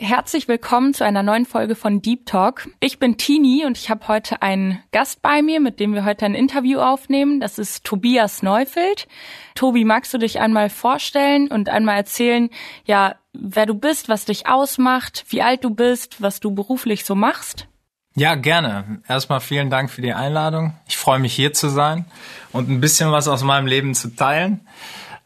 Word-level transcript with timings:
Herzlich 0.00 0.46
willkommen 0.46 0.94
zu 0.94 1.04
einer 1.04 1.24
neuen 1.24 1.44
Folge 1.44 1.74
von 1.74 2.00
Deep 2.00 2.24
Talk. 2.24 2.68
Ich 2.78 3.00
bin 3.00 3.16
Tini 3.16 3.64
und 3.66 3.76
ich 3.76 3.90
habe 3.90 4.06
heute 4.06 4.42
einen 4.42 4.80
Gast 4.92 5.22
bei 5.22 5.42
mir, 5.42 5.58
mit 5.58 5.80
dem 5.80 5.92
wir 5.92 6.04
heute 6.04 6.24
ein 6.24 6.36
Interview 6.36 6.78
aufnehmen. 6.78 7.40
Das 7.40 7.58
ist 7.58 7.82
Tobias 7.82 8.44
Neufeld. 8.44 9.08
Tobi, 9.56 9.84
magst 9.84 10.14
du 10.14 10.18
dich 10.18 10.38
einmal 10.38 10.70
vorstellen 10.70 11.48
und 11.48 11.68
einmal 11.68 11.96
erzählen, 11.96 12.48
ja, 12.84 13.16
wer 13.32 13.66
du 13.66 13.74
bist, 13.74 14.08
was 14.08 14.24
dich 14.24 14.46
ausmacht, 14.46 15.24
wie 15.30 15.42
alt 15.42 15.64
du 15.64 15.70
bist, 15.70 16.22
was 16.22 16.38
du 16.38 16.54
beruflich 16.54 17.04
so 17.04 17.16
machst? 17.16 17.66
Ja, 18.14 18.36
gerne. 18.36 19.02
Erstmal 19.08 19.40
vielen 19.40 19.68
Dank 19.68 19.90
für 19.90 20.02
die 20.02 20.12
Einladung. 20.12 20.74
Ich 20.86 20.96
freue 20.96 21.18
mich 21.18 21.34
hier 21.34 21.52
zu 21.52 21.70
sein 21.70 22.04
und 22.52 22.70
ein 22.70 22.80
bisschen 22.80 23.10
was 23.10 23.26
aus 23.26 23.42
meinem 23.42 23.66
Leben 23.66 23.96
zu 23.96 24.14
teilen. 24.14 24.60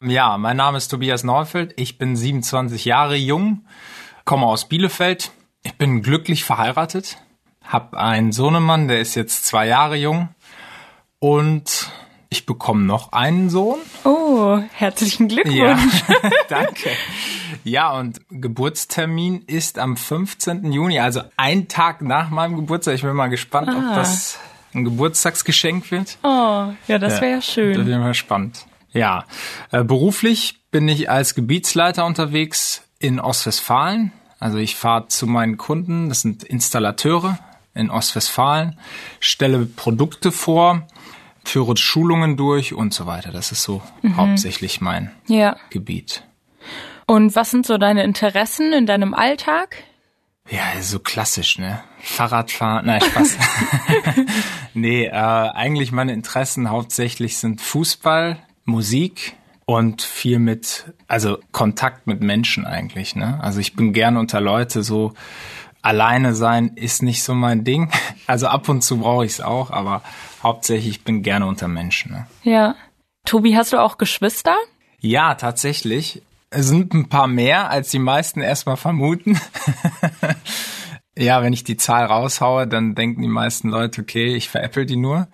Ja, 0.00 0.38
mein 0.38 0.56
Name 0.56 0.78
ist 0.78 0.88
Tobias 0.88 1.24
Neufeld. 1.24 1.74
Ich 1.76 1.98
bin 1.98 2.16
27 2.16 2.86
Jahre 2.86 3.16
jung 3.16 3.66
komme 4.24 4.46
aus 4.46 4.68
Bielefeld. 4.68 5.30
Ich 5.62 5.74
bin 5.74 6.02
glücklich 6.02 6.44
verheiratet, 6.44 7.18
habe 7.62 7.98
einen 7.98 8.32
Sohnemann, 8.32 8.88
der 8.88 9.00
ist 9.00 9.14
jetzt 9.14 9.46
zwei 9.46 9.66
Jahre 9.66 9.96
jung 9.96 10.28
und 11.18 11.90
ich 12.30 12.46
bekomme 12.46 12.82
noch 12.82 13.12
einen 13.12 13.50
Sohn. 13.50 13.78
Oh, 14.04 14.58
herzlichen 14.72 15.28
Glückwunsch. 15.28 15.54
Ja, 15.56 15.78
danke. 16.48 16.90
Ja, 17.62 17.92
und 17.92 18.20
Geburtstermin 18.30 19.42
ist 19.46 19.78
am 19.78 19.96
15. 19.96 20.72
Juni, 20.72 20.98
also 20.98 21.20
ein 21.36 21.68
Tag 21.68 22.00
nach 22.00 22.30
meinem 22.30 22.56
Geburtstag. 22.56 22.94
Ich 22.94 23.02
bin 23.02 23.14
mal 23.14 23.28
gespannt, 23.28 23.68
ah. 23.68 23.76
ob 23.76 23.94
das 23.94 24.38
ein 24.74 24.84
Geburtstagsgeschenk 24.84 25.90
wird. 25.90 26.16
Oh, 26.22 26.72
ja, 26.88 26.98
das 26.98 27.20
wäre 27.20 27.32
ja, 27.32 27.42
schön. 27.42 27.76
Das 27.76 27.86
wäre 27.86 28.00
mal 28.00 28.14
spannend. 28.14 28.66
Ja, 28.92 29.26
äh, 29.70 29.84
beruflich 29.84 30.60
bin 30.70 30.88
ich 30.88 31.10
als 31.10 31.34
Gebietsleiter 31.34 32.06
unterwegs 32.06 32.82
in 33.02 33.20
Ostwestfalen. 33.20 34.12
Also 34.38 34.58
ich 34.58 34.76
fahre 34.76 35.08
zu 35.08 35.26
meinen 35.26 35.56
Kunden, 35.56 36.08
das 36.08 36.22
sind 36.22 36.42
Installateure 36.42 37.38
in 37.74 37.90
Ostwestfalen, 37.90 38.78
stelle 39.20 39.66
Produkte 39.66 40.32
vor, 40.32 40.86
führe 41.44 41.76
Schulungen 41.76 42.36
durch 42.36 42.74
und 42.74 42.92
so 42.92 43.06
weiter. 43.06 43.30
Das 43.32 43.52
ist 43.52 43.62
so 43.62 43.82
mhm. 44.02 44.16
hauptsächlich 44.16 44.80
mein 44.80 45.10
ja. 45.26 45.56
Gebiet. 45.70 46.24
Und 47.06 47.34
was 47.34 47.50
sind 47.50 47.66
so 47.66 47.78
deine 47.78 48.04
Interessen 48.04 48.72
in 48.72 48.86
deinem 48.86 49.14
Alltag? 49.14 49.76
Ja, 50.50 50.80
so 50.80 50.98
klassisch, 50.98 51.58
ne? 51.58 51.82
Fahrradfahren, 52.00 52.86
nein, 52.86 53.00
Spaß. 53.00 53.36
nee, 54.74 55.06
äh, 55.06 55.10
eigentlich 55.10 55.92
meine 55.92 56.12
Interessen 56.12 56.70
hauptsächlich 56.70 57.38
sind 57.38 57.60
Fußball, 57.60 58.38
Musik, 58.64 59.36
und 59.64 60.02
viel 60.02 60.38
mit, 60.38 60.92
also 61.08 61.38
Kontakt 61.52 62.06
mit 62.06 62.22
Menschen 62.22 62.66
eigentlich. 62.66 63.16
Ne? 63.16 63.38
Also 63.42 63.60
ich 63.60 63.74
bin 63.74 63.92
gern 63.92 64.16
unter 64.16 64.40
Leute, 64.40 64.82
so 64.82 65.12
alleine 65.82 66.34
sein 66.34 66.68
ist 66.74 67.02
nicht 67.02 67.22
so 67.22 67.34
mein 67.34 67.64
Ding. 67.64 67.90
Also 68.28 68.46
ab 68.46 68.68
und 68.68 68.82
zu 68.82 68.98
brauche 68.98 69.26
ich 69.26 69.32
es 69.32 69.40
auch, 69.40 69.70
aber 69.70 70.00
hauptsächlich 70.42 71.04
bin 71.04 71.22
gerne 71.22 71.46
unter 71.46 71.68
Menschen. 71.68 72.12
Ne? 72.12 72.26
Ja. 72.44 72.76
Tobi, 73.26 73.56
hast 73.56 73.72
du 73.72 73.78
auch 73.78 73.98
Geschwister? 73.98 74.56
Ja, 75.00 75.34
tatsächlich. 75.34 76.22
Es 76.48 76.68
sind 76.68 76.94
ein 76.94 77.08
paar 77.08 77.26
mehr, 77.26 77.68
als 77.68 77.90
die 77.90 77.98
meisten 77.98 78.40
erstmal 78.40 78.76
vermuten. 78.76 79.38
ja, 81.18 81.42
wenn 81.42 81.52
ich 81.52 81.64
die 81.64 81.76
Zahl 81.76 82.06
raushaue, 82.06 82.66
dann 82.66 82.94
denken 82.94 83.20
die 83.20 83.28
meisten 83.28 83.68
Leute, 83.68 84.00
okay, 84.02 84.34
ich 84.34 84.48
veräpple 84.48 84.86
die 84.86 84.96
nur. 84.96 85.28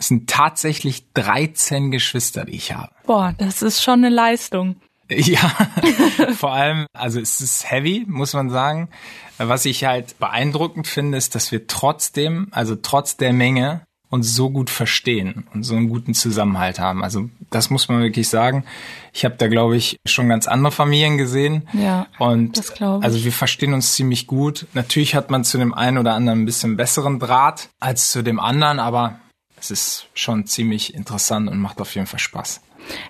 Es 0.00 0.08
sind 0.08 0.30
tatsächlich 0.30 1.12
13 1.12 1.90
Geschwister, 1.90 2.46
die 2.46 2.56
ich 2.56 2.72
habe. 2.72 2.90
Boah, 3.04 3.34
das 3.36 3.60
ist 3.60 3.82
schon 3.82 4.02
eine 4.02 4.08
Leistung. 4.08 4.76
Ja, 5.10 5.52
vor 6.36 6.52
allem, 6.54 6.86
also 6.94 7.20
es 7.20 7.42
ist 7.42 7.70
heavy, 7.70 8.06
muss 8.08 8.32
man 8.32 8.48
sagen. 8.48 8.88
Was 9.36 9.66
ich 9.66 9.84
halt 9.84 10.18
beeindruckend 10.18 10.86
finde, 10.86 11.18
ist, 11.18 11.34
dass 11.34 11.52
wir 11.52 11.66
trotzdem, 11.66 12.48
also 12.50 12.76
trotz 12.76 13.18
der 13.18 13.34
Menge, 13.34 13.82
uns 14.08 14.34
so 14.34 14.48
gut 14.48 14.70
verstehen 14.70 15.46
und 15.52 15.64
so 15.64 15.76
einen 15.76 15.90
guten 15.90 16.14
Zusammenhalt 16.14 16.80
haben. 16.80 17.04
Also 17.04 17.28
das 17.50 17.68
muss 17.68 17.88
man 17.90 18.00
wirklich 18.00 18.28
sagen. 18.30 18.64
Ich 19.12 19.26
habe 19.26 19.36
da, 19.36 19.48
glaube 19.48 19.76
ich, 19.76 19.98
schon 20.06 20.30
ganz 20.30 20.48
andere 20.48 20.72
Familien 20.72 21.18
gesehen. 21.18 21.68
Ja. 21.74 22.06
Und 22.18 22.56
das 22.56 22.72
glaube 22.72 23.00
ich. 23.00 23.04
also 23.04 23.22
wir 23.22 23.32
verstehen 23.32 23.74
uns 23.74 23.92
ziemlich 23.92 24.26
gut. 24.26 24.66
Natürlich 24.72 25.14
hat 25.14 25.30
man 25.30 25.44
zu 25.44 25.58
dem 25.58 25.74
einen 25.74 25.98
oder 25.98 26.14
anderen 26.14 26.40
ein 26.40 26.46
bisschen 26.46 26.78
besseren 26.78 27.18
Draht 27.18 27.68
als 27.78 28.10
zu 28.10 28.22
dem 28.22 28.40
anderen, 28.40 28.80
aber 28.80 29.20
es 29.60 29.70
ist 29.70 30.06
schon 30.14 30.46
ziemlich 30.46 30.94
interessant 30.94 31.48
und 31.48 31.58
macht 31.58 31.80
auf 31.80 31.94
jeden 31.94 32.06
Fall 32.06 32.18
Spaß. 32.18 32.60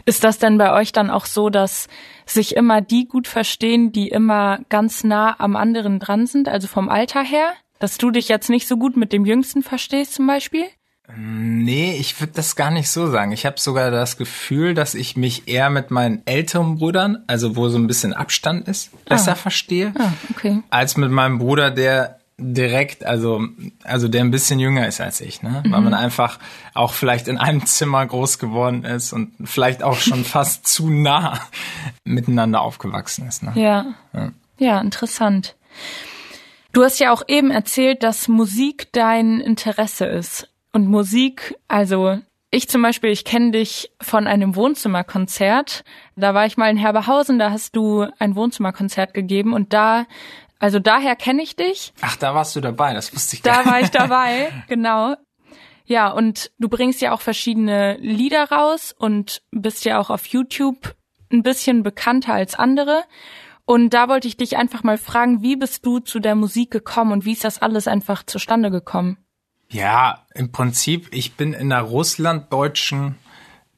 Ist 0.05 0.25
das 0.25 0.39
denn 0.39 0.59
bei 0.59 0.73
euch 0.73 0.93
dann 0.93 1.11
auch 1.11 1.27
so, 1.27 1.49
dass 1.49 1.89
sich 2.27 2.57
immer 2.57 2.81
die 2.81 3.07
gut 3.07 3.29
verstehen, 3.29 3.93
die 3.93 4.09
immer 4.09 4.61
ganz 4.69 5.05
nah 5.05 5.39
am 5.39 5.57
anderen 5.57 5.99
dran 5.99 6.27
sind, 6.27 6.49
also 6.49 6.67
vom 6.69 6.89
Alter 6.89 7.23
her? 7.23 7.53
Dass 7.79 7.97
du 7.97 8.11
dich 8.11 8.29
jetzt 8.29 8.51
nicht 8.51 8.69
so 8.69 8.77
gut 8.77 8.97
mit 8.97 9.13
dem 9.13 9.25
Jüngsten 9.25 9.63
verstehst 9.63 10.15
zum 10.15 10.27
Beispiel? 10.27 10.67
Nee, 11.17 11.97
ich 11.99 12.21
würde 12.21 12.35
das 12.35 12.55
gar 12.55 12.71
nicht 12.71 12.89
so 12.89 13.09
sagen. 13.09 13.33
Ich 13.33 13.45
habe 13.47 13.59
sogar 13.59 13.91
das 13.91 14.17
Gefühl, 14.17 14.75
dass 14.75 14.95
ich 14.95 15.17
mich 15.17 15.49
eher 15.49 15.71
mit 15.71 15.91
meinen 15.91 16.23
älteren 16.25 16.77
Brüdern, 16.77 17.25
also 17.27 17.57
wo 17.57 17.69
so 17.69 17.79
ein 17.79 17.87
bisschen 17.87 18.13
Abstand 18.13 18.69
ist, 18.69 18.91
besser 19.07 19.33
ah. 19.33 19.37
verstehe, 19.37 19.93
ah, 19.99 20.13
okay. 20.31 20.63
als 20.71 20.97
mit 20.97 21.11
meinem 21.11 21.39
Bruder, 21.39 21.71
der 21.71 22.20
direkt, 22.41 23.05
also, 23.05 23.47
also 23.85 24.09
der 24.09 24.23
ein 24.23 24.31
bisschen 24.31 24.59
jünger 24.59 24.89
ist 24.89 25.01
als 25.01 25.21
ich, 25.21 25.43
ne? 25.43 25.63
Mhm. 25.65 25.73
Weil 25.73 25.81
man 25.83 25.95
einfach 25.95 26.39
auch 26.75 26.93
vielleicht 26.93 27.29
in 27.29 27.39
einem 27.39 27.67
Zimmer 27.67 28.05
groß 28.07 28.39
geworden 28.39 28.85
ist 28.85 29.13
und 29.13 29.33
vielleicht 29.45 29.83
auch 29.83 29.99
schon 29.99 30.25
fast 30.25 30.67
zu 30.67 30.91
nah 30.91 31.39
miteinander 32.05 32.63
aufgewachsen 32.63 33.29
ist, 33.29 33.43
ne? 33.43 33.53
Ja. 33.55 33.95
ja. 34.13 34.33
Ja, 34.59 34.81
interessant. 34.81 35.57
Du 36.73 36.85
hast 36.85 37.01
ja 37.01 37.13
auch 37.13 37.23
eben 37.27 37.51
erzählt, 37.51 38.03
dass 38.03 38.29
Musik 38.29 38.89
dein 38.93 39.41
Interesse 39.41 40.05
ist. 40.05 40.49
Und 40.73 40.87
Musik, 40.87 41.57
also 41.67 42.19
ich 42.51 42.69
zum 42.69 42.83
Beispiel, 42.83 43.11
ich 43.11 43.25
kenne 43.25 43.53
dich 43.53 43.93
von 44.01 44.27
einem 44.27 44.57
Wohnzimmerkonzert. 44.57 45.85
Da 46.17 46.35
war 46.35 46.47
ich 46.47 46.57
mal 46.57 46.71
in 46.71 46.77
Herberhausen, 46.77 47.39
da 47.39 47.51
hast 47.51 47.77
du 47.77 48.07
ein 48.19 48.35
Wohnzimmerkonzert 48.35 49.15
gegeben 49.15 49.53
und 49.53 49.73
da 49.73 50.07
also 50.61 50.79
daher 50.79 51.17
kenne 51.17 51.43
ich 51.43 51.57
dich. 51.57 51.93
Ach, 52.03 52.17
da 52.17 52.35
warst 52.35 52.55
du 52.55 52.61
dabei, 52.61 52.95
das 52.95 53.13
wusste 53.15 53.37
ich 53.37 53.43
gar 53.43 53.57
nicht. 53.57 53.67
Da 53.67 53.71
war 53.71 53.81
ich 53.81 53.91
dabei, 53.91 54.65
genau. 54.69 55.17
Ja, 55.87 56.09
und 56.11 56.53
du 56.59 56.69
bringst 56.69 57.01
ja 57.01 57.13
auch 57.13 57.21
verschiedene 57.21 57.97
Lieder 57.97 58.49
raus 58.51 58.95
und 58.97 59.43
bist 59.51 59.85
ja 59.85 59.99
auch 59.99 60.11
auf 60.11 60.27
YouTube 60.27 60.95
ein 61.33 61.43
bisschen 61.43 61.83
bekannter 61.83 62.35
als 62.35 62.55
andere. 62.55 63.03
Und 63.65 63.91
da 63.91 64.09
wollte 64.09 64.29
ich 64.29 64.37
dich 64.37 64.57
einfach 64.57 64.83
mal 64.83 64.99
fragen, 64.99 65.43
wie 65.43 65.57
bist 65.57 65.85
du 65.87 65.99
zu 65.99 66.21
der 66.21 66.35
Musik 66.35 66.71
gekommen 66.71 67.13
und 67.13 67.25
wie 67.25 67.33
ist 67.33 67.45
das 67.45 67.63
alles 67.63 67.89
einfach 67.89 68.23
zustande 68.25 68.71
gekommen? 68.71 69.17
Ja, 69.69 70.27
im 70.35 70.53
Prinzip, 70.53 71.09
ich 71.13 71.35
bin 71.35 71.55
in 71.55 71.73
einer 71.73 71.83
russlanddeutschen 71.83 73.17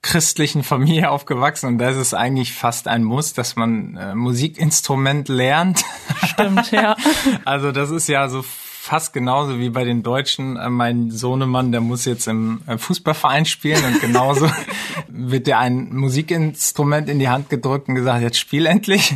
christlichen 0.03 0.65
Familie 0.65 1.11
aufgewachsen 1.13 1.67
und 1.67 1.79
da 1.79 1.91
ist 1.91 1.97
es 1.97 2.15
eigentlich 2.15 2.53
fast 2.53 2.89
ein 2.89 3.05
Muss, 3.05 3.33
dass 3.33 3.57
man 3.57 3.97
äh, 3.97 4.15
Musikinstrument 4.15 5.29
lernt. 5.29 5.85
Stimmt, 6.25 6.71
ja. 6.73 6.97
Also 7.44 7.73
das 7.73 7.91
ist 7.91 8.09
ja 8.09 8.29
so 8.29 8.43
fast 8.43 9.12
genauso 9.12 9.61
wie 9.61 9.71
bei 9.71 9.85
den 9.85 10.03
Deutschen. 10.03 10.56
Äh, 10.56 10.69
mein 10.69 11.12
Sohnemann, 11.12 11.71
der 11.71 11.81
muss 11.81 12.05
jetzt 12.05 12.26
im 12.26 12.62
äh, 12.67 12.76
Fußballverein 12.76 13.47
spielen 13.47 13.85
und 13.85 14.00
genauso 14.00 14.50
wird 15.09 15.47
dir 15.47 15.59
ein 15.59 15.94
Musikinstrument 15.94 17.09
in 17.09 17.21
die 17.21 17.29
Hand 17.29 17.49
gedrückt 17.49 17.88
und 17.88 17.94
gesagt, 17.94 18.23
jetzt 18.23 18.38
spiel 18.38 18.67
endlich. 18.67 19.15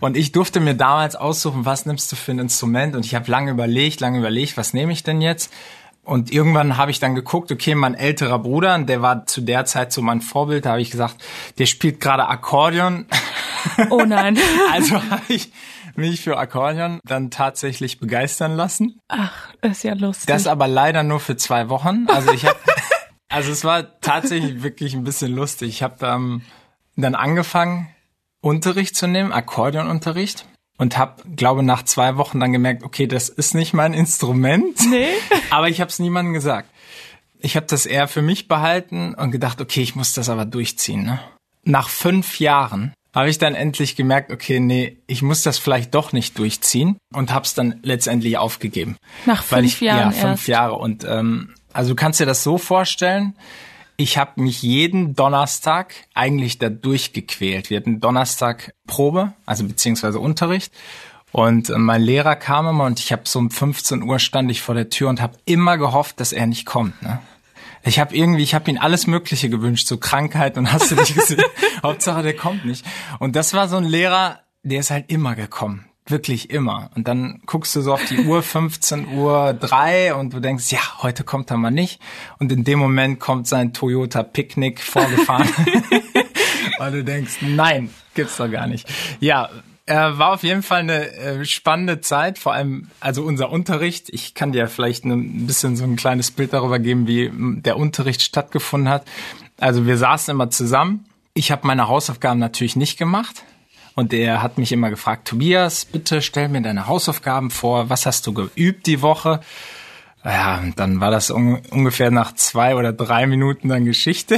Und 0.00 0.16
ich 0.16 0.32
durfte 0.32 0.58
mir 0.58 0.74
damals 0.74 1.16
aussuchen, 1.16 1.66
was 1.66 1.86
nimmst 1.86 2.10
du 2.10 2.16
für 2.16 2.32
ein 2.32 2.38
Instrument 2.38 2.96
und 2.96 3.04
ich 3.04 3.14
habe 3.14 3.30
lange 3.30 3.50
überlegt, 3.50 4.00
lange 4.00 4.18
überlegt, 4.18 4.56
was 4.56 4.72
nehme 4.72 4.92
ich 4.92 5.02
denn 5.02 5.20
jetzt? 5.20 5.52
Und 6.04 6.30
irgendwann 6.30 6.76
habe 6.76 6.90
ich 6.90 7.00
dann 7.00 7.14
geguckt, 7.14 7.50
okay, 7.50 7.74
mein 7.74 7.94
älterer 7.94 8.38
Bruder, 8.38 8.78
der 8.78 9.00
war 9.00 9.26
zu 9.26 9.40
der 9.40 9.64
Zeit 9.64 9.92
so 9.92 10.02
mein 10.02 10.20
Vorbild, 10.20 10.66
da 10.66 10.72
habe 10.72 10.82
ich 10.82 10.90
gesagt, 10.90 11.16
der 11.58 11.66
spielt 11.66 12.00
gerade 12.00 12.28
Akkordeon. 12.28 13.06
Oh 13.90 14.04
nein. 14.06 14.38
also 14.72 15.02
habe 15.10 15.22
ich 15.28 15.50
mich 15.96 16.20
für 16.20 16.36
Akkordeon 16.36 17.00
dann 17.04 17.30
tatsächlich 17.30 18.00
begeistern 18.00 18.54
lassen. 18.54 19.00
Ach, 19.08 19.52
ist 19.62 19.84
ja 19.84 19.94
lustig. 19.94 20.26
Das 20.26 20.46
aber 20.46 20.68
leider 20.68 21.02
nur 21.02 21.20
für 21.20 21.36
zwei 21.36 21.68
Wochen. 21.70 22.06
Also 22.08 22.32
ich 22.32 22.44
habe, 22.44 22.58
also 23.28 23.50
es 23.50 23.64
war 23.64 23.98
tatsächlich 24.00 24.62
wirklich 24.62 24.94
ein 24.94 25.04
bisschen 25.04 25.34
lustig. 25.34 25.68
Ich 25.70 25.82
habe 25.82 26.04
ähm, 26.06 26.42
dann 26.96 27.14
angefangen, 27.14 27.88
Unterricht 28.40 28.94
zu 28.94 29.06
nehmen, 29.06 29.32
Akkordeonunterricht. 29.32 30.46
Und 30.78 30.98
habe, 30.98 31.22
glaube 31.36 31.62
nach 31.62 31.84
zwei 31.84 32.16
Wochen 32.16 32.40
dann 32.40 32.52
gemerkt, 32.52 32.82
okay, 32.82 33.06
das 33.06 33.28
ist 33.28 33.54
nicht 33.54 33.74
mein 33.74 33.94
Instrument. 33.94 34.78
Nee. 34.90 35.08
Aber 35.50 35.68
ich 35.68 35.80
habe 35.80 35.90
es 35.90 35.98
niemandem 35.98 36.34
gesagt. 36.34 36.68
Ich 37.38 37.56
habe 37.56 37.66
das 37.66 37.86
eher 37.86 38.08
für 38.08 38.22
mich 38.22 38.48
behalten 38.48 39.14
und 39.14 39.30
gedacht, 39.30 39.60
okay, 39.60 39.82
ich 39.82 39.94
muss 39.94 40.14
das 40.14 40.30
aber 40.30 40.46
durchziehen. 40.46 41.04
Ne? 41.04 41.20
Nach 41.62 41.90
fünf 41.90 42.40
Jahren 42.40 42.94
habe 43.14 43.28
ich 43.28 43.36
dann 43.36 43.54
endlich 43.54 43.96
gemerkt, 43.96 44.32
okay, 44.32 44.60
nee, 44.60 44.96
ich 45.06 45.20
muss 45.20 45.42
das 45.42 45.58
vielleicht 45.58 45.94
doch 45.94 46.12
nicht 46.12 46.38
durchziehen 46.38 46.96
und 47.12 47.32
habe 47.32 47.44
es 47.44 47.52
dann 47.52 47.80
letztendlich 47.82 48.38
aufgegeben. 48.38 48.96
Nach 49.26 49.42
fünf 49.42 49.66
ich, 49.66 49.80
Jahren 49.82 50.10
Ja, 50.10 50.10
fünf 50.10 50.30
erst. 50.30 50.48
Jahre. 50.48 50.74
Und 50.74 51.04
ähm, 51.04 51.54
also 51.74 51.90
du 51.90 51.96
kannst 51.96 52.18
dir 52.18 52.26
das 52.26 52.42
so 52.42 52.56
vorstellen, 52.56 53.36
ich 53.96 54.18
habe 54.18 54.40
mich 54.42 54.62
jeden 54.62 55.14
Donnerstag 55.14 55.94
eigentlich 56.14 56.58
da 56.58 56.68
durchgequält. 56.68 57.70
Wir 57.70 57.78
hatten 57.78 58.00
Donnerstag 58.00 58.74
Probe, 58.86 59.32
also 59.46 59.64
beziehungsweise 59.64 60.18
Unterricht. 60.18 60.72
Und 61.32 61.70
äh, 61.70 61.78
mein 61.78 62.02
Lehrer 62.02 62.36
kam 62.36 62.68
immer 62.68 62.84
und 62.84 63.00
ich 63.00 63.12
habe 63.12 63.22
so 63.24 63.38
um 63.38 63.50
15 63.50 64.02
Uhr 64.02 64.18
stand 64.18 64.50
ich 64.50 64.62
vor 64.62 64.74
der 64.74 64.90
Tür 64.90 65.08
und 65.08 65.20
habe 65.20 65.36
immer 65.44 65.78
gehofft, 65.78 66.20
dass 66.20 66.32
er 66.32 66.46
nicht 66.46 66.64
kommt. 66.64 67.00
Ne? 67.02 67.20
Ich 67.82 67.98
habe 67.98 68.14
irgendwie, 68.16 68.42
ich 68.42 68.54
habe 68.54 68.70
ihm 68.70 68.78
alles 68.78 69.06
Mögliche 69.06 69.50
gewünscht, 69.50 69.86
so 69.86 69.98
Krankheit 69.98 70.56
und 70.56 70.72
hast 70.72 70.90
du 70.90 70.94
nicht 70.94 71.14
gesehen. 71.14 71.42
Hauptsache, 71.82 72.22
der 72.22 72.34
kommt 72.34 72.64
nicht. 72.64 72.84
Und 73.18 73.36
das 73.36 73.52
war 73.52 73.68
so 73.68 73.76
ein 73.76 73.84
Lehrer, 73.84 74.40
der 74.62 74.80
ist 74.80 74.90
halt 74.90 75.10
immer 75.10 75.34
gekommen. 75.34 75.86
Wirklich 76.06 76.50
immer. 76.50 76.90
Und 76.94 77.08
dann 77.08 77.40
guckst 77.46 77.74
du 77.74 77.80
so 77.80 77.94
auf 77.94 78.04
die 78.04 78.18
Uhr, 78.18 78.42
15 78.44 79.08
Uhr 79.14 79.54
drei 79.54 80.14
und 80.14 80.34
du 80.34 80.40
denkst, 80.40 80.70
ja, 80.70 81.02
heute 81.02 81.24
kommt 81.24 81.50
er 81.50 81.56
mal 81.56 81.70
nicht. 81.70 82.00
Und 82.38 82.52
in 82.52 82.64
dem 82.64 82.78
Moment 82.78 83.20
kommt 83.20 83.46
sein 83.48 83.72
Toyota 83.72 84.22
Picknick 84.22 84.80
vorgefahren. 84.80 85.48
Weil 86.78 86.92
du 86.92 87.04
denkst, 87.04 87.38
nein, 87.40 87.90
gibt's 88.14 88.36
doch 88.36 88.50
gar 88.50 88.66
nicht. 88.66 88.86
Ja, 89.20 89.48
äh, 89.86 89.94
war 89.94 90.32
auf 90.32 90.42
jeden 90.42 90.62
Fall 90.62 90.80
eine 90.80 91.12
äh, 91.12 91.44
spannende 91.44 92.00
Zeit, 92.00 92.38
vor 92.38 92.54
allem 92.54 92.88
also 93.00 93.22
unser 93.22 93.50
Unterricht. 93.50 94.08
Ich 94.10 94.34
kann 94.34 94.52
dir 94.52 94.68
vielleicht 94.68 95.04
ein 95.04 95.46
bisschen 95.46 95.76
so 95.76 95.84
ein 95.84 95.96
kleines 95.96 96.30
Bild 96.30 96.52
darüber 96.52 96.78
geben, 96.78 97.06
wie 97.06 97.30
der 97.60 97.76
Unterricht 97.76 98.22
stattgefunden 98.22 98.88
hat. 98.88 99.04
Also 99.58 99.86
wir 99.86 99.98
saßen 99.98 100.32
immer 100.32 100.50
zusammen. 100.50 101.04
Ich 101.34 101.50
habe 101.50 101.66
meine 101.66 101.88
Hausaufgaben 101.88 102.40
natürlich 102.40 102.76
nicht 102.76 102.98
gemacht. 102.98 103.44
Und 103.94 104.12
er 104.12 104.42
hat 104.42 104.58
mich 104.58 104.72
immer 104.72 104.90
gefragt, 104.90 105.28
Tobias, 105.28 105.84
bitte 105.84 106.20
stell 106.20 106.48
mir 106.48 106.62
deine 106.62 106.88
Hausaufgaben 106.88 107.50
vor. 107.50 107.90
Was 107.90 108.06
hast 108.06 108.26
du 108.26 108.32
geübt 108.32 108.86
die 108.86 109.02
Woche? 109.02 109.40
Ja, 110.24 110.62
dann 110.76 111.00
war 111.00 111.10
das 111.10 111.30
un 111.30 111.60
ungefähr 111.70 112.10
nach 112.10 112.32
zwei 112.34 112.74
oder 112.76 112.92
drei 112.92 113.26
Minuten 113.26 113.68
dann 113.68 113.84
Geschichte. 113.84 114.36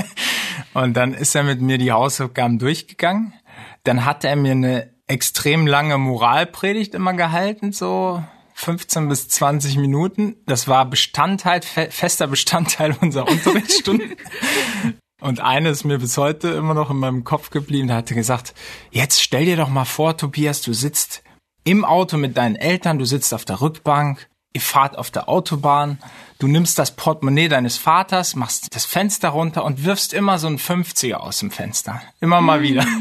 und 0.72 0.96
dann 0.96 1.14
ist 1.14 1.34
er 1.34 1.42
mit 1.42 1.60
mir 1.60 1.78
die 1.78 1.92
Hausaufgaben 1.92 2.58
durchgegangen. 2.58 3.34
Dann 3.82 4.04
hat 4.04 4.24
er 4.24 4.36
mir 4.36 4.52
eine 4.52 4.90
extrem 5.08 5.66
lange 5.66 5.98
Moralpredigt 5.98 6.94
immer 6.94 7.12
gehalten, 7.14 7.72
so 7.72 8.22
15 8.54 9.08
bis 9.08 9.28
20 9.28 9.78
Minuten. 9.78 10.36
Das 10.46 10.68
war 10.68 10.88
Bestandteil, 10.88 11.62
fe 11.62 11.88
fester 11.90 12.28
Bestandteil 12.28 12.96
unserer 13.00 13.28
Unterrichtsstunden. 13.28 14.16
Und 15.20 15.40
eine 15.40 15.70
ist 15.70 15.84
mir 15.84 15.98
bis 15.98 16.16
heute 16.16 16.48
immer 16.48 16.74
noch 16.74 16.90
in 16.90 16.96
meinem 16.96 17.24
Kopf 17.24 17.50
geblieben. 17.50 17.88
Da 17.88 17.96
hat 17.96 18.10
er 18.10 18.16
gesagt, 18.16 18.54
jetzt 18.90 19.22
stell 19.22 19.44
dir 19.44 19.56
doch 19.56 19.68
mal 19.68 19.84
vor, 19.84 20.16
Tobias, 20.16 20.62
du 20.62 20.72
sitzt 20.72 21.22
im 21.64 21.84
Auto 21.84 22.16
mit 22.16 22.36
deinen 22.36 22.56
Eltern, 22.56 22.98
du 22.98 23.04
sitzt 23.04 23.34
auf 23.34 23.44
der 23.44 23.60
Rückbank, 23.60 24.28
ihr 24.52 24.60
fahrt 24.60 24.96
auf 24.96 25.10
der 25.10 25.28
Autobahn, 25.28 25.98
du 26.38 26.48
nimmst 26.48 26.78
das 26.78 26.96
Portemonnaie 26.96 27.48
deines 27.48 27.76
Vaters, 27.76 28.34
machst 28.34 28.74
das 28.74 28.86
Fenster 28.86 29.28
runter 29.28 29.64
und 29.64 29.84
wirfst 29.84 30.14
immer 30.14 30.38
so 30.38 30.46
ein 30.46 30.58
50er 30.58 31.14
aus 31.14 31.38
dem 31.40 31.50
Fenster. 31.50 32.00
Immer 32.20 32.40
mal 32.40 32.62
wieder. 32.62 32.86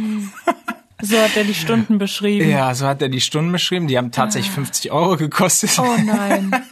So 1.01 1.17
hat 1.17 1.37
er 1.37 1.45
die 1.45 1.53
Stunden 1.53 1.97
beschrieben. 1.97 2.49
Ja, 2.49 2.75
so 2.75 2.85
hat 2.85 3.01
er 3.01 3.07
die 3.07 3.21
Stunden 3.21 3.53
beschrieben. 3.53 3.87
Die 3.87 3.97
haben 3.97 4.11
tatsächlich 4.11 4.51
50 4.51 4.91
Euro 4.91 5.15
gekostet. 5.15 5.79
Oh 5.79 5.95
nein. 6.03 6.53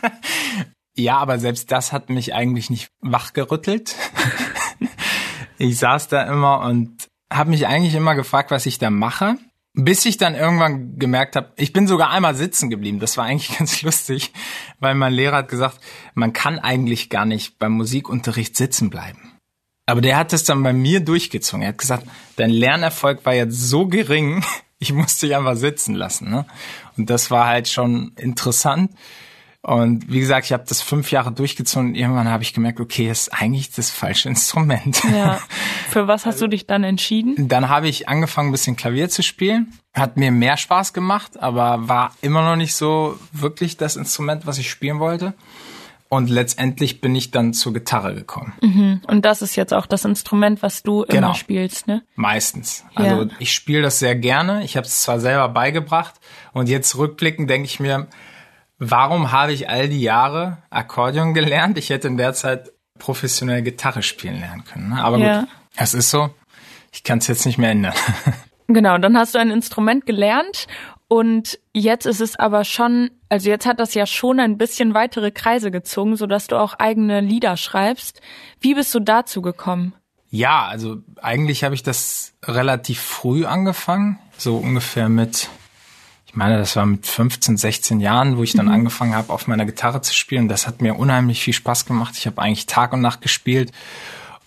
Ja, 0.99 1.19
aber 1.19 1.37
selbst 1.37 1.71
das 1.71 1.93
hat 1.93 2.09
mich 2.09 2.33
eigentlich 2.33 2.71
nicht 2.71 2.89
wachgerüttelt. 3.01 3.95
ich 5.57 5.77
saß 5.77 6.07
da 6.07 6.23
immer 6.23 6.61
und 6.61 7.09
habe 7.31 7.49
mich 7.49 7.67
eigentlich 7.67 7.95
immer 7.95 8.15
gefragt, 8.15 8.51
was 8.51 8.65
ich 8.65 8.79
da 8.79 8.89
mache. 8.89 9.37
Bis 9.79 10.05
ich 10.05 10.17
dann 10.17 10.33
irgendwann 10.33 10.97
gemerkt 10.97 11.35
habe, 11.35 11.53
ich 11.55 11.71
bin 11.71 11.87
sogar 11.87 12.09
einmal 12.09 12.33
sitzen 12.33 12.71
geblieben. 12.71 12.99
Das 12.99 13.15
war 13.15 13.25
eigentlich 13.25 13.57
ganz 13.57 13.81
lustig, 13.83 14.33
weil 14.79 14.95
mein 14.95 15.13
Lehrer 15.13 15.37
hat 15.37 15.49
gesagt, 15.49 15.79
man 16.15 16.33
kann 16.33 16.57
eigentlich 16.57 17.09
gar 17.09 17.25
nicht 17.25 17.59
beim 17.59 17.73
Musikunterricht 17.73 18.55
sitzen 18.57 18.89
bleiben. 18.89 19.33
Aber 19.85 20.01
der 20.01 20.17
hat 20.17 20.33
es 20.33 20.43
dann 20.43 20.63
bei 20.63 20.73
mir 20.73 20.99
durchgezogen. 20.99 21.61
Er 21.61 21.69
hat 21.69 21.77
gesagt, 21.77 22.07
dein 22.35 22.49
Lernerfolg 22.49 23.25
war 23.25 23.33
jetzt 23.33 23.59
so 23.69 23.87
gering, 23.87 24.43
ich 24.79 24.93
musste 24.93 25.27
dich 25.27 25.35
einfach 25.35 25.55
sitzen 25.55 25.95
lassen. 25.95 26.29
Ne? 26.29 26.45
Und 26.97 27.09
das 27.09 27.31
war 27.31 27.47
halt 27.47 27.67
schon 27.67 28.13
interessant. 28.15 28.91
Und 29.67 30.09
wie 30.09 30.21
gesagt, 30.21 30.45
ich 30.45 30.53
habe 30.53 30.63
das 30.65 30.81
fünf 30.81 31.11
Jahre 31.11 31.29
durchgezogen 31.33 31.89
und 31.89 31.95
irgendwann 31.95 32.29
habe 32.29 32.41
ich 32.41 32.53
gemerkt, 32.53 32.79
okay, 32.79 33.09
das 33.09 33.23
ist 33.23 33.33
eigentlich 33.33 33.69
das 33.71 33.89
falsche 33.91 34.29
Instrument. 34.29 35.03
Ja. 35.13 35.39
Für 35.89 36.07
was 36.07 36.25
hast 36.25 36.41
du 36.41 36.47
dich 36.47 36.67
dann 36.67 36.85
entschieden? 36.85 37.49
Dann 37.49 37.67
habe 37.67 37.89
ich 37.89 38.07
angefangen, 38.07 38.47
ein 38.49 38.51
bisschen 38.53 38.77
Klavier 38.77 39.09
zu 39.09 39.23
spielen. 39.23 39.73
Hat 39.93 40.15
mir 40.15 40.31
mehr 40.31 40.55
Spaß 40.55 40.93
gemacht, 40.93 41.41
aber 41.41 41.89
war 41.89 42.13
immer 42.21 42.43
noch 42.43 42.55
nicht 42.55 42.75
so 42.75 43.19
wirklich 43.33 43.75
das 43.75 43.97
Instrument, 43.97 44.47
was 44.47 44.57
ich 44.57 44.69
spielen 44.69 44.99
wollte. 44.99 45.33
Und 46.07 46.29
letztendlich 46.29 47.01
bin 47.01 47.13
ich 47.15 47.31
dann 47.31 47.53
zur 47.53 47.73
Gitarre 47.73 48.15
gekommen. 48.15 49.01
Und 49.05 49.25
das 49.25 49.41
ist 49.41 49.57
jetzt 49.57 49.73
auch 49.73 49.85
das 49.85 50.05
Instrument, 50.05 50.61
was 50.63 50.81
du 50.81 51.03
immer 51.03 51.11
Genau. 51.19 51.33
spielst, 51.33 51.87
ne? 51.87 52.03
Meistens. 52.15 52.85
Also 52.95 53.23
Ja. 53.23 53.29
ich 53.39 53.51
spiele 53.53 53.81
das 53.81 53.99
sehr 53.99 54.15
gerne. 54.15 54.63
Ich 54.63 54.77
habe 54.77 54.87
es 54.87 55.01
zwar 55.01 55.19
selber 55.19 55.49
beigebracht 55.49 56.13
und 56.53 56.69
jetzt 56.69 56.97
rückblickend 56.97 57.49
denke 57.49 57.65
ich 57.65 57.81
mir, 57.81 58.07
warum 58.79 59.31
habe 59.31 59.53
ich 59.53 59.69
all 59.69 59.89
die 59.89 60.01
Jahre 60.01 60.57
Akkordeon 60.69 61.33
gelernt? 61.33 61.77
Ich 61.77 61.89
hätte 61.89 62.07
in 62.07 62.17
der 62.17 62.33
Zeit 62.33 62.71
professionell 62.99 63.61
Gitarre 63.61 64.01
spielen 64.03 64.39
lernen 64.39 64.63
können. 64.65 64.89
ne? 64.89 65.03
Aber 65.03 65.17
Ja. 65.17 65.39
gut, 65.41 65.49
es 65.75 65.93
ist 65.93 66.09
so. 66.09 66.29
Ich 66.91 67.03
kann 67.03 67.19
es 67.19 67.27
jetzt 67.27 67.45
nicht 67.45 67.57
mehr 67.57 67.71
ändern. 67.71 67.93
Genau, 68.69 68.97
dann 68.97 69.17
hast 69.17 69.33
du 69.33 69.39
ein 69.39 69.49
Instrument 69.49 70.05
gelernt 70.05 70.67
und 71.07 71.57
jetzt 71.73 72.05
ist 72.05 72.19
es 72.19 72.37
aber 72.37 72.65
schon, 72.65 73.11
also 73.29 73.49
jetzt 73.49 73.65
hat 73.65 73.79
das 73.79 73.93
ja 73.93 74.05
schon 74.05 74.41
ein 74.41 74.57
bisschen 74.57 74.93
weitere 74.93 75.31
Kreise 75.31 75.71
gezogen, 75.71 76.17
sodass 76.17 76.47
du 76.47 76.57
auch 76.57 76.73
eigene 76.73 77.21
Lieder 77.21 77.55
schreibst. 77.55 78.19
Wie 78.59 78.73
bist 78.73 78.93
du 78.93 78.99
dazu 78.99 79.41
gekommen? 79.41 79.93
Ja, 80.29 80.65
also 80.65 80.97
eigentlich 81.21 81.63
habe 81.63 81.75
ich 81.75 81.83
das 81.83 82.33
relativ 82.43 82.99
früh 82.99 83.45
angefangen, 83.45 84.19
so 84.37 84.57
ungefähr 84.57 85.07
mit, 85.07 85.47
meine, 86.37 86.57
das 86.57 86.75
war 86.75 86.85
mit 86.85 87.05
15, 87.05 87.57
16 87.57 87.99
Jahren, 87.99 88.37
wo 88.37 88.43
ich 88.43 88.53
dann 88.53 88.69
angefangen 88.69 89.15
habe, 89.15 89.33
auf 89.33 89.47
meiner 89.47 89.65
Gitarre 89.65 90.01
zu 90.01 90.13
spielen. 90.13 90.47
Das 90.47 90.67
hat 90.67 90.81
mir 90.81 90.95
unheimlich 90.95 91.41
viel 91.41 91.53
Spaß 91.53 91.85
gemacht. 91.85 92.13
Ich 92.15 92.27
habe 92.27 92.41
eigentlich 92.41 92.67
Tag 92.67 92.93
und 92.93 93.01
Nacht 93.01 93.21
gespielt. 93.21 93.71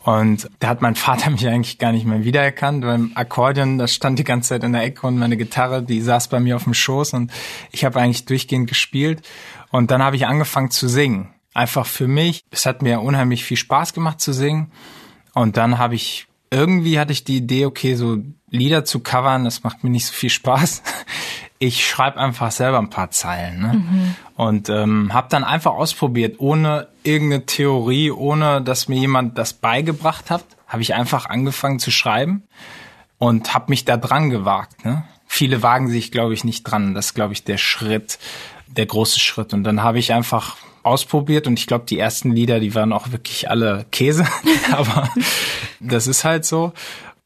Und 0.02 0.48
da 0.60 0.68
hat 0.68 0.82
mein 0.82 0.94
Vater 0.94 1.30
mich 1.30 1.46
eigentlich 1.46 1.78
gar 1.78 1.92
nicht 1.92 2.06
mehr 2.06 2.24
wiedererkannt. 2.24 2.82
Beim 2.82 3.10
Akkordeon, 3.16 3.76
das 3.76 3.92
stand 3.92 4.18
die 4.20 4.24
ganze 4.24 4.50
Zeit 4.50 4.64
in 4.64 4.72
der 4.72 4.84
Ecke 4.84 5.06
und 5.06 5.18
meine 5.18 5.36
Gitarre, 5.36 5.82
die 5.82 6.00
saß 6.00 6.28
bei 6.28 6.38
mir 6.38 6.56
auf 6.56 6.64
dem 6.64 6.74
Schoß 6.74 7.12
und 7.14 7.32
ich 7.72 7.84
habe 7.84 8.00
eigentlich 8.00 8.24
durchgehend 8.24 8.68
gespielt. 8.68 9.28
Und 9.70 9.90
dann 9.90 10.02
habe 10.02 10.14
ich 10.14 10.26
angefangen 10.26 10.70
zu 10.70 10.88
singen. 10.88 11.34
Einfach 11.52 11.86
für 11.86 12.06
mich. 12.06 12.44
Es 12.52 12.66
hat 12.66 12.82
mir 12.82 13.00
unheimlich 13.00 13.44
viel 13.44 13.56
Spaß 13.56 13.92
gemacht 13.92 14.20
zu 14.20 14.32
singen. 14.32 14.70
Und 15.34 15.56
dann 15.56 15.78
habe 15.78 15.96
ich, 15.96 16.28
irgendwie 16.52 17.00
hatte 17.00 17.12
ich 17.12 17.24
die 17.24 17.38
Idee, 17.38 17.66
okay, 17.66 17.96
so 17.96 18.18
Lieder 18.48 18.84
zu 18.84 19.00
covern, 19.00 19.44
das 19.44 19.64
macht 19.64 19.84
mir 19.84 19.90
nicht 19.90 20.06
so 20.06 20.12
viel 20.12 20.30
Spaß. 20.30 20.82
Ich 21.62 21.86
schreibe 21.86 22.18
einfach 22.18 22.50
selber 22.50 22.78
ein 22.78 22.90
paar 22.90 23.10
Zeilen. 23.10 23.60
Ne? 23.60 24.14
Und 24.34 24.68
ähm, 24.70 25.12
habe 25.12 25.28
dann 25.30 25.44
einfach 25.44 25.72
ausprobiert, 25.72 26.36
ohne 26.38 26.88
irgendeine 27.04 27.46
Theorie, 27.46 28.10
ohne 28.10 28.62
dass 28.62 28.88
mir 28.88 28.98
jemand 28.98 29.38
das 29.38 29.52
beigebracht 29.52 30.30
hat, 30.30 30.44
habe 30.66 30.82
ich 30.82 30.94
einfach 30.94 31.26
angefangen 31.26 31.78
zu 31.78 31.90
schreiben 31.90 32.44
und 33.18 33.52
habe 33.52 33.66
mich 33.68 33.84
da 33.84 33.98
dran 33.98 34.30
gewagt. 34.30 34.84
Ne? 34.84 35.04
Viele 35.26 35.62
wagen 35.62 35.88
sich, 35.88 36.10
glaube 36.10 36.34
ich, 36.34 36.42
nicht 36.42 36.64
dran. 36.64 36.94
Das 36.94 37.06
ist, 37.06 37.14
glaube 37.14 37.34
ich, 37.34 37.44
der 37.44 37.58
Schritt, 37.58 38.18
der 38.66 38.86
große 38.86 39.20
Schritt. 39.20 39.52
Und 39.52 39.62
dann 39.64 39.82
habe 39.82 39.98
ich 39.98 40.12
einfach 40.12 40.56
ausprobiert 40.82 41.46
und 41.46 41.58
ich 41.58 41.66
glaube, 41.66 41.84
die 41.86 41.98
ersten 41.98 42.32
Lieder, 42.32 42.60
die 42.60 42.74
waren 42.74 42.92
auch 42.92 43.12
wirklich 43.12 43.50
alle 43.50 43.84
Käse. 43.90 44.24
Aber 44.72 45.10
das 45.78 46.06
ist 46.06 46.24
halt 46.24 46.44
so. 46.44 46.72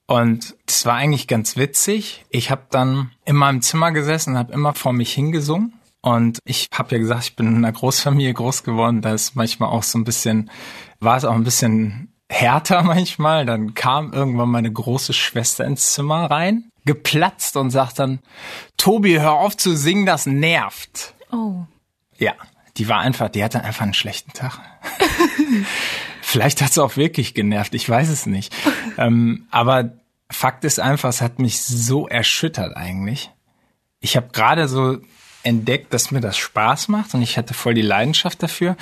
Und 0.07 0.55
das 0.67 0.85
war 0.85 0.95
eigentlich 0.95 1.27
ganz 1.27 1.57
witzig. 1.57 2.25
Ich 2.29 2.51
habe 2.51 2.67
dann 2.71 3.11
in 3.25 3.37
meinem 3.37 3.63
Zimmer 3.63 3.93
gesessen 3.93 4.33
und 4.33 4.39
habe 4.39 4.53
immer 4.53 4.75
vor 4.75 4.93
mich 4.93 5.13
hingesungen. 5.13 5.73
Und 6.03 6.39
ich 6.45 6.69
habe 6.75 6.97
ja 6.97 6.99
gesagt, 6.99 7.25
ich 7.25 7.37
bin 7.37 7.47
in 7.47 7.57
einer 7.57 7.73
Großfamilie 7.73 8.35
groß 8.35 8.63
geworden. 8.63 9.01
Da 9.01 9.15
ist 9.15 9.37
manchmal 9.37 9.71
auch 9.71 9.83
so 9.83 9.99
ein 9.99 10.05
bisschen, 10.05 10.51
war 11.01 11.17
es 11.17 11.25
auch 11.25 11.35
ein 11.35 11.45
bisschen 11.45 12.13
härter 12.29 12.83
manchmal. 12.85 13.47
Dann 13.47 13.73
kam 13.73 14.13
irgendwann 14.13 14.51
meine 14.51 14.71
große 14.71 15.15
Schwester 15.15 15.65
ins 15.65 15.95
Zimmer 15.95 16.31
rein, 16.31 16.69
geplatzt 16.85 17.57
und 17.57 17.71
sagt 17.71 17.99
dann, 17.99 18.21
Tobi, 18.77 19.19
hör 19.19 19.33
auf 19.33 19.57
zu 19.57 19.75
singen, 19.75 20.05
das 20.05 20.27
nervt. 20.27 21.15
Oh. 21.33 21.65
Ja, 22.19 22.35
die 22.77 22.89
war 22.89 22.99
einfach, 22.99 23.31
die 23.31 23.43
hatte 23.43 23.65
einfach 23.65 23.85
einen 23.85 23.95
schlechten 23.95 24.33
Tag. 24.33 24.61
Vielleicht 26.35 26.63
hat 26.63 26.73
es 26.73 26.79
auch 26.79 26.97
wirklich 26.97 27.33
genervt, 27.33 27.75
ich 27.75 27.89
weiß 27.89 28.09
es 28.09 28.27
nicht. 28.27 28.53
ähm, 28.99 29.47
aber 29.53 29.93
Fakt 30.29 30.65
ist 30.65 30.81
einfach, 30.81 31.09
es 31.09 31.21
hat 31.21 31.39
mich 31.39 31.63
so 31.63 32.09
erschüttert 32.09 32.77
eigentlich. 32.77 33.31
ich 34.01 34.17
habe 34.17 34.31
gerade 34.33 34.67
so 34.67 34.99
entdeckt, 35.45 35.95
dass 35.95 36.11
mir 36.11 36.21
das 36.21 36.37
Spaß 36.37 36.89
macht 36.89 37.15
und 37.15 37.23
ich 37.23 37.39
hatte 37.39 37.55
voll 37.55 37.75
die 37.75 37.83
Leidenschaft 37.83 38.43
dafür. 38.43 38.77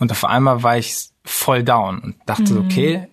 Und 0.00 0.10
auf 0.10 0.24
einmal 0.24 0.64
war 0.64 0.78
ich 0.78 1.10
voll 1.24 1.62
down 1.62 2.00
und 2.00 2.16
dachte, 2.26 2.54
mhm. 2.54 2.64
okay, 2.64 3.06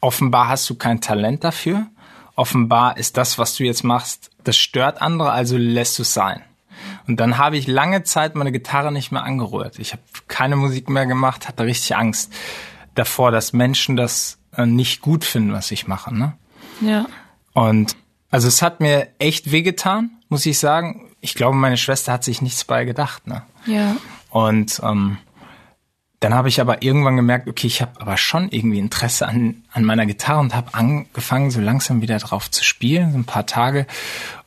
offenbar 0.00 0.48
hast 0.48 0.68
du 0.68 0.74
kein 0.74 1.00
Talent 1.00 1.44
dafür. 1.44 1.86
Offenbar 2.34 2.96
ist 2.96 3.16
das, 3.16 3.38
was 3.38 3.54
du 3.54 3.62
jetzt 3.62 3.84
machst, 3.84 4.32
das 4.42 4.56
stört 4.56 5.00
andere, 5.00 5.30
also 5.30 5.56
lässt 5.56 5.96
du 6.00 6.02
es 6.02 6.12
sein. 6.12 6.42
Und 7.06 7.20
dann 7.20 7.38
habe 7.38 7.56
ich 7.56 7.68
lange 7.68 8.02
Zeit 8.02 8.34
meine 8.34 8.50
Gitarre 8.50 8.90
nicht 8.90 9.12
mehr 9.12 9.22
angerührt. 9.22 9.78
Ich 9.78 9.92
habe 9.92 10.02
keine 10.26 10.56
Musik 10.56 10.90
mehr 10.90 11.06
gemacht, 11.06 11.46
hatte 11.46 11.62
richtig 11.62 11.94
Angst 11.94 12.32
davor, 12.98 13.30
dass 13.30 13.52
Menschen 13.52 13.96
das 13.96 14.38
äh, 14.56 14.66
nicht 14.66 15.00
gut 15.00 15.24
finden, 15.24 15.52
was 15.52 15.70
ich 15.70 15.86
mache. 15.86 16.14
Ne? 16.14 16.34
Ja. 16.80 17.06
Und 17.52 17.96
also 18.30 18.48
es 18.48 18.62
hat 18.62 18.80
mir 18.80 19.08
echt 19.18 19.52
wehgetan, 19.52 20.10
muss 20.28 20.44
ich 20.46 20.58
sagen. 20.58 21.10
Ich 21.20 21.34
glaube, 21.34 21.56
meine 21.56 21.76
Schwester 21.76 22.12
hat 22.12 22.24
sich 22.24 22.42
nichts 22.42 22.64
bei 22.64 22.84
gedacht. 22.84 23.26
Ne? 23.26 23.42
Ja. 23.66 23.96
Und 24.30 24.80
ähm, 24.82 25.18
dann 26.20 26.34
habe 26.34 26.48
ich 26.48 26.60
aber 26.60 26.82
irgendwann 26.82 27.16
gemerkt, 27.16 27.48
okay, 27.48 27.66
ich 27.66 27.82
habe 27.82 28.00
aber 28.00 28.16
schon 28.16 28.48
irgendwie 28.50 28.78
Interesse 28.78 29.28
an, 29.28 29.62
an 29.72 29.84
meiner 29.84 30.06
Gitarre 30.06 30.40
und 30.40 30.54
habe 30.54 30.74
angefangen, 30.74 31.50
so 31.50 31.60
langsam 31.60 32.00
wieder 32.00 32.18
drauf 32.18 32.50
zu 32.50 32.64
spielen, 32.64 33.12
so 33.12 33.18
ein 33.18 33.24
paar 33.24 33.46
Tage. 33.46 33.86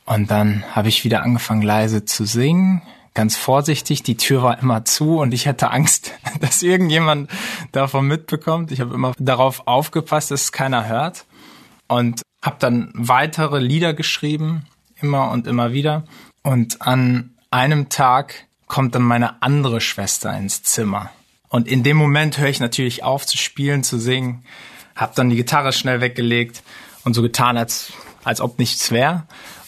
Und 0.04 0.30
dann 0.30 0.64
habe 0.72 0.88
ich 0.88 1.04
wieder 1.04 1.22
angefangen, 1.22 1.62
leise 1.62 2.04
zu 2.04 2.24
singen, 2.24 2.82
ganz 3.14 3.36
vorsichtig. 3.36 4.02
Die 4.02 4.16
Tür 4.16 4.42
war 4.42 4.58
immer 4.60 4.84
zu 4.84 5.18
und 5.18 5.32
ich 5.32 5.48
hatte 5.48 5.70
Angst, 5.70 6.12
dass 6.40 6.62
irgendjemand 6.62 7.30
davon 7.72 8.06
mitbekommt. 8.06 8.72
Ich 8.72 8.80
habe 8.80 8.94
immer 8.94 9.12
darauf 9.18 9.66
aufgepasst, 9.66 10.30
dass 10.30 10.42
es 10.42 10.52
keiner 10.52 10.88
hört. 10.88 11.24
Und 11.88 12.22
habe 12.42 12.56
dann 12.58 12.92
weitere 12.94 13.58
Lieder 13.58 13.94
geschrieben, 13.94 14.64
immer 15.00 15.30
und 15.30 15.46
immer 15.46 15.72
wieder. 15.72 16.04
Und 16.42 16.82
an 16.82 17.34
einem 17.50 17.88
Tag 17.88 18.46
kommt 18.66 18.94
dann 18.94 19.02
meine 19.02 19.42
andere 19.42 19.80
Schwester 19.80 20.34
ins 20.36 20.62
Zimmer. 20.62 21.10
Und 21.48 21.66
in 21.66 21.82
dem 21.82 21.96
Moment 21.96 22.38
höre 22.38 22.48
ich 22.48 22.60
natürlich 22.60 23.02
auf 23.02 23.26
zu 23.26 23.36
spielen, 23.36 23.82
zu 23.82 23.98
singen, 23.98 24.44
habe 24.94 25.12
dann 25.16 25.30
die 25.30 25.36
Gitarre 25.36 25.72
schnell 25.72 26.00
weggelegt 26.00 26.62
und 27.04 27.14
so 27.14 27.22
getan, 27.22 27.56
als, 27.56 27.92
als 28.22 28.40
ob 28.40 28.58
nichts 28.58 28.92
wäre. 28.92 29.24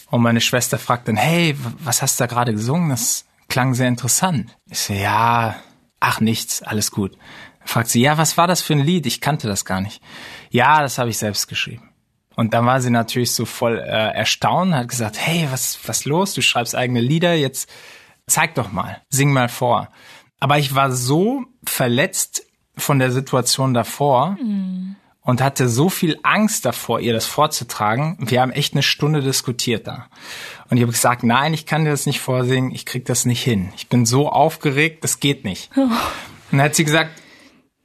Und 0.09 0.21
meine 0.21 0.41
Schwester 0.41 0.79
fragt 0.79 1.07
dann, 1.07 1.17
hey, 1.17 1.57
was 1.79 2.01
hast 2.01 2.19
du 2.19 2.23
da 2.23 2.27
gerade 2.27 2.53
gesungen? 2.53 2.89
Das 2.89 3.25
klang 3.53 3.75
sehr 3.75 3.87
interessant. 3.87 4.57
Ich 4.67 4.79
so, 4.79 4.93
ja, 4.93 5.55
ach 5.99 6.19
nichts, 6.19 6.63
alles 6.63 6.89
gut. 6.89 7.15
Dann 7.59 7.67
fragt 7.67 7.87
sie, 7.87 8.01
ja, 8.01 8.17
was 8.17 8.35
war 8.35 8.47
das 8.47 8.63
für 8.63 8.73
ein 8.73 8.79
Lied? 8.79 9.05
Ich 9.05 9.21
kannte 9.21 9.47
das 9.47 9.63
gar 9.63 9.79
nicht. 9.79 10.01
Ja, 10.49 10.81
das 10.81 10.97
habe 10.97 11.11
ich 11.11 11.19
selbst 11.19 11.47
geschrieben. 11.47 11.91
Und 12.35 12.55
dann 12.55 12.65
war 12.65 12.81
sie 12.81 12.89
natürlich 12.89 13.31
so 13.31 13.45
voll 13.45 13.77
äh, 13.77 14.15
erstaunt, 14.15 14.73
hat 14.73 14.87
gesagt, 14.87 15.19
hey, 15.19 15.47
was 15.51 15.77
was 15.85 16.05
los? 16.05 16.33
Du 16.33 16.41
schreibst 16.41 16.75
eigene 16.75 16.99
Lieder, 16.99 17.35
jetzt 17.35 17.69
zeig 18.25 18.55
doch 18.55 18.71
mal, 18.71 19.03
sing 19.09 19.31
mal 19.31 19.49
vor. 19.49 19.89
Aber 20.39 20.57
ich 20.57 20.73
war 20.73 20.91
so 20.91 21.45
verletzt 21.63 22.47
von 22.75 22.97
der 22.97 23.11
Situation 23.11 23.75
davor 23.75 24.31
mhm. 24.41 24.95
und 25.21 25.43
hatte 25.43 25.69
so 25.69 25.89
viel 25.89 26.17
Angst 26.23 26.65
davor, 26.65 27.01
ihr 27.01 27.13
das 27.13 27.27
vorzutragen. 27.27 28.17
Wir 28.19 28.41
haben 28.41 28.51
echt 28.51 28.73
eine 28.73 28.81
Stunde 28.81 29.21
diskutiert 29.21 29.85
da. 29.85 30.07
Und 30.73 30.77
ich 30.77 30.83
habe 30.85 30.91
gesagt, 30.91 31.21
nein, 31.21 31.53
ich 31.53 31.67
kann 31.67 31.85
dir 31.85 31.91
das 31.91 32.07
nicht 32.07 32.19
vorsingen, 32.19 32.71
ich 32.71 32.87
krieg 32.87 33.05
das 33.05 33.25
nicht 33.25 33.43
hin. 33.43 33.71
Ich 33.75 33.89
bin 33.89 34.07
so 34.07 34.27
aufgeregt, 34.27 35.03
das 35.03 35.19
geht 35.19 35.43
nicht. 35.43 35.69
Oh. 35.75 35.81
Und 35.81 35.91
dann 36.49 36.63
hat 36.63 36.73
sie 36.73 36.83
gesagt, 36.83 37.11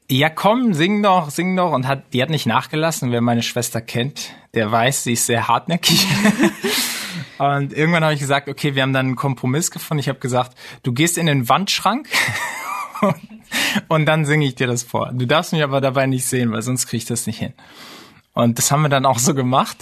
ja 0.09 0.30
komm, 0.30 0.73
sing 0.73 1.02
doch, 1.02 1.28
sing 1.28 1.54
doch. 1.54 1.73
Und 1.73 1.87
hat, 1.87 2.14
die 2.14 2.23
hat 2.23 2.30
nicht 2.30 2.47
nachgelassen. 2.47 3.12
Wer 3.12 3.21
meine 3.21 3.42
Schwester 3.42 3.83
kennt, 3.83 4.30
der 4.54 4.73
weiß, 4.73 5.04
sie 5.04 5.12
ist 5.12 5.26
sehr 5.26 5.49
hartnäckig. 5.49 6.07
Und 7.37 7.75
irgendwann 7.75 8.04
habe 8.04 8.14
ich 8.14 8.21
gesagt, 8.21 8.49
okay, 8.49 8.75
wir 8.75 8.80
haben 8.80 8.95
dann 8.95 9.09
einen 9.09 9.16
Kompromiss 9.16 9.71
gefunden. 9.71 10.00
Ich 10.00 10.09
habe 10.09 10.21
gesagt, 10.21 10.57
du 10.83 10.95
gehst 10.95 11.18
in 11.18 11.26
den 11.26 11.47
Wandschrank 11.47 12.09
und 13.88 14.07
dann 14.07 14.25
singe 14.25 14.47
ich 14.47 14.54
dir 14.54 14.66
das 14.66 14.83
vor. 14.83 15.12
Du 15.12 15.26
darfst 15.26 15.52
mich 15.52 15.62
aber 15.62 15.83
dabei 15.83 16.07
nicht 16.07 16.25
sehen, 16.25 16.52
weil 16.52 16.62
sonst 16.62 16.87
kriege 16.87 17.02
ich 17.02 17.04
das 17.04 17.26
nicht 17.26 17.38
hin. 17.38 17.52
Und 18.33 18.57
das 18.57 18.71
haben 18.73 18.83
wir 18.83 18.88
dann 18.88 19.04
auch 19.04 19.18
so 19.18 19.35
gemacht. 19.35 19.76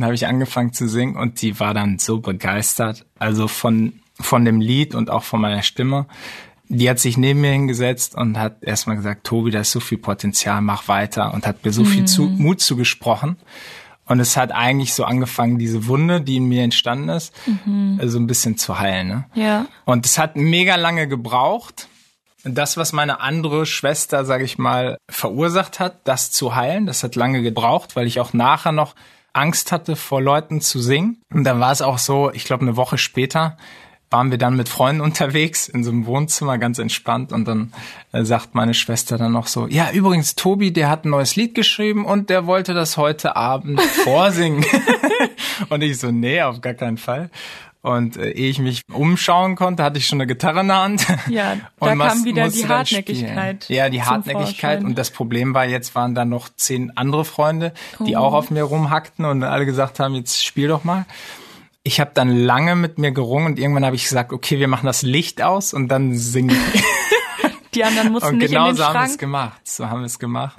Dann 0.00 0.06
habe 0.06 0.14
ich 0.14 0.26
angefangen 0.26 0.72
zu 0.72 0.88
singen 0.88 1.16
und 1.16 1.42
die 1.42 1.60
war 1.60 1.74
dann 1.74 1.98
so 1.98 2.20
begeistert, 2.20 3.06
also 3.18 3.48
von 3.48 4.00
von 4.20 4.44
dem 4.44 4.60
Lied 4.60 4.94
und 4.94 5.10
auch 5.10 5.22
von 5.22 5.40
meiner 5.40 5.62
Stimme. 5.62 6.06
Die 6.68 6.88
hat 6.88 6.98
sich 6.98 7.16
neben 7.16 7.40
mir 7.40 7.50
hingesetzt 7.50 8.14
und 8.14 8.38
hat 8.38 8.62
erstmal 8.62 8.96
gesagt, 8.96 9.24
Tobi, 9.26 9.50
da 9.50 9.60
ist 9.60 9.72
so 9.72 9.80
viel 9.80 9.98
Potenzial, 9.98 10.60
mach 10.60 10.88
weiter 10.88 11.34
und 11.34 11.46
hat 11.46 11.64
mir 11.64 11.72
so 11.72 11.82
mhm. 11.82 11.86
viel 11.86 12.04
zu, 12.04 12.22
Mut 12.22 12.60
zugesprochen. 12.60 13.36
Und 14.06 14.20
es 14.20 14.36
hat 14.36 14.52
eigentlich 14.52 14.94
so 14.94 15.04
angefangen, 15.04 15.58
diese 15.58 15.86
Wunde, 15.86 16.20
die 16.20 16.36
in 16.36 16.46
mir 16.46 16.62
entstanden 16.62 17.08
ist, 17.08 17.32
mhm. 17.46 17.96
so 17.96 18.02
also 18.02 18.18
ein 18.18 18.26
bisschen 18.26 18.56
zu 18.56 18.78
heilen. 18.78 19.08
Ne? 19.08 19.24
Ja. 19.34 19.66
Und 19.84 20.06
es 20.06 20.18
hat 20.18 20.36
mega 20.36 20.76
lange 20.76 21.08
gebraucht. 21.08 21.88
Das, 22.42 22.76
was 22.76 22.92
meine 22.92 23.20
andere 23.20 23.66
Schwester, 23.66 24.24
sage 24.24 24.44
ich 24.44 24.56
mal, 24.56 24.96
verursacht 25.10 25.78
hat, 25.78 26.00
das 26.04 26.30
zu 26.30 26.54
heilen, 26.54 26.86
das 26.86 27.02
hat 27.02 27.14
lange 27.14 27.42
gebraucht, 27.42 27.96
weil 27.96 28.06
ich 28.06 28.18
auch 28.18 28.32
nachher 28.32 28.72
noch 28.72 28.94
Angst 29.32 29.72
hatte, 29.72 29.96
vor 29.96 30.20
Leuten 30.20 30.60
zu 30.60 30.80
singen. 30.80 31.20
Und 31.32 31.44
dann 31.44 31.60
war 31.60 31.72
es 31.72 31.82
auch 31.82 31.98
so, 31.98 32.30
ich 32.32 32.44
glaube, 32.44 32.62
eine 32.62 32.76
Woche 32.76 32.98
später 32.98 33.56
waren 34.10 34.32
wir 34.32 34.38
dann 34.38 34.56
mit 34.56 34.68
Freunden 34.68 35.00
unterwegs 35.10 35.68
in 35.68 35.84
so 35.84 35.90
einem 35.90 36.06
Wohnzimmer 36.06 36.58
ganz 36.58 36.78
entspannt 36.78 37.32
und 37.32 37.46
dann 37.46 37.72
äh, 38.12 38.24
sagt 38.24 38.54
meine 38.54 38.74
Schwester 38.74 39.18
dann 39.18 39.32
noch 39.32 39.46
so, 39.46 39.66
ja 39.68 39.90
übrigens 39.92 40.34
Tobi, 40.34 40.72
der 40.72 40.90
hat 40.90 41.04
ein 41.04 41.10
neues 41.10 41.36
Lied 41.36 41.54
geschrieben 41.54 42.04
und 42.04 42.28
der 42.28 42.46
wollte 42.46 42.74
das 42.74 42.96
heute 42.96 43.36
Abend 43.36 43.80
vorsingen. 43.80 44.64
und 45.68 45.82
ich 45.82 45.98
so, 45.98 46.10
nee, 46.10 46.42
auf 46.42 46.60
gar 46.60 46.74
keinen 46.74 46.98
Fall. 46.98 47.30
Und 47.82 48.18
äh, 48.18 48.32
ehe 48.32 48.50
ich 48.50 48.58
mich 48.58 48.82
umschauen 48.92 49.56
konnte, 49.56 49.82
hatte 49.82 49.98
ich 49.98 50.06
schon 50.06 50.20
eine 50.20 50.26
Gitarre 50.26 50.60
in 50.60 50.68
der 50.68 50.82
Hand. 50.82 51.06
Ja, 51.30 51.56
da 51.80 51.96
kam 51.96 52.24
wieder 52.24 52.48
die 52.48 52.68
Hartnäckigkeit. 52.68 53.68
Ja, 53.70 53.88
die 53.88 54.02
Hartnäckigkeit. 54.02 54.84
Und 54.84 54.98
das 54.98 55.10
Problem 55.10 55.54
war, 55.54 55.64
jetzt 55.64 55.94
waren 55.94 56.14
da 56.14 56.26
noch 56.26 56.50
zehn 56.54 56.94
andere 56.96 57.24
Freunde, 57.24 57.72
die 58.00 58.16
oh. 58.16 58.18
auch 58.18 58.34
auf 58.34 58.50
mir 58.50 58.64
rumhackten 58.64 59.24
und 59.24 59.42
alle 59.42 59.64
gesagt 59.64 59.98
haben, 59.98 60.14
jetzt 60.14 60.44
spiel 60.44 60.68
doch 60.68 60.84
mal 60.84 61.06
ich 61.82 62.00
habe 62.00 62.10
dann 62.14 62.30
lange 62.30 62.76
mit 62.76 62.98
mir 62.98 63.12
gerungen 63.12 63.46
und 63.46 63.58
irgendwann 63.58 63.84
habe 63.84 63.96
ich 63.96 64.04
gesagt, 64.04 64.32
okay, 64.32 64.58
wir 64.58 64.68
machen 64.68 64.86
das 64.86 65.02
Licht 65.02 65.42
aus 65.42 65.72
und 65.72 65.88
dann 65.88 66.16
singen. 66.16 66.56
die 67.74 67.84
anderen 67.84 68.12
mussten 68.12 68.28
und 68.28 68.38
nicht 68.38 68.50
genau 68.50 68.68
in 68.68 68.72
den 68.72 68.76
so 68.76 68.82
Schrank. 68.82 68.96
haben 68.96 69.06
wir 69.06 69.10
es 69.10 69.18
gemacht. 69.18 69.60
So 69.64 69.88
haben 69.88 70.00
wir 70.00 70.06
es 70.06 70.18
gemacht. 70.18 70.56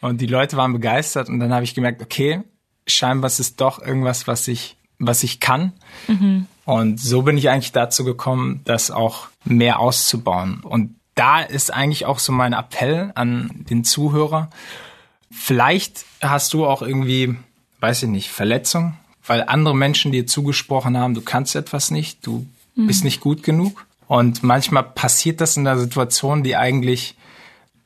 Und 0.00 0.20
die 0.20 0.26
Leute 0.26 0.56
waren 0.56 0.72
begeistert 0.72 1.28
und 1.28 1.40
dann 1.40 1.52
habe 1.52 1.64
ich 1.64 1.74
gemerkt, 1.74 2.02
okay, 2.02 2.42
scheinbar 2.86 3.28
ist 3.28 3.40
es 3.40 3.56
doch 3.56 3.80
irgendwas, 3.80 4.26
was 4.26 4.46
ich, 4.48 4.76
was 5.06 5.22
ich 5.22 5.40
kann. 5.40 5.72
Mhm. 6.08 6.46
Und 6.64 7.00
so 7.00 7.22
bin 7.22 7.36
ich 7.36 7.50
eigentlich 7.50 7.72
dazu 7.72 8.04
gekommen, 8.04 8.60
das 8.64 8.90
auch 8.90 9.28
mehr 9.44 9.80
auszubauen. 9.80 10.60
Und 10.60 10.96
da 11.14 11.40
ist 11.40 11.72
eigentlich 11.72 12.06
auch 12.06 12.18
so 12.18 12.32
mein 12.32 12.52
Appell 12.52 13.12
an 13.14 13.50
den 13.68 13.84
Zuhörer. 13.84 14.48
Vielleicht 15.30 16.04
hast 16.20 16.52
du 16.54 16.66
auch 16.66 16.82
irgendwie, 16.82 17.36
weiß 17.80 18.04
ich 18.04 18.08
nicht, 18.08 18.30
Verletzung 18.30 18.96
weil 19.26 19.44
andere 19.44 19.74
Menschen 19.74 20.12
dir 20.12 20.26
zugesprochen 20.26 20.96
haben, 20.96 21.14
du 21.14 21.20
kannst 21.20 21.54
etwas 21.54 21.90
nicht, 21.90 22.26
du 22.26 22.46
mhm. 22.74 22.86
bist 22.86 23.04
nicht 23.04 23.20
gut 23.20 23.42
genug. 23.42 23.86
Und 24.08 24.42
manchmal 24.42 24.82
passiert 24.82 25.40
das 25.40 25.56
in 25.56 25.64
der 25.64 25.78
Situation, 25.78 26.42
die 26.42 26.56
eigentlich, 26.56 27.16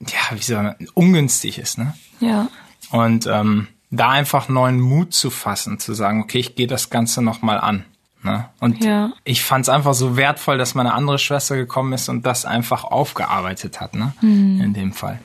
ja, 0.00 0.36
wie 0.36 0.42
soll 0.42 0.62
man, 0.62 0.76
ungünstig 0.94 1.58
ist, 1.58 1.78
ne? 1.78 1.94
Ja. 2.20 2.48
Und 2.90 3.26
ähm, 3.26 3.68
da 3.90 4.10
einfach 4.10 4.48
neuen 4.48 4.80
Mut 4.80 5.14
zu 5.14 5.30
fassen, 5.30 5.78
zu 5.78 5.94
sagen, 5.94 6.22
okay, 6.22 6.38
ich 6.38 6.56
gehe 6.56 6.66
das 6.66 6.90
Ganze 6.90 7.22
nochmal 7.22 7.58
an. 7.58 7.84
Ne? 8.22 8.48
Und 8.60 8.84
ja. 8.84 9.12
ich 9.24 9.44
fand 9.44 9.62
es 9.62 9.68
einfach 9.68 9.94
so 9.94 10.16
wertvoll, 10.16 10.58
dass 10.58 10.74
meine 10.74 10.94
andere 10.94 11.18
Schwester 11.18 11.56
gekommen 11.56 11.92
ist 11.92 12.08
und 12.08 12.26
das 12.26 12.44
einfach 12.44 12.84
aufgearbeitet 12.84 13.80
hat, 13.80 13.94
ne? 13.94 14.14
Mhm. 14.20 14.60
In 14.60 14.74
dem 14.74 14.92
Fall. 14.92 15.20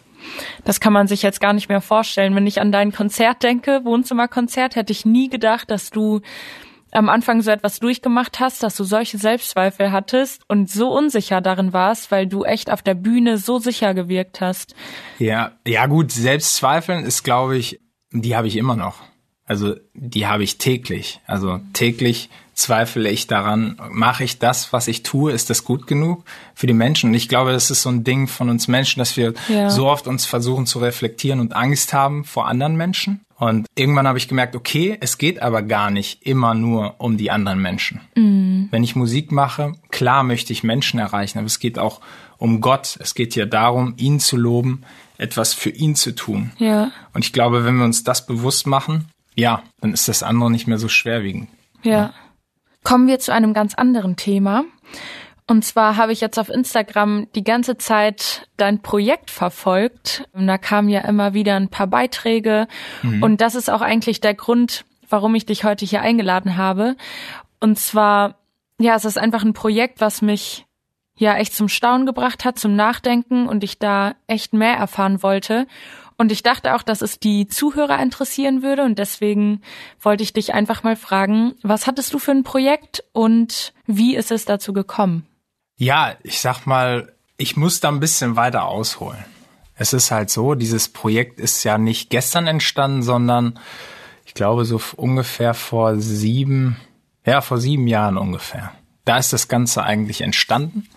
Das 0.66 0.80
kann 0.80 0.94
man 0.94 1.08
sich 1.08 1.24
jetzt 1.24 1.42
gar 1.42 1.54
nicht 1.54 1.68
mehr 1.68 1.82
vorstellen. 1.82 2.36
Wenn 2.36 2.46
ich 2.46 2.62
an 2.62 2.72
dein 2.72 2.92
Konzert 2.92 3.42
denke, 3.42 3.82
Wohnzimmerkonzert, 3.84 4.76
hätte 4.76 4.92
ich 4.92 5.04
nie 5.04 5.30
gedacht, 5.30 5.72
dass 5.72 5.90
du 5.90 6.22
am 6.92 7.10
Anfang 7.10 7.42
so 7.42 7.52
etwas 7.52 7.80
durchgemacht 7.80 8.40
hast, 8.40 8.64
dass 8.64 8.76
du 8.76 8.84
solche 8.84 9.18
Selbstzweifel 9.18 9.92
hattest 9.92 10.44
und 10.48 10.70
so 10.70 10.90
unsicher 10.90 11.42
darin 11.42 11.74
warst, 11.74 12.12
weil 12.12 12.28
du 12.28 12.44
echt 12.44 12.70
auf 12.70 12.82
der 12.82 12.96
Bühne 12.96 13.38
so 13.38 13.60
sicher 13.60 13.94
gewirkt 13.94 14.42
hast. 14.42 14.76
Ja, 15.18 15.54
ja 15.66 15.88
gut, 15.88 16.12
Selbstzweifeln 16.12 17.06
ist, 17.06 17.24
glaube 17.24 17.58
ich, 17.58 17.80
die 18.12 18.36
habe 18.36 18.48
ich 18.48 18.58
immer 18.58 18.76
noch. 18.76 18.98
Also 19.46 19.76
die 19.94 20.28
habe 20.28 20.44
ich 20.44 20.58
täglich. 20.58 21.20
Also 21.26 21.60
täglich 21.74 22.30
zweifle 22.54 23.10
ich 23.10 23.28
daran, 23.28 23.78
mache 23.90 24.24
ich 24.24 24.40
das, 24.40 24.72
was 24.72 24.88
ich 24.88 25.04
tue, 25.04 25.32
ist 25.32 25.50
das 25.50 25.66
gut 25.66 25.88
genug 25.88 26.24
für 26.54 26.68
die 26.68 26.74
Menschen? 26.74 27.10
Und 27.10 27.16
ich 27.16 27.28
glaube, 27.28 27.52
das 27.52 27.72
ist 27.72 27.82
so 27.82 27.90
ein 27.90 28.04
Ding 28.04 28.28
von 28.28 28.50
uns 28.50 28.68
Menschen, 28.68 29.00
dass 29.00 29.18
wir 29.18 29.34
ja. 29.50 29.70
so 29.70 29.88
oft 29.88 30.08
uns 30.08 30.26
versuchen 30.26 30.68
zu 30.68 30.80
reflektieren 30.80 31.40
und 31.40 31.54
Angst 31.54 31.92
haben 31.92 32.24
vor 32.24 32.48
anderen 32.48 32.76
Menschen. 32.76 33.22
Und 33.42 33.66
irgendwann 33.74 34.08
habe 34.08 34.20
ich 34.20 34.28
gemerkt, 34.28 34.56
okay, 34.56 35.00
es 35.02 35.18
geht 35.18 35.42
aber 35.42 35.64
gar 35.64 35.90
nicht 35.90 36.28
immer 36.28 36.54
nur 36.54 36.94
um 37.00 37.18
die 37.18 37.32
anderen 37.32 37.60
Menschen. 37.60 38.00
Mhm. 38.14 38.68
Wenn 38.70 38.84
ich 38.84 38.96
Musik 38.96 39.32
mache, 39.32 39.74
klar 39.90 40.22
möchte 40.22 40.54
ich 40.54 40.64
Menschen 40.64 41.00
erreichen, 41.00 41.40
aber 41.40 41.48
es 41.48 41.58
geht 41.58 41.80
auch 41.80 42.02
um 42.38 42.62
Gott. 42.62 43.00
Es 43.00 43.16
geht 43.16 43.36
ja 43.36 43.48
darum, 43.48 43.96
ihn 43.98 44.20
zu 44.20 44.38
loben, 44.38 44.84
etwas 45.18 45.56
für 45.56 45.72
ihn 45.72 45.96
zu 45.96 46.14
tun. 46.14 46.52
Ja. 46.60 46.92
Und 47.16 47.26
ich 47.26 47.34
glaube, 47.34 47.66
wenn 47.66 47.78
wir 47.78 47.84
uns 47.84 48.04
das 48.04 48.28
bewusst 48.28 48.68
machen, 48.68 49.08
ja, 49.36 49.64
dann 49.80 49.92
ist 49.92 50.08
das 50.08 50.22
andere 50.22 50.52
nicht 50.52 50.68
mehr 50.68 50.78
so 50.78 50.88
schwerwiegend. 50.88 51.50
Ja. 51.82 52.14
kommen 52.84 53.08
wir 53.08 53.18
zu 53.18 53.34
einem 53.34 53.56
ganz 53.56 53.74
anderen 53.74 54.18
Thema. 54.18 54.66
Und 55.52 55.66
zwar 55.66 55.98
habe 55.98 56.14
ich 56.14 56.22
jetzt 56.22 56.40
auf 56.40 56.48
Instagram 56.48 57.28
die 57.36 57.44
ganze 57.44 57.78
Zeit 57.78 58.48
dein 58.56 58.82
Projekt 58.82 59.30
verfolgt. 59.30 60.24
Und 60.32 60.48
da 60.48 60.58
kamen 60.58 60.88
ja 60.88 61.02
immer 61.02 61.34
wieder 61.34 61.58
ein 61.58 61.68
paar 61.68 61.88
Beiträge. 61.88 62.70
Mhm. 63.02 63.22
Und 63.22 63.42
das 63.42 63.56
ist 63.56 63.70
auch 63.70 63.82
eigentlich 63.82 64.22
der 64.22 64.34
Grund, 64.34 64.86
warum 65.10 65.36
ich 65.36 65.46
dich 65.46 65.66
heute 65.66 65.84
hier 65.84 66.04
eingeladen 66.04 66.56
habe. 66.56 66.96
Und 67.60 67.78
zwar, 67.78 68.36
ja, 68.80 68.96
es 68.96 69.04
ist 69.04 69.18
einfach 69.18 69.44
ein 69.44 69.52
Projekt, 69.52 70.00
was 70.00 70.22
mich 70.22 70.66
ja 71.18 71.36
echt 71.36 71.54
zum 71.54 71.68
Staunen 71.68 72.06
gebracht 72.06 72.46
hat, 72.46 72.58
zum 72.58 72.78
Nachdenken 72.78 73.50
und 73.50 73.66
ich 73.66 73.78
da 73.78 74.14
echt 74.28 74.54
mehr 74.54 74.78
erfahren 74.78 75.22
wollte. 75.22 75.68
Und 76.16 76.32
ich 76.32 76.44
dachte 76.44 76.76
auch, 76.76 76.82
dass 76.82 77.02
es 77.02 77.20
die 77.20 77.48
Zuhörer 77.48 78.02
interessieren 78.02 78.64
würde 78.64 78.84
und 78.84 78.98
deswegen 79.00 79.64
wollte 80.00 80.24
ich 80.24 80.32
dich 80.32 80.54
einfach 80.54 80.84
mal 80.84 80.96
fragen, 80.96 81.56
was 81.62 81.88
hattest 81.88 82.14
du 82.14 82.20
für 82.20 82.32
ein 82.32 82.44
Projekt 82.44 83.04
und 83.12 83.74
wie 83.86 84.16
ist 84.16 84.32
es 84.32 84.46
dazu 84.46 84.72
gekommen? 84.72 85.28
Ja, 85.82 86.14
ich 86.22 86.40
sag 86.40 86.68
mal, 86.68 87.12
ich 87.38 87.58
muss 87.58 87.80
da 87.80 87.88
ein 87.88 88.00
bisschen 88.00 88.36
weiter 88.36 88.66
ausholen. 88.66 89.26
Es 89.74 89.94
ist 89.94 90.12
halt 90.12 90.30
so, 90.30 90.54
dieses 90.54 90.90
Projekt 90.90 91.40
ist 91.40 91.64
ja 91.64 91.80
nicht 91.80 92.12
gestern 92.12 92.46
entstanden, 92.46 93.02
sondern 93.02 93.58
ich 94.24 94.36
glaube 94.36 94.64
so 94.66 94.80
ungefähr 94.96 95.56
vor 95.56 96.00
sieben, 96.00 96.80
ja, 97.26 97.42
vor 97.42 97.58
sieben 97.58 97.88
Jahren 97.88 98.20
ungefähr. 98.20 98.74
Da 99.06 99.18
ist 99.18 99.34
das 99.34 99.48
Ganze 99.48 99.82
eigentlich 99.82 100.22
entstanden. 100.22 100.88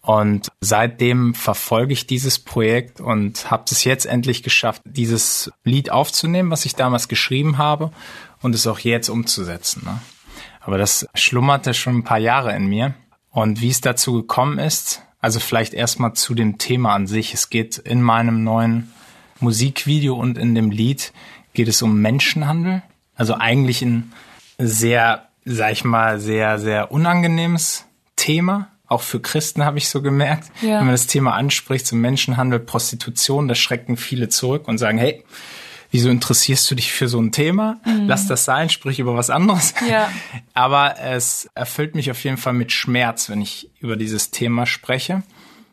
Und 0.00 0.48
seitdem 0.60 1.32
verfolge 1.32 1.92
ich 1.92 2.08
dieses 2.08 2.40
Projekt 2.40 3.00
und 3.00 3.48
habe 3.48 3.62
es 3.70 3.84
jetzt 3.84 4.06
endlich 4.06 4.42
geschafft, 4.42 4.82
dieses 4.84 5.52
Lied 5.62 5.92
aufzunehmen, 5.92 6.50
was 6.50 6.64
ich 6.64 6.74
damals 6.74 7.06
geschrieben 7.06 7.58
habe 7.58 7.92
und 8.42 8.56
es 8.56 8.66
auch 8.66 8.80
jetzt 8.80 9.08
umzusetzen. 9.08 9.82
Ne? 9.84 10.00
Aber 10.62 10.78
das 10.78 11.06
schlummerte 11.14 11.74
schon 11.74 11.98
ein 11.98 12.04
paar 12.04 12.18
Jahre 12.18 12.56
in 12.56 12.66
mir. 12.66 12.94
Und 13.30 13.60
wie 13.60 13.68
es 13.68 13.80
dazu 13.80 14.14
gekommen 14.14 14.58
ist, 14.58 15.02
also 15.20 15.40
vielleicht 15.40 15.74
erstmal 15.74 16.14
zu 16.14 16.34
dem 16.34 16.58
Thema 16.58 16.94
an 16.94 17.06
sich. 17.06 17.34
Es 17.34 17.50
geht 17.50 17.78
in 17.78 18.02
meinem 18.02 18.42
neuen 18.42 18.92
Musikvideo 19.38 20.14
und 20.14 20.38
in 20.38 20.54
dem 20.54 20.70
Lied 20.70 21.12
geht 21.52 21.68
es 21.68 21.82
um 21.82 22.00
Menschenhandel. 22.00 22.82
Also 23.14 23.34
eigentlich 23.34 23.82
ein 23.82 24.12
sehr, 24.58 25.28
sag 25.44 25.72
ich 25.72 25.84
mal, 25.84 26.20
sehr, 26.20 26.58
sehr 26.58 26.90
unangenehmes 26.90 27.84
Thema 28.16 28.70
auch 28.90 29.02
für 29.02 29.20
Christen 29.20 29.64
habe 29.64 29.78
ich 29.78 29.88
so 29.88 30.02
gemerkt. 30.02 30.50
Ja. 30.62 30.78
Wenn 30.78 30.86
man 30.86 30.90
das 30.90 31.06
Thema 31.06 31.34
anspricht, 31.34 31.86
zum 31.86 32.00
Menschenhandel, 32.00 32.58
Prostitution, 32.58 33.46
da 33.46 33.54
schrecken 33.54 33.96
viele 33.96 34.28
zurück 34.28 34.66
und 34.66 34.78
sagen, 34.78 34.98
hey, 34.98 35.24
wieso 35.90 36.08
interessierst 36.08 36.70
du 36.70 36.74
dich 36.74 36.92
für 36.92 37.08
so 37.08 37.20
ein 37.20 37.32
Thema? 37.32 37.80
Mhm. 37.84 38.06
Lass 38.06 38.26
das 38.26 38.44
sein, 38.44 38.68
sprich 38.68 38.98
über 38.98 39.14
was 39.16 39.30
anderes. 39.30 39.74
Ja. 39.88 40.10
Aber 40.54 40.98
es 40.98 41.48
erfüllt 41.54 41.94
mich 41.94 42.10
auf 42.10 42.22
jeden 42.24 42.36
Fall 42.36 42.52
mit 42.52 42.72
Schmerz, 42.72 43.28
wenn 43.28 43.40
ich 43.40 43.70
über 43.80 43.96
dieses 43.96 44.30
Thema 44.30 44.66
spreche. 44.66 45.22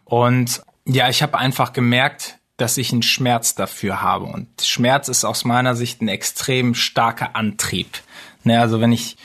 Und 0.05 0.62
ja, 0.86 1.09
ich 1.09 1.21
habe 1.21 1.38
einfach 1.38 1.74
gemerkt, 1.74 2.38
dass 2.57 2.77
ich 2.77 2.91
einen 2.91 3.03
Schmerz 3.03 3.55
dafür 3.55 4.01
habe. 4.01 4.25
Und 4.25 4.47
Schmerz 4.63 5.09
ist 5.09 5.25
aus 5.25 5.45
meiner 5.45 5.75
Sicht 5.75 6.01
ein 6.01 6.07
extrem 6.07 6.74
starker 6.74 7.36
Antrieb. 7.36 8.01
Ne, 8.43 8.59
also 8.59 8.81
wenn 8.81 8.91
ich, 8.91 9.17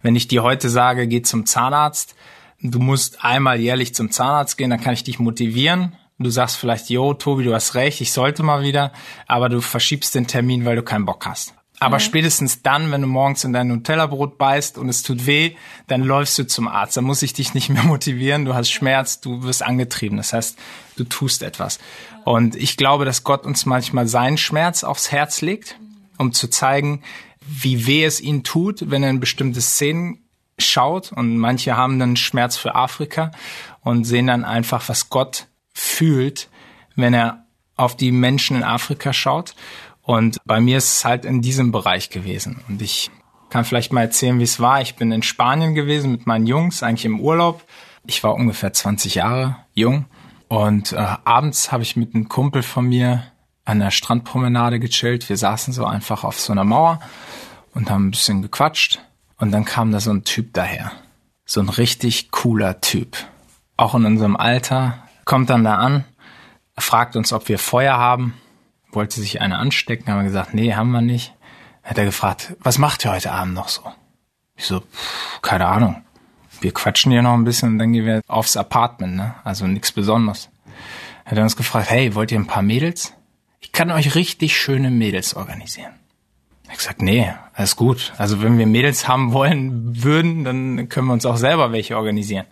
wenn 0.00 0.16
ich 0.16 0.28
dir 0.28 0.42
heute 0.42 0.70
sage, 0.70 1.06
geh 1.06 1.22
zum 1.22 1.44
Zahnarzt, 1.44 2.14
du 2.62 2.78
musst 2.78 3.24
einmal 3.24 3.60
jährlich 3.60 3.94
zum 3.94 4.10
Zahnarzt 4.10 4.56
gehen, 4.56 4.70
dann 4.70 4.80
kann 4.80 4.94
ich 4.94 5.04
dich 5.04 5.18
motivieren. 5.18 5.96
Du 6.18 6.30
sagst 6.30 6.56
vielleicht, 6.56 6.90
yo, 6.90 7.14
Tobi, 7.14 7.44
du 7.44 7.54
hast 7.54 7.74
recht, 7.74 8.00
ich 8.00 8.12
sollte 8.12 8.42
mal 8.42 8.62
wieder, 8.62 8.92
aber 9.26 9.48
du 9.48 9.60
verschiebst 9.60 10.14
den 10.14 10.26
Termin, 10.26 10.64
weil 10.64 10.76
du 10.76 10.82
keinen 10.82 11.04
Bock 11.04 11.26
hast. 11.26 11.54
Aber 11.80 11.96
mhm. 11.96 12.00
spätestens 12.00 12.62
dann, 12.62 12.90
wenn 12.90 13.02
du 13.02 13.06
morgens 13.06 13.44
in 13.44 13.52
dein 13.52 13.68
Nutella-Brot 13.68 14.36
beißt 14.36 14.78
und 14.78 14.88
es 14.88 15.02
tut 15.02 15.26
weh, 15.26 15.54
dann 15.86 16.02
läufst 16.02 16.36
du 16.38 16.46
zum 16.46 16.66
Arzt. 16.66 16.96
Dann 16.96 17.04
muss 17.04 17.22
ich 17.22 17.34
dich 17.34 17.54
nicht 17.54 17.68
mehr 17.68 17.82
motivieren. 17.84 18.44
Du 18.44 18.54
hast 18.54 18.70
Schmerz, 18.70 19.20
du 19.20 19.44
wirst 19.44 19.62
angetrieben. 19.62 20.16
Das 20.16 20.32
heißt, 20.32 20.58
du 20.96 21.04
tust 21.04 21.42
etwas. 21.42 21.78
Und 22.24 22.56
ich 22.56 22.76
glaube, 22.76 23.04
dass 23.04 23.22
Gott 23.22 23.46
uns 23.46 23.64
manchmal 23.64 24.08
seinen 24.08 24.38
Schmerz 24.38 24.82
aufs 24.82 25.12
Herz 25.12 25.40
legt, 25.40 25.78
um 26.18 26.32
zu 26.32 26.48
zeigen, 26.48 27.02
wie 27.46 27.86
weh 27.86 28.04
es 28.04 28.20
ihn 28.20 28.42
tut, 28.42 28.90
wenn 28.90 29.02
er 29.02 29.10
in 29.10 29.20
bestimmte 29.20 29.60
Szenen 29.60 30.24
schaut 30.58 31.12
und 31.12 31.38
manche 31.38 31.76
haben 31.76 32.00
dann 32.00 32.16
Schmerz 32.16 32.56
für 32.56 32.74
Afrika 32.74 33.30
und 33.80 34.04
sehen 34.04 34.26
dann 34.26 34.44
einfach, 34.44 34.88
was 34.88 35.08
Gott 35.08 35.46
fühlt, 35.78 36.48
wenn 36.96 37.14
er 37.14 37.44
auf 37.76 37.96
die 37.96 38.10
Menschen 38.10 38.56
in 38.56 38.64
Afrika 38.64 39.12
schaut. 39.12 39.54
Und 40.02 40.38
bei 40.44 40.60
mir 40.60 40.78
ist 40.78 40.98
es 40.98 41.04
halt 41.04 41.24
in 41.24 41.42
diesem 41.42 41.70
Bereich 41.70 42.10
gewesen. 42.10 42.62
Und 42.68 42.82
ich 42.82 43.10
kann 43.50 43.64
vielleicht 43.64 43.92
mal 43.92 44.02
erzählen, 44.02 44.38
wie 44.38 44.44
es 44.44 44.60
war. 44.60 44.80
Ich 44.80 44.96
bin 44.96 45.12
in 45.12 45.22
Spanien 45.22 45.74
gewesen 45.74 46.10
mit 46.10 46.26
meinen 46.26 46.46
Jungs, 46.46 46.82
eigentlich 46.82 47.04
im 47.04 47.20
Urlaub. 47.20 47.64
Ich 48.06 48.24
war 48.24 48.34
ungefähr 48.34 48.72
20 48.72 49.16
Jahre 49.16 49.56
jung. 49.74 50.06
Und 50.48 50.92
äh, 50.92 50.96
abends 51.24 51.72
habe 51.72 51.82
ich 51.82 51.96
mit 51.96 52.14
einem 52.14 52.28
Kumpel 52.28 52.62
von 52.62 52.86
mir 52.86 53.24
an 53.64 53.80
der 53.80 53.90
Strandpromenade 53.90 54.80
gechillt. 54.80 55.28
Wir 55.28 55.36
saßen 55.36 55.72
so 55.72 55.84
einfach 55.84 56.24
auf 56.24 56.40
so 56.40 56.52
einer 56.52 56.64
Mauer 56.64 57.00
und 57.74 57.90
haben 57.90 58.08
ein 58.08 58.10
bisschen 58.10 58.42
gequatscht. 58.42 59.00
Und 59.36 59.52
dann 59.52 59.64
kam 59.64 59.92
da 59.92 60.00
so 60.00 60.10
ein 60.10 60.24
Typ 60.24 60.54
daher. 60.54 60.90
So 61.44 61.60
ein 61.60 61.68
richtig 61.68 62.30
cooler 62.30 62.80
Typ. 62.80 63.16
Auch 63.76 63.94
in 63.94 64.04
unserem 64.04 64.36
Alter. 64.36 65.07
Kommt 65.28 65.50
dann 65.50 65.62
da 65.62 65.74
an, 65.74 66.06
fragt 66.78 67.14
uns, 67.14 67.34
ob 67.34 67.50
wir 67.50 67.58
Feuer 67.58 67.98
haben. 67.98 68.32
Wollte 68.92 69.20
sich 69.20 69.42
eine 69.42 69.58
anstecken, 69.58 70.10
haben 70.10 70.20
wir 70.20 70.24
gesagt, 70.24 70.54
nee, 70.54 70.72
haben 70.72 70.90
wir 70.90 71.02
nicht. 71.02 71.34
Hat 71.82 71.98
er 71.98 72.06
gefragt, 72.06 72.56
was 72.60 72.78
macht 72.78 73.04
ihr 73.04 73.12
heute 73.12 73.30
Abend 73.30 73.52
noch 73.52 73.68
so? 73.68 73.82
Ich 74.56 74.64
so, 74.64 74.80
pff, 74.80 75.42
keine 75.42 75.66
Ahnung. 75.66 76.02
Wir 76.62 76.72
quatschen 76.72 77.12
hier 77.12 77.20
noch 77.20 77.34
ein 77.34 77.44
bisschen 77.44 77.72
und 77.72 77.78
dann 77.78 77.92
gehen 77.92 78.06
wir 78.06 78.22
aufs 78.26 78.56
Apartment, 78.56 79.16
ne? 79.16 79.34
Also 79.44 79.66
nichts 79.66 79.92
Besonderes. 79.92 80.48
Hat 81.26 81.36
er 81.36 81.42
uns 81.42 81.56
gefragt, 81.56 81.90
hey, 81.90 82.14
wollt 82.14 82.32
ihr 82.32 82.38
ein 82.38 82.46
paar 82.46 82.62
Mädels? 82.62 83.12
Ich 83.60 83.72
kann 83.72 83.90
euch 83.90 84.14
richtig 84.14 84.56
schöne 84.56 84.90
Mädels 84.90 85.36
organisieren. 85.36 85.92
Ich 86.70 86.78
gesagt, 86.78 87.02
nee, 87.02 87.30
alles 87.52 87.76
gut. 87.76 88.14
Also 88.16 88.42
wenn 88.42 88.56
wir 88.56 88.66
Mädels 88.66 89.06
haben 89.06 89.34
wollen 89.34 90.02
würden, 90.02 90.44
dann 90.44 90.88
können 90.88 91.08
wir 91.08 91.12
uns 91.12 91.26
auch 91.26 91.36
selber 91.36 91.70
welche 91.70 91.98
organisieren. 91.98 92.46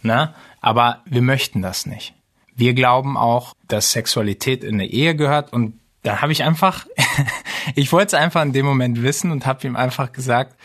Na? 0.00 0.34
Aber 0.62 1.02
wir 1.04 1.20
möchten 1.20 1.60
das 1.60 1.84
nicht. 1.84 2.14
Wir 2.54 2.74
glauben 2.74 3.16
auch, 3.16 3.54
dass 3.68 3.92
Sexualität 3.92 4.64
in 4.64 4.74
eine 4.74 4.86
Ehe 4.86 5.16
gehört 5.16 5.52
und 5.52 5.78
da 6.02 6.20
habe 6.20 6.32
ich 6.32 6.42
einfach, 6.42 6.86
ich 7.74 7.92
wollte 7.92 8.08
es 8.08 8.14
einfach 8.14 8.42
in 8.42 8.52
dem 8.52 8.66
Moment 8.66 9.02
wissen 9.02 9.30
und 9.30 9.46
habe 9.46 9.66
ihm 9.66 9.76
einfach 9.76 10.12
gesagt, 10.12 10.56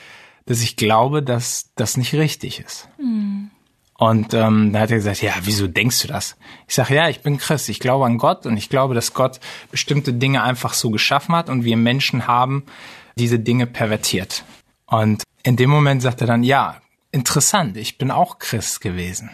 dass 0.45 0.61
ich 0.61 0.75
glaube, 0.75 1.21
dass 1.21 1.71
das 1.75 1.97
nicht 1.97 2.13
richtig 2.13 2.59
ist. 2.59 2.89
Mhm. 2.97 3.51
Und 3.97 4.33
ähm, 4.35 4.73
da 4.73 4.81
hat 4.81 4.91
er 4.91 4.97
gesagt, 4.97 5.23
ja, 5.23 5.33
wieso 5.41 5.67
denkst 5.67 6.01
du 6.03 6.07
das? 6.07 6.37
Ich 6.67 6.75
sage, 6.75 6.93
ja, 6.93 7.09
ich 7.09 7.21
bin 7.21 7.37
Christ, 7.37 7.67
ich 7.69 7.79
glaube 7.79 8.05
an 8.05 8.19
Gott 8.19 8.45
und 8.45 8.55
ich 8.55 8.69
glaube, 8.69 8.93
dass 8.93 9.13
Gott 9.13 9.39
bestimmte 9.71 10.13
Dinge 10.13 10.43
einfach 10.43 10.73
so 10.73 10.91
geschaffen 10.91 11.35
hat 11.35 11.49
und 11.49 11.63
wir 11.63 11.77
Menschen 11.77 12.27
haben 12.27 12.63
diese 13.17 13.39
Dinge 13.39 13.65
pervertiert. 13.65 14.43
Und 14.85 15.23
in 15.41 15.55
dem 15.55 15.71
Moment 15.71 16.03
sagt 16.03 16.21
er 16.21 16.27
dann, 16.27 16.43
ja, 16.43 16.79
interessant, 17.11 17.75
ich 17.75 17.97
bin 17.97 18.11
auch 18.11 18.37
Christ 18.37 18.81
gewesen. 18.81 19.31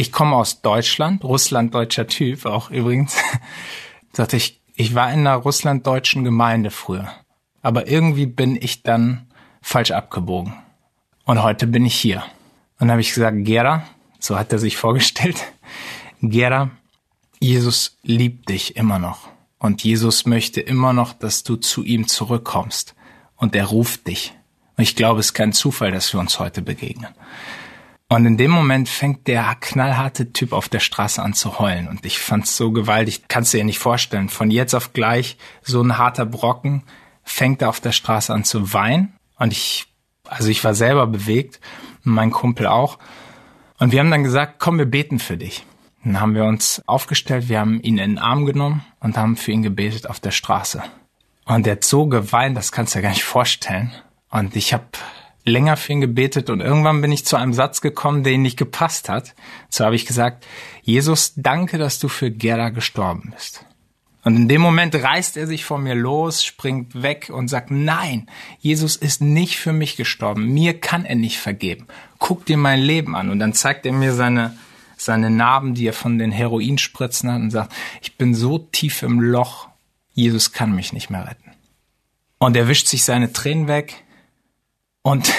Ich 0.00 0.12
komme 0.12 0.36
aus 0.36 0.62
Deutschland, 0.62 1.24
russlanddeutscher 1.24 2.06
Typ 2.06 2.46
auch 2.46 2.70
übrigens. 2.70 3.18
sagte 4.14 4.38
ich, 4.38 4.62
ich 4.74 4.94
war 4.94 5.12
in 5.12 5.26
einer 5.26 5.36
russlanddeutschen 5.36 6.24
Gemeinde 6.24 6.70
früher. 6.70 7.12
Aber 7.60 7.86
irgendwie 7.86 8.24
bin 8.24 8.56
ich 8.56 8.82
dann 8.82 9.26
falsch 9.60 9.90
abgebogen. 9.90 10.54
Und 11.26 11.42
heute 11.42 11.66
bin 11.66 11.84
ich 11.84 11.96
hier. 11.96 12.22
Und 12.78 12.86
dann 12.86 12.92
habe 12.92 13.02
ich 13.02 13.12
gesagt, 13.12 13.44
Gera, 13.44 13.82
so 14.18 14.38
hat 14.38 14.50
er 14.54 14.58
sich 14.58 14.76
vorgestellt, 14.78 15.44
Gera, 16.22 16.70
Jesus 17.38 17.98
liebt 18.02 18.48
dich 18.48 18.76
immer 18.76 18.98
noch. 18.98 19.28
Und 19.58 19.84
Jesus 19.84 20.24
möchte 20.24 20.62
immer 20.62 20.94
noch, 20.94 21.12
dass 21.12 21.42
du 21.42 21.56
zu 21.56 21.84
ihm 21.84 22.08
zurückkommst. 22.08 22.94
Und 23.36 23.54
er 23.54 23.66
ruft 23.66 24.06
dich. 24.06 24.32
Und 24.78 24.82
ich 24.82 24.96
glaube, 24.96 25.20
es 25.20 25.26
ist 25.26 25.34
kein 25.34 25.52
Zufall, 25.52 25.92
dass 25.92 26.10
wir 26.14 26.20
uns 26.20 26.38
heute 26.38 26.62
begegnen. 26.62 27.14
Und 28.12 28.26
in 28.26 28.36
dem 28.36 28.50
Moment 28.50 28.88
fängt 28.88 29.28
der 29.28 29.54
knallharte 29.60 30.32
Typ 30.32 30.52
auf 30.52 30.68
der 30.68 30.80
Straße 30.80 31.22
an 31.22 31.32
zu 31.32 31.60
heulen. 31.60 31.86
Und 31.86 32.04
ich 32.04 32.18
fand's 32.18 32.56
so 32.56 32.72
gewaltig, 32.72 33.28
kannst 33.28 33.54
du 33.54 33.58
dir 33.58 33.64
nicht 33.64 33.78
vorstellen. 33.78 34.28
Von 34.28 34.50
jetzt 34.50 34.74
auf 34.74 34.92
gleich 34.92 35.38
so 35.62 35.80
ein 35.80 35.96
harter 35.96 36.26
Brocken 36.26 36.82
fängt 37.22 37.62
er 37.62 37.68
auf 37.68 37.78
der 37.78 37.92
Straße 37.92 38.34
an 38.34 38.42
zu 38.42 38.72
weinen. 38.72 39.14
Und 39.38 39.52
ich, 39.52 39.86
also 40.26 40.48
ich 40.48 40.64
war 40.64 40.74
selber 40.74 41.06
bewegt 41.06 41.60
mein 42.02 42.32
Kumpel 42.32 42.66
auch. 42.66 42.98
Und 43.78 43.92
wir 43.92 44.00
haben 44.00 44.10
dann 44.10 44.24
gesagt, 44.24 44.56
komm, 44.58 44.78
wir 44.78 44.86
beten 44.86 45.20
für 45.20 45.36
dich. 45.36 45.64
Dann 46.02 46.20
haben 46.20 46.34
wir 46.34 46.46
uns 46.46 46.82
aufgestellt, 46.86 47.48
wir 47.48 47.60
haben 47.60 47.80
ihn 47.80 47.98
in 47.98 48.16
den 48.16 48.18
Arm 48.18 48.44
genommen 48.44 48.84
und 48.98 49.16
haben 49.16 49.36
für 49.36 49.52
ihn 49.52 49.62
gebetet 49.62 50.10
auf 50.10 50.18
der 50.18 50.32
Straße. 50.32 50.82
Und 51.44 51.64
er 51.64 51.74
hat 51.74 51.84
so 51.84 52.06
geweint, 52.06 52.56
das 52.56 52.72
kannst 52.72 52.92
du 52.92 52.98
dir 52.98 53.02
gar 53.04 53.10
nicht 53.10 53.22
vorstellen. 53.22 53.92
Und 54.30 54.56
ich 54.56 54.72
habe 54.72 54.86
länger 55.50 55.76
für 55.76 55.92
ihn 55.92 56.00
gebetet 56.00 56.48
und 56.48 56.60
irgendwann 56.60 57.02
bin 57.02 57.12
ich 57.12 57.26
zu 57.26 57.36
einem 57.36 57.52
Satz 57.52 57.80
gekommen, 57.80 58.24
der 58.24 58.32
ihn 58.32 58.42
nicht 58.42 58.58
gepasst 58.58 59.08
hat. 59.08 59.34
So 59.68 59.84
habe 59.84 59.96
ich 59.96 60.06
gesagt, 60.06 60.46
Jesus, 60.82 61.34
danke, 61.36 61.78
dass 61.78 61.98
du 61.98 62.08
für 62.08 62.30
Gerda 62.30 62.70
gestorben 62.70 63.32
bist. 63.34 63.64
Und 64.22 64.36
in 64.36 64.48
dem 64.48 64.60
Moment 64.60 64.94
reißt 64.94 65.36
er 65.36 65.46
sich 65.46 65.64
von 65.64 65.82
mir 65.82 65.94
los, 65.94 66.44
springt 66.44 67.02
weg 67.02 67.30
und 67.32 67.48
sagt, 67.48 67.70
nein, 67.70 68.28
Jesus 68.58 68.96
ist 68.96 69.22
nicht 69.22 69.56
für 69.56 69.72
mich 69.72 69.96
gestorben. 69.96 70.52
Mir 70.52 70.78
kann 70.78 71.06
er 71.06 71.14
nicht 71.14 71.38
vergeben. 71.38 71.86
Guck 72.18 72.44
dir 72.44 72.58
mein 72.58 72.80
Leben 72.80 73.16
an. 73.16 73.30
Und 73.30 73.38
dann 73.38 73.54
zeigt 73.54 73.86
er 73.86 73.92
mir 73.92 74.12
seine, 74.12 74.58
seine 74.96 75.30
Narben, 75.30 75.74
die 75.74 75.86
er 75.86 75.94
von 75.94 76.18
den 76.18 76.32
Heroinspritzen 76.32 77.32
hat 77.32 77.40
und 77.40 77.50
sagt, 77.50 77.72
ich 78.02 78.18
bin 78.18 78.34
so 78.34 78.58
tief 78.58 79.02
im 79.02 79.20
Loch, 79.20 79.68
Jesus 80.12 80.52
kann 80.52 80.74
mich 80.74 80.92
nicht 80.92 81.08
mehr 81.08 81.26
retten. 81.26 81.52
Und 82.36 82.56
er 82.56 82.68
wischt 82.68 82.88
sich 82.88 83.04
seine 83.04 83.32
Tränen 83.32 83.68
weg 83.68 84.04
und 85.02 85.32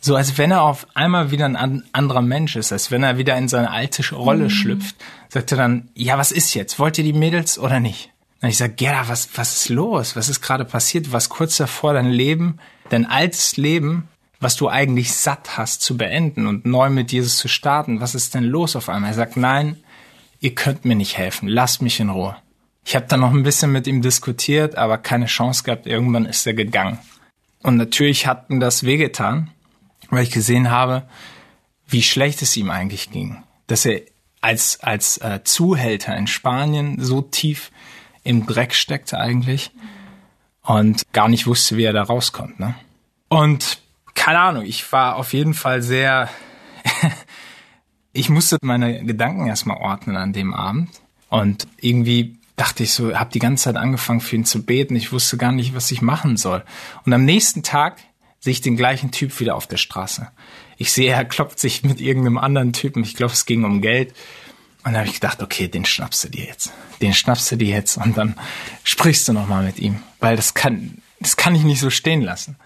so 0.00 0.16
als 0.16 0.36
wenn 0.36 0.50
er 0.50 0.62
auf 0.62 0.86
einmal 0.94 1.30
wieder 1.30 1.46
ein 1.46 1.84
anderer 1.92 2.20
Mensch 2.20 2.56
ist, 2.56 2.72
als 2.72 2.90
wenn 2.90 3.02
er 3.02 3.16
wieder 3.16 3.36
in 3.38 3.48
seine 3.48 3.70
alte 3.70 4.06
Rolle 4.14 4.44
mhm. 4.44 4.50
schlüpft, 4.50 4.96
sagt 5.30 5.52
er 5.52 5.58
dann, 5.58 5.88
ja, 5.94 6.18
was 6.18 6.30
ist 6.30 6.52
jetzt? 6.52 6.78
Wollt 6.78 6.98
ihr 6.98 7.04
die 7.04 7.14
Mädels 7.14 7.58
oder 7.58 7.80
nicht? 7.80 8.10
Und 8.42 8.50
ich 8.50 8.58
sage, 8.58 8.74
Gerda, 8.74 9.08
was, 9.08 9.30
was 9.36 9.54
ist 9.54 9.68
los? 9.70 10.16
Was 10.16 10.28
ist 10.28 10.42
gerade 10.42 10.66
passiert? 10.66 11.12
Was 11.12 11.30
kurz 11.30 11.56
davor, 11.56 11.94
dein 11.94 12.10
Leben, 12.10 12.58
dein 12.90 13.06
altes 13.06 13.56
Leben, 13.56 14.06
was 14.40 14.56
du 14.56 14.68
eigentlich 14.68 15.14
satt 15.14 15.56
hast, 15.56 15.80
zu 15.80 15.96
beenden 15.96 16.46
und 16.46 16.66
neu 16.66 16.90
mit 16.90 17.10
Jesus 17.10 17.38
zu 17.38 17.48
starten. 17.48 18.02
Was 18.02 18.14
ist 18.14 18.34
denn 18.34 18.44
los 18.44 18.76
auf 18.76 18.90
einmal? 18.90 19.12
Er 19.12 19.14
sagt, 19.14 19.38
nein, 19.38 19.82
ihr 20.40 20.54
könnt 20.54 20.84
mir 20.84 20.96
nicht 20.96 21.16
helfen. 21.16 21.48
Lasst 21.48 21.80
mich 21.80 21.98
in 21.98 22.10
Ruhe. 22.10 22.36
Ich 22.84 22.94
habe 22.94 23.06
dann 23.08 23.20
noch 23.20 23.32
ein 23.32 23.42
bisschen 23.42 23.72
mit 23.72 23.86
ihm 23.86 24.02
diskutiert, 24.02 24.76
aber 24.76 24.98
keine 24.98 25.24
Chance 25.24 25.64
gehabt. 25.64 25.86
Irgendwann 25.86 26.26
ist 26.26 26.46
er 26.46 26.52
gegangen. 26.52 26.98
Und 27.64 27.78
natürlich 27.78 28.26
hat 28.26 28.50
mir 28.50 28.58
das 28.58 28.84
wehgetan, 28.84 29.50
weil 30.10 30.22
ich 30.22 30.30
gesehen 30.30 30.70
habe, 30.70 31.04
wie 31.88 32.02
schlecht 32.02 32.42
es 32.42 32.56
ihm 32.58 32.70
eigentlich 32.70 33.10
ging. 33.10 33.42
Dass 33.66 33.86
er 33.86 34.02
als, 34.42 34.80
als 34.80 35.16
äh, 35.18 35.40
Zuhälter 35.44 36.14
in 36.14 36.26
Spanien 36.26 37.02
so 37.02 37.22
tief 37.22 37.70
im 38.22 38.44
Dreck 38.44 38.74
steckte 38.74 39.18
eigentlich 39.18 39.70
und 40.62 41.10
gar 41.14 41.28
nicht 41.28 41.46
wusste, 41.46 41.78
wie 41.78 41.84
er 41.84 41.94
da 41.94 42.02
rauskommt. 42.02 42.60
Ne? 42.60 42.74
Und 43.28 43.80
keine 44.12 44.40
Ahnung, 44.40 44.64
ich 44.66 44.92
war 44.92 45.16
auf 45.16 45.32
jeden 45.32 45.54
Fall 45.54 45.80
sehr, 45.80 46.28
ich 48.12 48.28
musste 48.28 48.58
meine 48.60 49.06
Gedanken 49.06 49.46
erstmal 49.46 49.78
ordnen 49.78 50.18
an 50.18 50.34
dem 50.34 50.52
Abend 50.52 50.90
und 51.30 51.66
irgendwie 51.80 52.36
dachte 52.56 52.82
ich 52.82 52.92
so, 52.92 53.16
habe 53.16 53.30
die 53.32 53.38
ganze 53.38 53.64
Zeit 53.64 53.76
angefangen 53.76 54.20
für 54.20 54.36
ihn 54.36 54.44
zu 54.44 54.64
beten, 54.64 54.96
ich 54.96 55.12
wusste 55.12 55.36
gar 55.36 55.52
nicht, 55.52 55.74
was 55.74 55.90
ich 55.90 56.02
machen 56.02 56.36
soll. 56.36 56.64
Und 57.04 57.12
am 57.12 57.24
nächsten 57.24 57.62
Tag 57.62 57.98
sehe 58.40 58.52
ich 58.52 58.60
den 58.60 58.76
gleichen 58.76 59.10
Typ 59.10 59.38
wieder 59.40 59.56
auf 59.56 59.66
der 59.66 59.76
Straße. 59.76 60.30
Ich 60.76 60.92
sehe, 60.92 61.12
er 61.12 61.24
klopft 61.24 61.58
sich 61.58 61.82
mit 61.82 62.00
irgendeinem 62.00 62.38
anderen 62.38 62.72
Typen, 62.72 63.02
ich 63.02 63.16
glaube, 63.16 63.32
es 63.32 63.46
ging 63.46 63.64
um 63.64 63.80
Geld 63.80 64.14
und 64.84 64.92
dann 64.92 64.98
habe 64.98 65.08
ich 65.08 65.14
gedacht, 65.14 65.42
okay, 65.42 65.66
den 65.66 65.86
schnappst 65.86 66.24
du 66.24 66.28
dir 66.28 66.44
jetzt. 66.44 66.72
Den 67.00 67.14
schnappst 67.14 67.50
du 67.50 67.56
dir 67.56 67.68
jetzt 67.68 67.96
und 67.96 68.18
dann 68.18 68.36
sprichst 68.82 69.26
du 69.26 69.32
nochmal 69.32 69.64
mit 69.64 69.78
ihm. 69.78 70.02
Weil 70.20 70.36
das 70.36 70.52
kann, 70.52 70.98
das 71.20 71.36
kann 71.36 71.54
ich 71.54 71.62
nicht 71.62 71.80
so 71.80 71.88
stehen 71.88 72.20
lassen. 72.20 72.56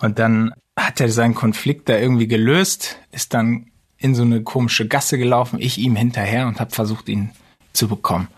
Und 0.00 0.18
dann 0.18 0.52
hat 0.78 1.00
er 1.00 1.08
seinen 1.08 1.34
Konflikt 1.34 1.88
da 1.88 1.96
irgendwie 1.96 2.28
gelöst, 2.28 2.98
ist 3.10 3.32
dann 3.32 3.70
in 3.96 4.14
so 4.14 4.22
eine 4.22 4.42
komische 4.42 4.86
Gasse 4.86 5.16
gelaufen, 5.18 5.58
ich 5.60 5.78
ihm 5.78 5.96
hinterher 5.96 6.46
und 6.46 6.60
habe 6.60 6.70
versucht, 6.70 7.08
ihn 7.08 7.30
zu 7.72 7.88
bekommen. 7.88 8.28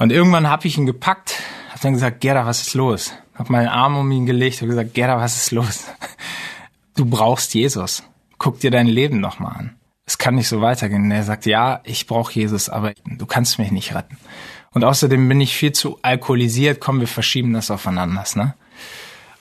Und 0.00 0.10
irgendwann 0.10 0.48
habe 0.50 0.66
ich 0.66 0.76
ihn 0.76 0.86
gepackt, 0.86 1.40
habe 1.68 1.80
dann 1.80 1.92
gesagt, 1.92 2.20
Gerda, 2.20 2.44
was 2.44 2.62
ist 2.62 2.74
los? 2.74 3.12
Hab 3.36 3.50
meinen 3.50 3.68
Arm 3.68 3.96
um 3.96 4.10
ihn 4.10 4.26
gelegt 4.26 4.60
und 4.60 4.68
gesagt, 4.68 4.94
Gerda, 4.94 5.18
was 5.18 5.36
ist 5.36 5.52
los? 5.52 5.84
Du 6.96 7.06
brauchst 7.06 7.54
Jesus. 7.54 8.02
Guck 8.36 8.60
dir 8.60 8.70
dein 8.70 8.86
Leben 8.86 9.20
nochmal 9.20 9.56
an 9.56 9.80
es 10.10 10.18
kann 10.18 10.34
nicht 10.34 10.48
so 10.48 10.60
weitergehen. 10.60 11.04
Und 11.04 11.12
er 11.12 11.22
sagt, 11.22 11.46
ja, 11.46 11.80
ich 11.84 12.08
brauche 12.08 12.32
Jesus, 12.32 12.68
aber 12.68 12.92
du 13.04 13.26
kannst 13.26 13.60
mich 13.60 13.70
nicht 13.70 13.94
retten. 13.94 14.16
Und 14.72 14.82
außerdem 14.82 15.28
bin 15.28 15.40
ich 15.40 15.54
viel 15.54 15.70
zu 15.70 16.00
alkoholisiert, 16.02 16.80
komm, 16.80 16.98
wir 16.98 17.06
verschieben 17.06 17.52
das 17.52 17.70
aufeinander. 17.70 18.24
Ne? 18.34 18.54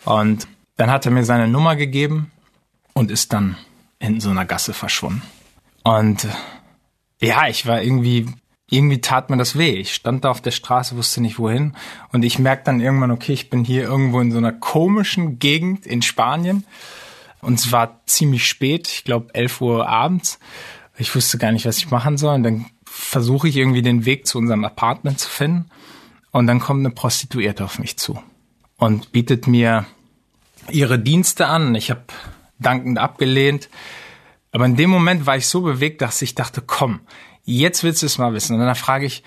Und 0.06 0.48
dann 0.78 0.91
hat 0.91 1.08
er 1.08 1.12
mir 1.12 1.26
seine 1.26 1.48
Nummer 1.48 1.76
gegeben 1.76 2.32
und 2.93 3.10
ist 3.10 3.34
dann 3.34 3.58
in 3.98 4.22
so 4.22 4.30
einer 4.30 4.45
Gasse 4.45 4.74
verschwunden. 4.74 5.24
Und 5.84 6.28
ja, 7.19 7.48
ich 7.48 7.65
war 7.65 7.82
irgendwie, 7.82 8.28
irgendwie 8.69 9.01
tat 9.01 9.29
mir 9.29 9.38
das 9.38 9.58
weh. 9.58 9.73
Ich 9.75 9.93
stand 9.93 10.23
da 10.23 10.32
auf 10.32 10.41
der 10.41 10.51
Straße, 10.51 10.95
wusste 10.95 11.21
nicht 11.21 11.39
wohin. 11.39 11.75
Und 12.12 12.23
ich 12.23 12.39
merkte 12.39 12.65
dann 12.65 12.82
irgendwann, 12.82 13.12
okay, 13.12 13.34
ich 13.34 13.49
bin 13.49 13.63
hier 13.63 13.84
irgendwo 13.84 14.19
in 14.19 14.32
so 14.32 14.38
einer 14.38 14.53
komischen 14.53 15.39
Gegend 15.39 15.86
in 15.86 16.01
Spanien. 16.01 16.65
Und 17.41 17.60
es 17.60 17.71
war 17.71 18.01
ziemlich 18.05 18.47
spät, 18.47 18.88
ich 18.88 19.03
glaube 19.03 19.34
11 19.34 19.62
Uhr 19.62 19.88
abends. 19.88 20.39
Ich 20.97 21.15
wusste 21.15 21.38
gar 21.38 21.51
nicht, 21.51 21.65
was 21.65 21.77
ich 21.77 21.89
machen 21.89 22.17
soll. 22.17 22.36
Und 22.36 22.43
dann 22.43 22.65
versuche 22.86 23.47
ich 23.47 23.58
irgendwie 23.58 23.82
den 23.82 24.05
Weg 24.05 24.27
zu 24.27 24.38
unserem 24.38 24.65
Apartment 24.65 25.19
zu 25.19 25.29
finden. 25.29 25.69
Und 26.32 26.47
dann 26.47 26.60
kommt 26.60 26.86
eine 26.86 26.93
Prostituierte 26.93 27.63
auf 27.63 27.79
mich 27.79 27.97
zu 27.97 28.21
und 28.77 29.12
bietet 29.12 29.47
mir 29.47 29.86
ihre 30.69 30.99
Dienste 30.99 31.47
an. 31.47 31.73
Ich 31.75 31.89
habe 31.89 32.03
dankend 32.60 32.99
abgelehnt. 32.99 33.69
Aber 34.51 34.65
in 34.65 34.75
dem 34.75 34.89
Moment 34.89 35.25
war 35.25 35.38
ich 35.38 35.47
so 35.47 35.62
bewegt, 35.62 36.01
dass 36.01 36.21
ich 36.21 36.36
dachte, 36.36 36.62
komm, 36.62 37.01
jetzt 37.43 37.84
willst 37.84 38.02
du 38.02 38.06
es 38.06 38.17
mal 38.17 38.34
wissen. 38.34 38.54
Und 38.54 38.65
dann 38.65 38.75
frage 38.75 39.06
ich, 39.06 39.23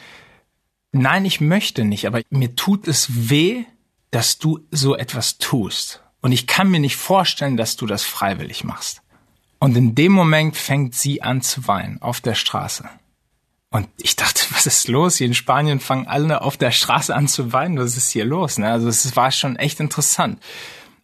nein, 0.93 1.25
ich 1.25 1.41
möchte 1.41 1.85
nicht, 1.85 2.07
aber 2.07 2.23
mir 2.31 2.55
tut 2.55 2.89
es 2.89 3.31
weh, 3.31 3.65
dass 4.11 4.39
du 4.39 4.61
so 4.71 4.97
etwas 4.97 5.39
tust. 5.39 6.03
Und 6.21 6.33
ich 6.33 6.47
kann 6.47 6.71
mir 6.71 6.81
nicht 6.81 6.97
vorstellen, 6.97 7.57
dass 7.57 7.77
du 7.77 7.87
das 7.87 8.05
freiwillig 8.05 8.63
machst. 8.63 9.03
Und 9.59 9.77
in 9.77 9.95
dem 9.95 10.13
Moment 10.13 10.57
fängt 10.57 10.95
sie 10.95 11.23
an 11.23 11.41
zu 11.41 11.67
weinen 11.67 12.01
auf 12.03 12.21
der 12.21 12.35
Straße. 12.35 12.89
Und 13.71 13.89
ich 13.97 14.17
dachte, 14.17 14.43
was 14.51 14.67
ist 14.67 14.87
los? 14.89 15.17
Hier 15.17 15.27
in 15.27 15.35
Spanien 15.35 15.81
fangen 15.81 16.07
alle 16.07 16.43
auf 16.43 16.57
der 16.57 16.71
Straße 16.71 17.15
an 17.15 17.27
zu 17.27 17.53
weinen. 17.53 17.79
Was 17.79 17.97
ist 17.97 18.11
hier 18.11 18.25
los? 18.25 18.59
Ne? 18.59 18.71
Also 18.71 18.89
es 18.89 19.17
war 19.17 19.33
schon 19.33 19.57
echt 19.57 19.81
interessant. 19.81 20.41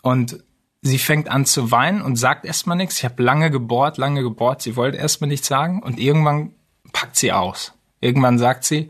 Und 0.03 0.45
sie 0.83 0.99
fängt 0.99 1.29
an 1.29 1.47
zu 1.47 1.71
weinen 1.71 2.03
und 2.03 2.17
sagt 2.17 2.45
erstmal 2.45 2.77
nichts. 2.77 2.99
Ich 2.99 3.05
habe 3.05 3.23
lange 3.23 3.51
gebohrt, 3.51 3.97
lange 3.97 4.23
gebohrt. 4.23 4.63
Sie 4.63 4.77
wollte 4.77 4.99
erstmal 4.99 5.29
nichts 5.29 5.49
sagen. 5.49 5.83
Und 5.83 5.99
irgendwann 5.99 6.53
packt 6.93 7.17
sie 7.17 7.33
aus. 7.33 7.73
Irgendwann 8.01 8.39
sagt 8.39 8.65
sie, 8.65 8.89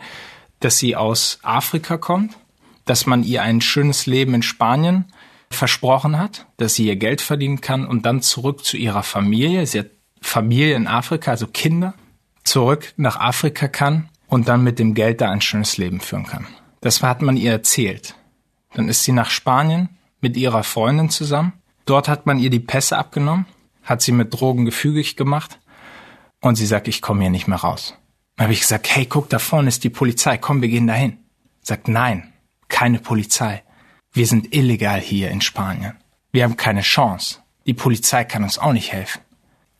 dass 0.60 0.78
sie 0.78 0.96
aus 0.96 1.38
Afrika 1.42 1.96
kommt, 1.96 2.36
dass 2.84 3.06
man 3.06 3.22
ihr 3.22 3.42
ein 3.42 3.60
schönes 3.60 4.06
Leben 4.06 4.34
in 4.34 4.42
Spanien 4.42 5.06
versprochen 5.50 6.18
hat, 6.18 6.46
dass 6.56 6.74
sie 6.74 6.86
ihr 6.86 6.96
Geld 6.96 7.20
verdienen 7.20 7.60
kann 7.60 7.86
und 7.86 8.04
dann 8.04 8.22
zurück 8.22 8.64
zu 8.64 8.76
ihrer 8.76 9.02
Familie. 9.02 9.66
Sie 9.66 9.80
hat 9.80 9.90
Familie 10.20 10.74
in 10.74 10.86
Afrika, 10.86 11.30
also 11.30 11.46
Kinder, 11.46 11.94
zurück 12.44 12.92
nach 12.96 13.18
Afrika 13.18 13.68
kann 13.68 14.08
und 14.26 14.48
dann 14.48 14.62
mit 14.62 14.78
dem 14.78 14.94
Geld 14.94 15.20
da 15.20 15.30
ein 15.30 15.40
schönes 15.40 15.78
Leben 15.78 16.00
führen 16.00 16.26
kann. 16.26 16.46
Das 16.80 17.02
hat 17.02 17.22
man 17.22 17.36
ihr 17.36 17.52
erzählt. 17.52 18.14
Dann 18.74 18.88
ist 18.88 19.04
sie 19.04 19.12
nach 19.12 19.30
Spanien 19.30 19.88
mit 20.20 20.36
ihrer 20.36 20.64
Freundin 20.64 21.10
zusammen. 21.10 21.54
Dort 21.86 22.08
hat 22.08 22.26
man 22.26 22.38
ihr 22.38 22.50
die 22.50 22.60
Pässe 22.60 22.98
abgenommen, 22.98 23.46
hat 23.82 24.02
sie 24.02 24.12
mit 24.12 24.34
Drogen 24.34 24.64
gefügig 24.64 25.16
gemacht 25.16 25.58
und 26.40 26.56
sie 26.56 26.66
sagt, 26.66 26.88
ich 26.88 27.02
komme 27.02 27.22
hier 27.22 27.30
nicht 27.30 27.48
mehr 27.48 27.58
raus. 27.58 27.94
Dann 28.36 28.44
habe 28.44 28.52
ich 28.52 28.60
gesagt, 28.60 28.94
hey, 28.94 29.06
guck, 29.06 29.28
da 29.28 29.38
vorne 29.38 29.68
ist 29.68 29.84
die 29.84 29.90
Polizei, 29.90 30.38
komm, 30.38 30.62
wir 30.62 30.68
gehen 30.68 30.86
dahin. 30.86 31.18
Sagt, 31.62 31.88
nein, 31.88 32.32
keine 32.68 33.00
Polizei. 33.00 33.62
Wir 34.12 34.26
sind 34.26 34.54
illegal 34.54 35.00
hier 35.00 35.30
in 35.30 35.40
Spanien. 35.40 35.96
Wir 36.30 36.44
haben 36.44 36.56
keine 36.56 36.82
Chance. 36.82 37.38
Die 37.66 37.74
Polizei 37.74 38.24
kann 38.24 38.44
uns 38.44 38.58
auch 38.58 38.72
nicht 38.72 38.92
helfen. 38.92 39.20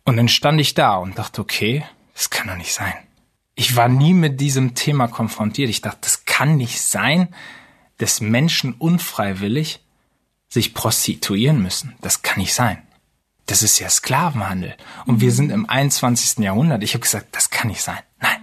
Und 0.04 0.16
dann 0.16 0.28
stand 0.28 0.60
ich 0.60 0.74
da 0.74 0.96
und 0.96 1.18
dachte, 1.18 1.40
okay, 1.40 1.84
das 2.14 2.30
kann 2.30 2.48
doch 2.48 2.56
nicht 2.56 2.74
sein. 2.74 2.94
Ich 3.54 3.76
war 3.76 3.88
nie 3.88 4.14
mit 4.14 4.40
diesem 4.40 4.74
Thema 4.74 5.08
konfrontiert. 5.08 5.70
Ich 5.70 5.80
dachte, 5.80 5.98
das 6.02 6.24
kann 6.24 6.56
nicht 6.56 6.80
sein, 6.80 7.28
dass 7.98 8.20
Menschen 8.20 8.72
unfreiwillig 8.72 9.80
sich 10.48 10.74
prostituieren 10.74 11.62
müssen. 11.62 11.94
Das 12.00 12.22
kann 12.22 12.38
nicht 12.38 12.54
sein. 12.54 12.82
Das 13.48 13.62
ist 13.62 13.78
ja 13.78 13.88
Sklavenhandel. 13.88 14.76
Und 15.06 15.22
wir 15.22 15.32
sind 15.32 15.50
im 15.50 15.68
21. 15.68 16.44
Jahrhundert. 16.44 16.82
Ich 16.82 16.92
habe 16.92 17.00
gesagt, 17.00 17.28
das 17.34 17.48
kann 17.48 17.68
nicht 17.68 17.80
sein. 17.80 17.98
Nein. 18.20 18.36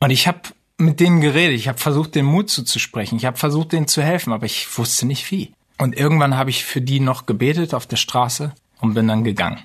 Und 0.00 0.10
ich 0.10 0.26
habe 0.26 0.40
mit 0.78 0.98
denen 0.98 1.20
geredet. 1.20 1.56
Ich 1.56 1.68
habe 1.68 1.78
versucht, 1.78 2.16
den 2.16 2.24
Mut 2.24 2.50
zuzusprechen. 2.50 3.18
Ich 3.18 3.24
habe 3.24 3.36
versucht, 3.36 3.72
denen 3.72 3.86
zu 3.86 4.02
helfen, 4.02 4.32
aber 4.32 4.46
ich 4.46 4.66
wusste 4.76 5.06
nicht 5.06 5.30
wie. 5.30 5.52
Und 5.78 5.96
irgendwann 5.96 6.36
habe 6.36 6.50
ich 6.50 6.64
für 6.64 6.80
die 6.80 6.98
noch 6.98 7.24
gebetet 7.24 7.72
auf 7.72 7.86
der 7.86 7.96
Straße 7.96 8.52
und 8.80 8.94
bin 8.94 9.06
dann 9.06 9.22
gegangen. 9.22 9.60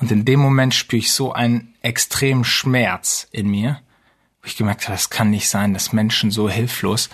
Und 0.00 0.10
in 0.10 0.24
dem 0.24 0.40
Moment 0.40 0.74
spüre 0.74 0.98
ich 0.98 1.12
so 1.12 1.32
einen 1.32 1.74
extremen 1.80 2.44
Schmerz 2.44 3.28
in 3.30 3.48
mir, 3.48 3.80
wo 4.42 4.48
ich 4.48 4.56
gemerkt 4.56 4.88
habe, 4.88 4.96
es 4.96 5.10
kann 5.10 5.30
nicht 5.30 5.48
sein, 5.48 5.74
dass 5.74 5.92
Menschen 5.92 6.32
so 6.32 6.50
hilflos 6.50 7.08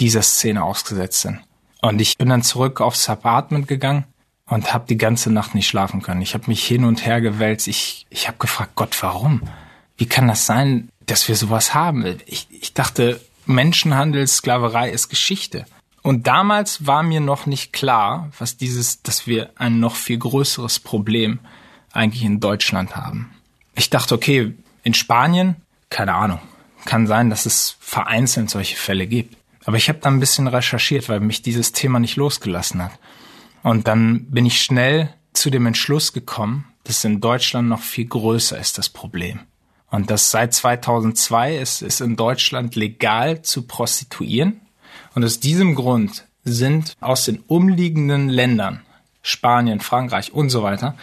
dieser 0.00 0.22
Szene 0.22 0.64
ausgesetzt 0.64 1.20
sind. 1.20 1.40
Und 1.80 2.00
ich 2.00 2.18
bin 2.18 2.28
dann 2.28 2.42
zurück 2.42 2.80
aufs 2.80 3.08
Apartment 3.08 3.68
gegangen 3.68 4.04
und 4.50 4.74
habe 4.74 4.84
die 4.86 4.98
ganze 4.98 5.32
Nacht 5.32 5.54
nicht 5.54 5.68
schlafen 5.68 6.02
können. 6.02 6.20
Ich 6.20 6.34
habe 6.34 6.44
mich 6.48 6.66
hin 6.66 6.84
und 6.84 7.06
her 7.06 7.20
gewälzt. 7.20 7.68
Ich, 7.68 8.06
ich 8.10 8.28
habe 8.28 8.36
gefragt, 8.38 8.72
Gott, 8.74 9.02
warum? 9.02 9.42
Wie 9.96 10.06
kann 10.06 10.28
das 10.28 10.44
sein, 10.44 10.90
dass 11.06 11.28
wir 11.28 11.36
sowas 11.36 11.74
haben. 11.74 12.04
Ich, 12.26 12.46
ich 12.50 12.72
dachte, 12.74 13.20
Menschenhandel, 13.46 14.26
Sklaverei 14.26 14.90
ist 14.90 15.08
Geschichte. 15.08 15.66
Und 16.02 16.26
damals 16.26 16.86
war 16.86 17.02
mir 17.02 17.20
noch 17.20 17.46
nicht 17.46 17.72
klar, 17.72 18.30
was 18.38 18.56
dieses, 18.56 19.02
dass 19.02 19.26
wir 19.26 19.50
ein 19.56 19.80
noch 19.80 19.96
viel 19.96 20.18
größeres 20.18 20.80
Problem 20.80 21.40
eigentlich 21.92 22.22
in 22.22 22.40
Deutschland 22.40 22.96
haben. 22.96 23.30
Ich 23.74 23.90
dachte, 23.90 24.14
okay, 24.14 24.54
in 24.82 24.94
Spanien, 24.94 25.56
keine 25.90 26.14
Ahnung, 26.14 26.40
kann 26.86 27.06
sein, 27.06 27.28
dass 27.28 27.44
es 27.44 27.76
vereinzelt 27.80 28.50
solche 28.50 28.76
Fälle 28.76 29.06
gibt. 29.06 29.36
Aber 29.64 29.76
ich 29.76 29.88
habe 29.88 29.98
da 29.98 30.08
ein 30.08 30.20
bisschen 30.20 30.46
recherchiert, 30.46 31.08
weil 31.08 31.20
mich 31.20 31.42
dieses 31.42 31.72
Thema 31.72 31.98
nicht 31.98 32.16
losgelassen 32.16 32.82
hat. 32.82 32.92
Und 33.62 33.88
dann 33.88 34.26
bin 34.26 34.46
ich 34.46 34.60
schnell 34.60 35.12
zu 35.32 35.50
dem 35.50 35.66
Entschluss 35.66 36.12
gekommen, 36.12 36.66
dass 36.84 37.04
in 37.04 37.20
Deutschland 37.20 37.68
noch 37.68 37.82
viel 37.82 38.06
größer 38.06 38.58
ist 38.58 38.78
das 38.78 38.88
Problem. 38.88 39.40
Und 39.90 40.10
dass 40.10 40.30
seit 40.30 40.54
2002 40.54 41.56
ist 41.56 41.82
es 41.82 42.00
in 42.00 42.16
Deutschland 42.16 42.76
legal 42.76 43.42
zu 43.42 43.62
prostituieren. 43.62 44.60
Und 45.14 45.24
aus 45.24 45.40
diesem 45.40 45.74
Grund 45.74 46.26
sind 46.44 46.96
aus 47.00 47.24
den 47.24 47.40
umliegenden 47.46 48.28
Ländern, 48.28 48.82
Spanien, 49.22 49.80
Frankreich 49.80 50.32
und 50.32 50.50
so 50.50 50.62
weiter, 50.62 50.96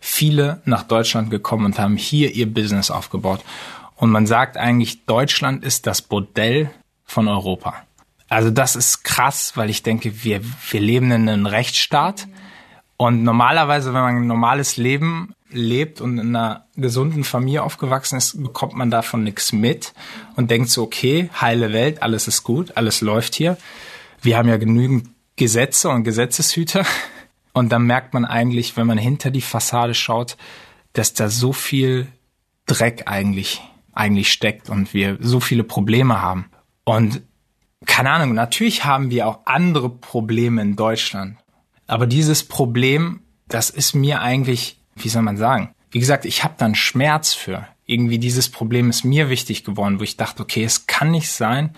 viele 0.00 0.62
nach 0.64 0.84
Deutschland 0.84 1.30
gekommen 1.30 1.66
und 1.66 1.78
haben 1.78 1.96
hier 1.96 2.34
ihr 2.34 2.52
Business 2.52 2.90
aufgebaut. 2.90 3.44
Und 3.96 4.10
man 4.10 4.26
sagt 4.26 4.56
eigentlich, 4.56 5.04
Deutschland 5.04 5.64
ist 5.64 5.86
das 5.86 6.00
Bordell 6.02 6.70
von 7.04 7.26
Europa. 7.26 7.82
Also 8.28 8.50
das 8.50 8.76
ist 8.76 9.04
krass, 9.04 9.52
weil 9.56 9.70
ich 9.70 9.82
denke, 9.82 10.22
wir, 10.22 10.40
wir 10.70 10.80
leben 10.80 11.10
in 11.10 11.28
einem 11.28 11.46
Rechtsstaat. 11.46 12.28
Und 12.96 13.22
normalerweise, 13.22 13.94
wenn 13.94 14.02
man 14.02 14.16
ein 14.16 14.26
normales 14.26 14.76
Leben 14.76 15.34
lebt 15.50 16.00
und 16.00 16.18
in 16.18 16.36
einer 16.36 16.66
gesunden 16.76 17.24
Familie 17.24 17.62
aufgewachsen 17.62 18.18
ist, 18.18 18.42
bekommt 18.42 18.74
man 18.74 18.90
davon 18.90 19.24
nichts 19.24 19.52
mit 19.52 19.94
und 20.36 20.50
denkt 20.50 20.68
so, 20.68 20.82
okay, 20.82 21.30
heile 21.40 21.72
Welt, 21.72 22.02
alles 22.02 22.28
ist 22.28 22.42
gut, 22.42 22.76
alles 22.76 23.00
läuft 23.00 23.34
hier. 23.34 23.56
Wir 24.20 24.36
haben 24.36 24.48
ja 24.48 24.56
genügend 24.56 25.08
Gesetze 25.36 25.88
und 25.88 26.04
Gesetzeshüter. 26.04 26.84
Und 27.54 27.70
dann 27.70 27.84
merkt 27.84 28.14
man 28.14 28.24
eigentlich, 28.24 28.76
wenn 28.76 28.86
man 28.86 28.98
hinter 28.98 29.30
die 29.30 29.40
Fassade 29.40 29.94
schaut, 29.94 30.36
dass 30.92 31.14
da 31.14 31.28
so 31.28 31.52
viel 31.52 32.08
Dreck 32.66 33.04
eigentlich, 33.06 33.62
eigentlich 33.92 34.30
steckt 34.30 34.68
und 34.68 34.92
wir 34.92 35.16
so 35.20 35.40
viele 35.40 35.64
Probleme 35.64 36.20
haben. 36.20 36.50
Und 36.84 37.22
keine 37.86 38.10
Ahnung, 38.10 38.34
natürlich 38.34 38.84
haben 38.84 39.10
wir 39.10 39.26
auch 39.26 39.40
andere 39.44 39.88
Probleme 39.88 40.62
in 40.62 40.76
Deutschland. 40.76 41.36
Aber 41.86 42.06
dieses 42.06 42.44
Problem, 42.44 43.20
das 43.48 43.70
ist 43.70 43.94
mir 43.94 44.20
eigentlich, 44.20 44.78
wie 44.96 45.08
soll 45.08 45.22
man 45.22 45.36
sagen? 45.36 45.74
Wie 45.90 46.00
gesagt, 46.00 46.24
ich 46.24 46.44
habe 46.44 46.54
da 46.58 46.66
einen 46.66 46.74
Schmerz 46.74 47.34
für. 47.34 47.66
Irgendwie 47.86 48.18
dieses 48.18 48.50
Problem 48.50 48.90
ist 48.90 49.04
mir 49.04 49.30
wichtig 49.30 49.64
geworden, 49.64 49.98
wo 49.98 50.04
ich 50.04 50.16
dachte, 50.16 50.42
okay, 50.42 50.64
es 50.64 50.86
kann 50.86 51.10
nicht 51.10 51.30
sein, 51.32 51.74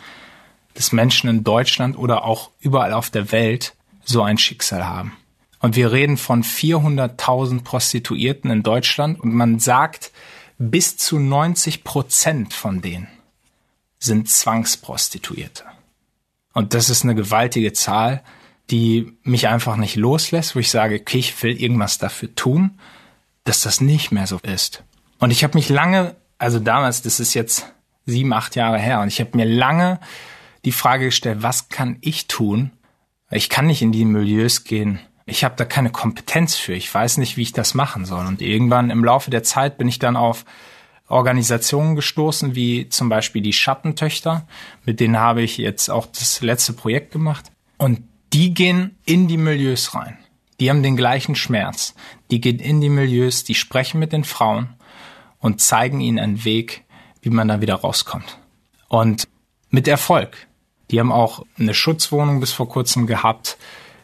dass 0.75 0.93
Menschen 0.93 1.31
in 1.31 1.45
Deutschland 1.45 1.97
oder 1.97 2.25
auch 2.25 2.51
überall 2.61 2.93
auf 2.93 3.11
der 3.11 3.31
Welt 3.31 3.75
so 4.05 4.23
ein 4.23 4.39
Schicksal 4.39 4.87
haben. 4.87 5.13
Und 5.61 5.77
wir 5.77 5.93
reden 5.93 6.17
von 6.17 6.43
400.000 6.43 7.63
Prostituierten 7.63 8.51
in 8.51 8.63
Deutschland 8.63 9.21
und 9.21 9.35
man 9.35 9.59
sagt, 9.61 10.11
bis 10.59 10.97
zu 10.97 11.19
90 11.19 11.85
Prozent 11.85 12.55
von 12.55 12.81
denen 12.81 13.09
sind 13.99 14.29
Zwangsprostituierte. 14.29 15.65
Und 16.53 16.75
das 16.75 16.91
ist 16.91 17.05
eine 17.05 17.15
gewaltige 17.15 17.73
Zahl, 17.73 18.23
die 18.71 19.17
mich 19.23 19.49
einfach 19.49 19.77
nicht 19.77 19.97
loslässt, 19.97 20.55
wo 20.55 20.61
ich 20.61 20.71
sage, 20.71 21.01
okay, 21.01 21.19
ich 21.19 21.43
will 21.43 21.61
irgendwas 21.61 21.99
dafür 21.99 22.35
tun, 22.35 22.79
dass 23.45 23.63
das 23.63 23.81
nicht 23.81 24.13
mehr 24.13 24.27
so 24.27 24.39
ist. 24.43 24.85
Und 25.19 25.31
ich 25.31 25.45
habe 25.45 25.57
mich 25.57 25.69
lange, 25.69 26.17
also 26.39 26.59
damals, 26.59 27.03
das 27.03 27.21
ist 27.21 27.35
jetzt 27.35 27.73
sieben, 28.07 28.33
acht 28.33 28.57
Jahre 28.57 28.79
her, 28.79 29.01
und 29.01 29.09
ich 29.09 29.21
habe 29.21 29.37
mir 29.37 29.45
lange 29.45 30.01
die 30.65 30.73
Frage 30.73 31.07
gestellt, 31.07 31.43
was 31.43 31.69
kann 31.69 31.99
ich 32.01 32.29
tun? 32.29 32.71
Ich 33.31 33.49
kann 33.49 33.67
nicht 33.67 33.83
in 33.83 33.93
die 33.93 34.05
Milieus 34.05 34.65
gehen. 34.65 35.01
Ich 35.27 35.45
habe 35.45 35.55
da 35.57 35.65
keine 35.65 35.91
Kompetenz 35.91 36.57
für. 36.57 36.73
Ich 36.73 36.93
weiß 36.93 37.19
nicht, 37.19 37.37
wie 37.37 37.43
ich 37.43 37.53
das 37.53 37.75
machen 37.75 38.05
soll. 38.05 38.27
Und 38.27 38.43
irgendwann 38.43 38.91
im 38.91 39.05
Laufe 39.05 39.31
der 39.31 39.45
Zeit 39.45 39.79
bin 39.79 39.89
ich 39.89 40.01
dann 40.01 40.17
auf 40.17 40.45
Organisationen 41.11 41.97
gestoßen, 41.97 42.55
wie 42.55 42.89
zum 42.89 43.09
Beispiel 43.09 43.43
die 43.43 43.53
Schattentöchter. 43.53 44.47
Mit 44.85 45.01
denen 45.01 45.19
habe 45.19 45.43
ich 45.43 45.59
jetzt 45.59 45.91
auch 45.91 46.07
das 46.07 46.41
letzte 46.41 46.73
Projekt 46.73 47.13
gemacht. 47.13 47.51
Und 47.79 48.03
die 48.33 48.55
gehen 48.55 48.97
in 49.05 49.29
die 49.29 49.37
Milieus 49.37 49.95
rein. 49.95 50.19
Die 50.61 50.71
haben 50.71 50.83
den 50.83 50.97
gleichen 50.97 51.35
Schmerz. 51.35 51.95
Die 52.31 52.41
gehen 52.41 52.59
in 52.59 52.81
die 52.81 52.91
Milieus, 52.91 53.45
die 53.45 53.55
sprechen 53.55 53.99
mit 53.99 54.13
den 54.13 54.25
Frauen 54.25 54.75
und 55.39 55.61
zeigen 55.61 56.01
ihnen 56.01 56.19
einen 56.19 56.45
Weg, 56.45 56.85
wie 57.23 57.31
man 57.31 57.49
da 57.49 57.61
wieder 57.61 57.77
rauskommt. 57.77 58.39
Und 58.89 59.27
mit 59.71 59.89
Erfolg. 59.89 60.47
Die 60.91 61.01
haben 61.01 61.13
auch 61.13 61.45
eine 61.59 61.75
Schutzwohnung 61.75 62.41
bis 62.41 62.53
vor 62.53 62.69
kurzem 62.69 63.07
gehabt. 63.07 63.57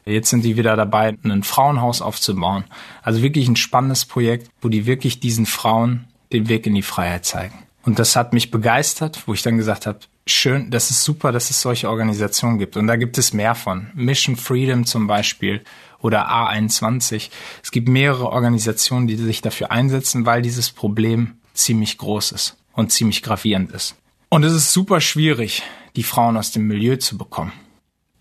Jetzt 0.05 0.31
sind 0.31 0.45
die 0.45 0.57
wieder 0.57 0.77
dabei, 0.77 1.17
ein 1.25 1.43
Frauenhaus 1.43 2.01
aufzubauen. 2.01 2.65
Also 3.03 3.23
wirklich 3.23 3.49
ein 3.49 3.57
spannendes 3.57 4.05
Projekt, 4.05 4.51
wo 4.61 4.69
die 4.69 4.87
wirklich 4.87 5.21
diesen 5.21 5.47
Frauen 5.47 6.07
den 6.33 6.49
Weg 6.49 6.67
in 6.67 6.75
die 6.75 6.83
Freiheit 6.83 7.25
zeigen. 7.25 7.67
Und 7.85 7.99
das 7.99 8.17
hat 8.17 8.33
mich 8.33 8.51
begeistert, 8.51 9.23
wo 9.27 9.35
ich 9.35 9.43
dann 9.43 9.59
gesagt 9.59 9.87
habe, 9.87 10.01
schön, 10.27 10.71
das 10.71 10.91
ist 10.91 11.05
super, 11.05 11.31
dass 11.31 11.51
es 11.51 11.63
solche 11.63 11.89
Organisationen 11.89 12.59
gibt. 12.59 12.77
Und 12.77 12.89
da 12.89 12.97
gibt 12.97 13.17
es 13.17 13.33
mehr 13.33 13.55
von. 13.55 13.91
Mission 13.95 14.37
Freedom 14.37 14.85
zum 14.85 15.07
Beispiel 15.07 15.63
oder 16.01 16.29
A21. 16.29 17.31
Es 17.63 17.71
gibt 17.71 17.89
mehrere 17.89 18.29
Organisationen, 18.29 19.07
die 19.07 19.17
sich 19.17 19.41
dafür 19.41 19.71
einsetzen, 19.71 20.27
weil 20.27 20.43
dieses 20.43 20.71
Problem 20.71 21.37
ziemlich 21.55 21.97
groß 21.97 22.33
ist 22.33 22.57
und 22.73 22.91
ziemlich 22.91 23.23
gravierend 23.23 23.71
ist. 23.71 23.95
Und 24.29 24.43
es 24.43 24.53
ist 24.53 24.73
super 24.73 25.01
schwierig, 25.01 25.63
die 25.95 26.03
Frauen 26.03 26.37
aus 26.37 26.51
dem 26.51 26.67
Milieu 26.67 26.97
zu 26.97 27.17
bekommen. 27.17 27.53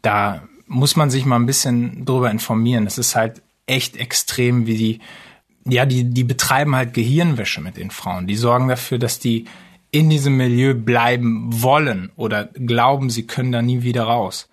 Da 0.04 0.44
muss 0.68 0.96
man 0.96 1.10
sich 1.10 1.26
mal 1.26 1.38
ein 1.38 1.48
bisschen 1.48 2.06
drüber 2.06 2.30
informieren. 2.30 2.86
Es 2.86 2.98
ist 2.98 3.16
halt 3.16 3.42
echt 3.66 3.98
extrem, 3.98 4.68
wie 4.68 4.78
die 4.78 5.00
ja, 5.68 5.86
die, 5.86 6.10
die 6.10 6.24
betreiben 6.24 6.76
halt 6.76 6.94
Gehirnwäsche 6.94 7.62
mit 7.62 7.78
den 7.78 7.92
Frauen. 7.92 8.28
Die 8.28 8.36
sorgen 8.36 8.68
dafür, 8.68 9.00
dass 9.00 9.20
die 9.20 9.46
in 9.92 10.10
diesem 10.10 10.38
Milieu 10.38 10.74
bleiben 10.74 11.62
wollen 11.62 12.12
oder 12.16 12.46
glauben, 12.54 13.10
sie 13.10 13.26
können 13.26 13.52
da 13.52 13.62
nie 13.62 13.82
wieder 13.82 14.04
raus. 14.04 14.50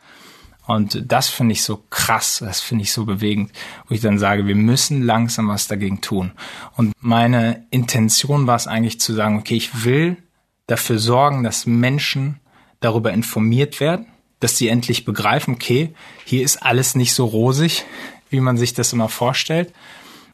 Und 0.66 1.10
das 1.10 1.28
finde 1.28 1.52
ich 1.52 1.64
so 1.64 1.82
krass, 1.90 2.38
das 2.38 2.60
finde 2.60 2.84
ich 2.84 2.92
so 2.92 3.04
bewegend, 3.04 3.50
wo 3.88 3.94
ich 3.94 4.00
dann 4.00 4.18
sage, 4.18 4.46
wir 4.46 4.54
müssen 4.54 5.02
langsam 5.02 5.48
was 5.48 5.66
dagegen 5.66 6.00
tun. 6.00 6.32
Und 6.76 6.92
meine 7.00 7.66
Intention 7.70 8.46
war 8.46 8.56
es 8.56 8.68
eigentlich 8.68 9.00
zu 9.00 9.12
sagen, 9.12 9.38
okay, 9.38 9.56
ich 9.56 9.84
will 9.84 10.16
dafür 10.68 10.98
sorgen, 10.98 11.42
dass 11.42 11.66
Menschen 11.66 12.38
darüber 12.80 13.12
informiert 13.12 13.80
werden, 13.80 14.06
dass 14.38 14.56
sie 14.56 14.68
endlich 14.68 15.04
begreifen, 15.04 15.54
okay, 15.54 15.94
hier 16.24 16.42
ist 16.42 16.62
alles 16.62 16.94
nicht 16.94 17.12
so 17.12 17.24
rosig, 17.24 17.84
wie 18.30 18.40
man 18.40 18.56
sich 18.56 18.72
das 18.72 18.92
immer 18.92 19.08
vorstellt, 19.08 19.72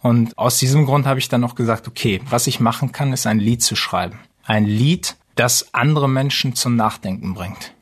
und 0.01 0.39
aus 0.39 0.59
diesem 0.59 0.87
Grund 0.87 1.07
habe 1.07 1.19
ich 1.19 1.29
dann 1.29 1.41
noch 1.41 1.55
gesagt, 1.55 1.89
okay, 1.89 2.21
was 2.29 2.47
ich 2.47 2.61
machen 2.61 2.93
kann, 2.93 3.13
ist 3.13 3.27
ein 3.27 3.41
Lied 3.41 3.63
zu 3.63 3.77
schreiben. 3.77 4.21
Ein 4.45 4.65
Lied, 4.65 5.17
das 5.35 5.75
andere 5.75 6.09
Menschen 6.09 6.55
zum 6.55 6.77
Nachdenken 6.77 7.35
bringt. 7.35 7.73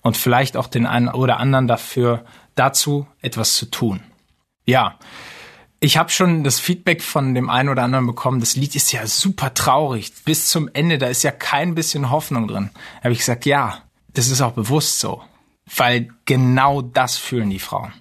Und 0.00 0.16
vielleicht 0.16 0.56
auch 0.56 0.66
den 0.66 0.86
einen 0.86 1.08
oder 1.08 1.38
anderen 1.38 1.66
dafür, 1.66 2.24
dazu 2.54 3.06
etwas 3.20 3.54
zu 3.54 3.66
tun. 3.66 4.00
Ja, 4.66 4.98
ich 5.80 5.96
habe 5.96 6.10
schon 6.10 6.44
das 6.44 6.60
Feedback 6.60 7.02
von 7.02 7.34
dem 7.34 7.50
einen 7.50 7.68
oder 7.68 7.82
anderen 7.82 8.06
bekommen, 8.06 8.40
das 8.40 8.56
Lied 8.56 8.74
ist 8.74 8.92
ja 8.92 9.06
super 9.06 9.52
traurig. 9.52 10.12
Bis 10.24 10.48
zum 10.48 10.70
Ende, 10.72 10.98
da 10.98 11.08
ist 11.08 11.22
ja 11.22 11.30
kein 11.30 11.74
bisschen 11.74 12.10
Hoffnung 12.10 12.48
drin. 12.48 12.70
Da 12.72 13.04
habe 13.04 13.12
ich 13.12 13.18
gesagt, 13.18 13.44
ja, 13.44 13.82
das 14.12 14.28
ist 14.28 14.40
auch 14.40 14.52
bewusst 14.52 15.00
so. 15.00 15.22
Weil 15.76 16.08
genau 16.24 16.82
das 16.82 17.16
fühlen 17.16 17.50
die 17.50 17.58
Frauen. 17.58 17.92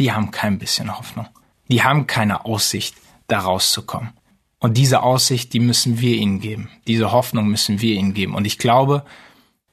Die 0.00 0.12
haben 0.12 0.30
kein 0.30 0.58
bisschen 0.58 0.96
Hoffnung. 0.96 1.28
Die 1.68 1.82
haben 1.82 2.06
keine 2.06 2.44
Aussicht 2.44 2.94
da 3.28 3.40
rauszukommen. 3.40 4.10
Und 4.58 4.76
diese 4.76 5.02
Aussicht, 5.02 5.52
die 5.52 5.60
müssen 5.60 6.00
wir 6.00 6.16
ihnen 6.16 6.40
geben. 6.40 6.68
Diese 6.88 7.12
Hoffnung 7.12 7.46
müssen 7.46 7.80
wir 7.80 7.94
ihnen 7.94 8.12
geben. 8.12 8.34
Und 8.34 8.44
ich 8.44 8.58
glaube, 8.58 9.04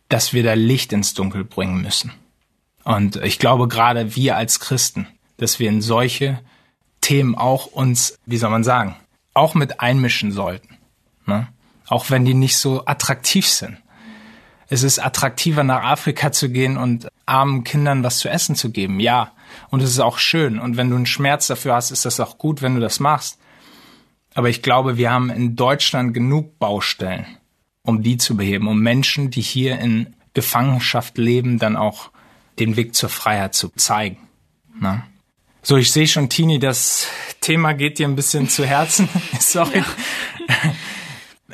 dass 0.09 0.33
wir 0.33 0.43
da 0.43 0.53
Licht 0.53 0.93
ins 0.93 1.15
Dunkel 1.15 1.43
bringen 1.43 1.81
müssen. 1.81 2.13
Und 2.83 3.15
ich 3.15 3.39
glaube 3.39 3.67
gerade 3.67 4.15
wir 4.15 4.37
als 4.37 4.59
Christen, 4.59 5.07
dass 5.37 5.57
wir 5.57 5.69
in 5.69 5.81
solche 5.81 6.39
Themen 7.01 7.33
auch 7.33 7.65
uns, 7.65 8.19
wie 8.25 8.37
soll 8.37 8.51
man 8.51 8.63
sagen, 8.63 8.95
auch 9.33 9.55
mit 9.55 9.79
einmischen 9.79 10.31
sollten. 10.31 10.77
Ne? 11.25 11.47
Auch 11.87 12.11
wenn 12.11 12.25
die 12.25 12.35
nicht 12.35 12.57
so 12.57 12.85
attraktiv 12.85 13.47
sind. 13.47 13.77
Es 14.67 14.83
ist 14.83 14.99
attraktiver, 14.99 15.63
nach 15.63 15.83
Afrika 15.83 16.31
zu 16.31 16.49
gehen 16.49 16.77
und 16.77 17.07
armen 17.25 17.63
Kindern 17.63 18.03
was 18.03 18.19
zu 18.19 18.29
essen 18.29 18.55
zu 18.55 18.71
geben. 18.71 18.99
Ja. 18.99 19.31
Und 19.69 19.81
es 19.81 19.89
ist 19.91 19.99
auch 19.99 20.17
schön. 20.17 20.59
Und 20.59 20.77
wenn 20.77 20.89
du 20.89 20.95
einen 20.95 21.05
Schmerz 21.05 21.47
dafür 21.47 21.75
hast, 21.75 21.91
ist 21.91 22.05
das 22.05 22.19
auch 22.19 22.37
gut, 22.37 22.61
wenn 22.61 22.75
du 22.75 22.81
das 22.81 22.99
machst. 22.99 23.39
Aber 24.35 24.49
ich 24.49 24.61
glaube, 24.61 24.97
wir 24.97 25.11
haben 25.11 25.29
in 25.29 25.55
Deutschland 25.55 26.13
genug 26.13 26.59
Baustellen, 26.59 27.25
um 27.83 28.03
die 28.03 28.17
zu 28.17 28.35
beheben, 28.35 28.67
um 28.67 28.81
Menschen, 28.81 29.31
die 29.31 29.41
hier 29.41 29.79
in 29.79 30.13
Gefangenschaft 30.33 31.17
leben, 31.17 31.57
dann 31.57 31.77
auch 31.77 32.11
den 32.59 32.75
Weg 32.75 32.93
zur 32.95 33.09
Freiheit 33.09 33.55
zu 33.55 33.69
zeigen. 33.69 34.17
Na? 34.77 35.07
So, 35.61 35.77
ich 35.77 35.91
sehe 35.91 36.05
schon, 36.05 36.29
Tini, 36.29 36.59
das 36.59 37.07
Thema 37.39 37.73
geht 37.73 37.97
dir 37.97 38.07
ein 38.07 38.17
bisschen 38.17 38.49
zu 38.49 38.65
Herzen. 38.65 39.07
Sorry. 39.39 39.83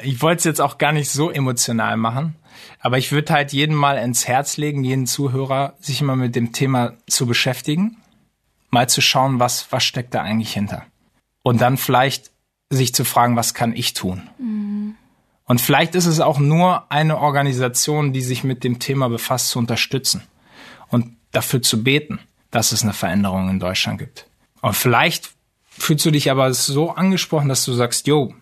Ich 0.02 0.22
wollte 0.24 0.40
es 0.40 0.44
jetzt 0.46 0.60
auch 0.60 0.80
gar 0.80 0.92
nicht 0.92 1.12
so 1.12 1.30
emotional 1.30 1.98
machen, 1.98 2.36
aber 2.80 2.98
ich 2.98 3.12
würde 3.12 3.32
halt 3.32 3.54
jedem 3.54 3.76
mal 3.76 3.98
ins 4.00 4.28
Herz 4.28 4.58
legen, 4.58 4.84
jeden 4.84 5.06
Zuhörer, 5.06 5.76
sich 5.80 6.02
immer 6.02 6.16
mit 6.16 6.36
dem 6.36 6.52
Thema 6.52 6.94
zu 7.08 7.28
beschäftigen, 7.28 7.98
mal 8.72 8.90
zu 8.90 9.02
schauen, 9.02 9.40
was, 9.40 9.72
was 9.72 9.84
steckt 9.84 10.16
da 10.16 10.24
eigentlich 10.24 10.54
hinter. 10.54 10.84
Und 11.44 11.62
dann 11.62 11.78
vielleicht 11.78 12.32
sich 12.72 12.96
zu 12.96 13.06
fragen, 13.06 13.36
was 13.36 13.54
kann 13.54 13.74
ich 13.76 13.94
tun? 13.94 14.30
Mhm. 14.40 14.96
Und 15.46 15.60
vielleicht 15.60 15.96
ist 15.96 16.06
es 16.06 16.22
auch 16.22 16.40
nur 16.40 16.90
eine 16.92 17.18
Organisation, 17.18 18.14
die 18.14 18.22
sich 18.22 18.44
mit 18.44 18.64
dem 18.64 18.80
Thema 18.80 19.10
befasst, 19.10 19.50
zu 19.50 19.60
unterstützen. 19.60 20.24
Und 20.88 21.16
dafür 21.32 21.62
zu 21.62 21.84
beten, 21.84 22.20
dass 22.52 22.72
es 22.72 22.84
eine 22.84 22.94
Veränderung 22.94 23.50
in 23.50 23.60
Deutschland 23.60 24.00
gibt. 24.00 24.28
Und 24.62 24.76
vielleicht 24.76 25.32
fühlst 25.70 26.06
du 26.06 26.12
dich 26.12 26.32
aber 26.32 26.54
so 26.54 26.92
angesprochen, 26.92 27.50
dass 27.50 27.66
du 27.66 27.74
sagst, 27.74 28.08
yo, 28.08 28.34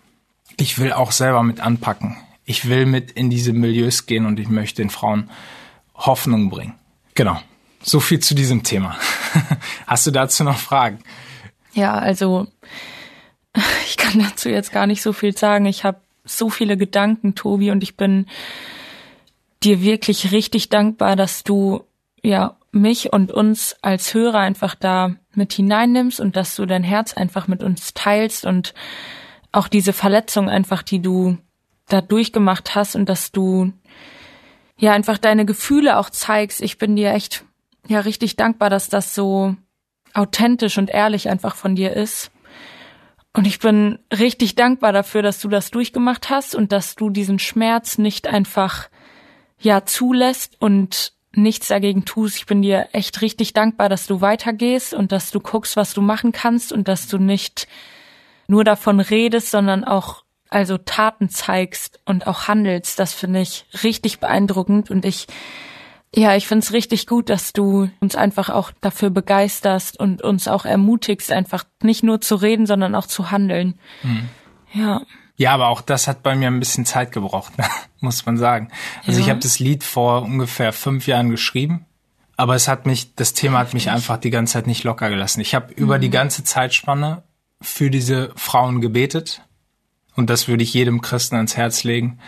ich 0.58 0.78
will 0.80 0.92
auch 0.92 1.12
selber 1.12 1.44
mit 1.44 1.60
anpacken. 1.60 2.18
Ich 2.46 2.68
will 2.68 2.86
mit 2.86 3.12
in 3.12 3.30
diese 3.30 3.54
Milieus 3.54 4.06
gehen 4.06 4.26
und 4.26 4.39
ich 4.39 4.50
möchte 4.50 4.82
den 4.82 4.89
Frauen 4.89 5.30
Hoffnung 5.96 6.50
bringen. 6.50 6.74
Genau. 7.15 7.39
So 7.82 8.00
viel 8.00 8.20
zu 8.20 8.36
diesem 8.36 8.63
Thema. 8.63 8.98
Hast 9.88 10.06
du 10.08 10.12
dazu 10.12 10.44
noch 10.44 10.58
Fragen? 10.58 11.00
Ja, 11.74 11.94
also 11.94 12.48
ich 13.88 13.98
kann 13.98 14.19
dazu 14.19 14.50
jetzt 14.50 14.72
gar 14.72 14.88
nicht 14.88 15.02
so 15.02 15.13
viel 15.13 15.38
sagen. 15.38 15.65
Ich 15.65 15.84
habe 15.84 16.00
so 16.26 16.50
viele 16.50 16.78
Gedanken, 16.78 17.36
Tobi, 17.36 17.72
und 17.72 17.84
ich 17.84 17.98
bin 17.98 18.28
dir 19.63 19.82
wirklich 19.82 20.32
richtig 20.32 20.69
dankbar, 20.69 21.15
dass 21.15 21.43
du 21.43 21.84
ja 22.22 22.56
mich 22.72 23.12
und 23.12 23.32
uns 23.32 23.76
als 23.82 24.13
Hörer 24.13 24.39
einfach 24.39 24.76
da 24.76 25.15
mit 25.34 25.54
hineinnimmst 25.54 26.19
und 26.19 26.36
dass 26.36 26.56
du 26.56 26.65
dein 26.65 26.84
Herz 26.84 27.13
einfach 27.13 27.48
mit 27.48 27.63
uns 27.63 27.93
teilst 27.93 28.45
und 28.45 28.74
auch 29.52 29.67
diese 29.67 29.93
Verletzung 29.93 30.50
einfach, 30.50 30.84
die 30.84 31.02
du 31.02 31.38
da 31.88 32.02
durchgemacht 32.02 32.76
hast 32.76 32.95
und 32.95 33.10
dass 33.10 33.32
du 33.32 33.74
ja 34.78 34.93
einfach 34.93 35.17
deine 35.17 35.45
Gefühle 35.45 35.98
auch 35.98 36.10
zeigst. 36.10 36.62
Ich 36.62 36.78
bin 36.78 36.95
dir 36.95 37.12
echt 37.12 37.43
ja 37.88 38.02
richtig 38.02 38.36
dankbar, 38.36 38.69
dass 38.69 38.89
das 38.89 39.15
so 39.15 39.56
authentisch 40.13 40.78
und 40.78 40.89
ehrlich 40.89 41.30
einfach 41.30 41.56
von 41.56 41.76
dir 41.76 41.93
ist. 41.93 42.32
Und 43.34 43.46
ich 43.46 43.60
bin 43.60 44.00
richtig 44.12 44.56
dankbar 44.56 44.92
dafür, 44.92 45.22
dass 45.22 45.39
du 45.39 45.50
das 45.50 45.72
durchgemacht 45.72 46.30
hast 46.30 46.56
und 46.56 46.72
dass 46.72 46.96
du 46.96 47.10
diesen 47.10 47.39
Schmerz 47.39 47.98
nicht 47.98 48.28
einfach 48.28 48.89
ja 49.60 49.86
zulässt 49.86 50.56
und 50.60 51.13
nichts 51.34 51.68
dagegen 51.68 52.06
tust. 52.06 52.38
Ich 52.38 52.46
bin 52.48 52.62
dir 52.62 52.89
echt 52.92 53.22
richtig 53.22 53.54
dankbar, 53.54 53.88
dass 53.88 54.08
du 54.08 54.22
weitergehst 54.22 54.94
und 54.94 55.12
dass 55.12 55.32
du 55.32 55.39
guckst, 55.39 55.76
was 55.76 55.94
du 55.94 56.02
machen 56.02 56.32
kannst 56.32 56.72
und 56.72 56.88
dass 56.88 57.08
du 57.08 57.18
nicht 57.18 57.68
nur 58.48 58.63
davon 58.63 59.00
redest, 59.00 59.52
sondern 59.52 59.84
auch 59.84 60.24
also 60.50 60.80
Taten 60.80 61.30
zeigst 61.30 62.00
und 62.06 62.26
auch 62.26 62.48
handelst. 62.48 62.98
Das 62.98 63.13
finde 63.13 63.42
ich 63.42 63.65
richtig 63.84 64.20
beeindruckend 64.20 64.89
und 64.89 65.06
ich 65.06 65.28
ja, 66.15 66.36
ich 66.36 66.48
finde 66.48 66.63
es 66.63 66.74
richtig 66.74 67.06
gut, 67.06 67.30
dass 67.30 67.54
du 67.54 67.89
uns 68.00 68.15
einfach 68.15 68.50
auch 68.50 68.72
dafür 68.82 69.12
begeisterst 69.12 70.00
und 70.00 70.24
uns 70.24 70.48
auch 70.48 70.65
ermutigst, 70.65 71.32
einfach 71.32 71.65
nicht 71.84 72.04
nur 72.04 72.19
zu 72.19 72.36
reden, 72.36 72.65
sondern 72.65 72.95
auch 72.95 73.06
zu 73.06 73.32
handeln. 73.32 73.80
Mhm. 74.02 74.30
Ja. 74.74 75.02
Ja, 75.38 75.54
aber 75.54 75.67
auch 75.69 75.82
das 75.82 76.08
hat 76.08 76.22
bei 76.22 76.36
mir 76.36 76.48
ein 76.48 76.60
bisschen 76.60 76.86
Zeit 76.86 77.12
gebraucht, 77.12 77.54
muss 78.02 78.26
man 78.26 78.38
sagen. 78.38 78.69
Also 79.06 79.19
ja. 79.19 79.26
ich 79.26 79.30
habe 79.30 79.39
das 79.39 79.60
Lied 79.60 79.84
vor 79.84 80.24
ungefähr 80.24 80.74
fünf 80.74 81.08
Jahren 81.08 81.30
geschrieben, 81.30 81.86
aber 82.36 82.56
es 82.56 82.67
hat 82.67 82.86
mich, 82.86 83.15
das 83.15 83.34
Thema 83.34 83.60
hat 83.60 83.74
mich 83.74 83.89
einfach 83.89 84.17
die 84.17 84.32
ganze 84.32 84.54
Zeit 84.54 84.67
nicht 84.67 84.84
locker 84.84 85.10
gelassen. 85.10 85.39
Ich 85.41 85.56
habe 85.56 85.67
mhm. 85.67 85.84
über 85.84 86.00
die 86.00 86.08
mhm. 86.08 86.13
ganze 86.13 86.43
Zeitspanne 86.43 87.24
für 87.62 87.89
diese 87.89 88.32
Frauen 88.36 88.82
gebetet 88.82 89.43
und 90.15 90.30
das 90.30 90.48
würde 90.48 90.63
ich 90.63 90.74
jedem 90.74 91.02
Christen 91.02 91.36
ans 91.36 91.56
Herz 91.56 91.84
legen. 91.84 92.19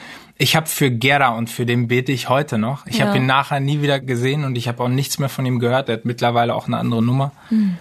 Ich 0.42 0.56
habe 0.56 0.66
für 0.66 0.90
Gera 0.90 1.38
und 1.38 1.52
für 1.52 1.68
den 1.68 1.88
bete 1.88 2.12
ich 2.12 2.28
heute 2.28 2.58
noch. 2.58 2.88
Ich 2.88 2.98
ja. 2.98 3.06
habe 3.06 3.18
ihn 3.18 3.28
nachher 3.28 3.60
nie 3.60 3.84
wieder 3.84 4.00
gesehen 4.00 4.44
und 4.44 4.58
ich 4.58 4.68
habe 4.68 4.82
auch 4.84 4.88
nichts 4.88 5.20
mehr 5.20 5.30
von 5.30 5.46
ihm 5.46 5.60
gehört. 5.60 5.88
Er 5.88 5.98
hat 5.98 6.06
mittlerweile 6.06 6.56
auch 6.56 6.66
eine 6.66 6.78
andere 6.78 7.04
Nummer. 7.04 7.32
Mhm. 7.52 7.78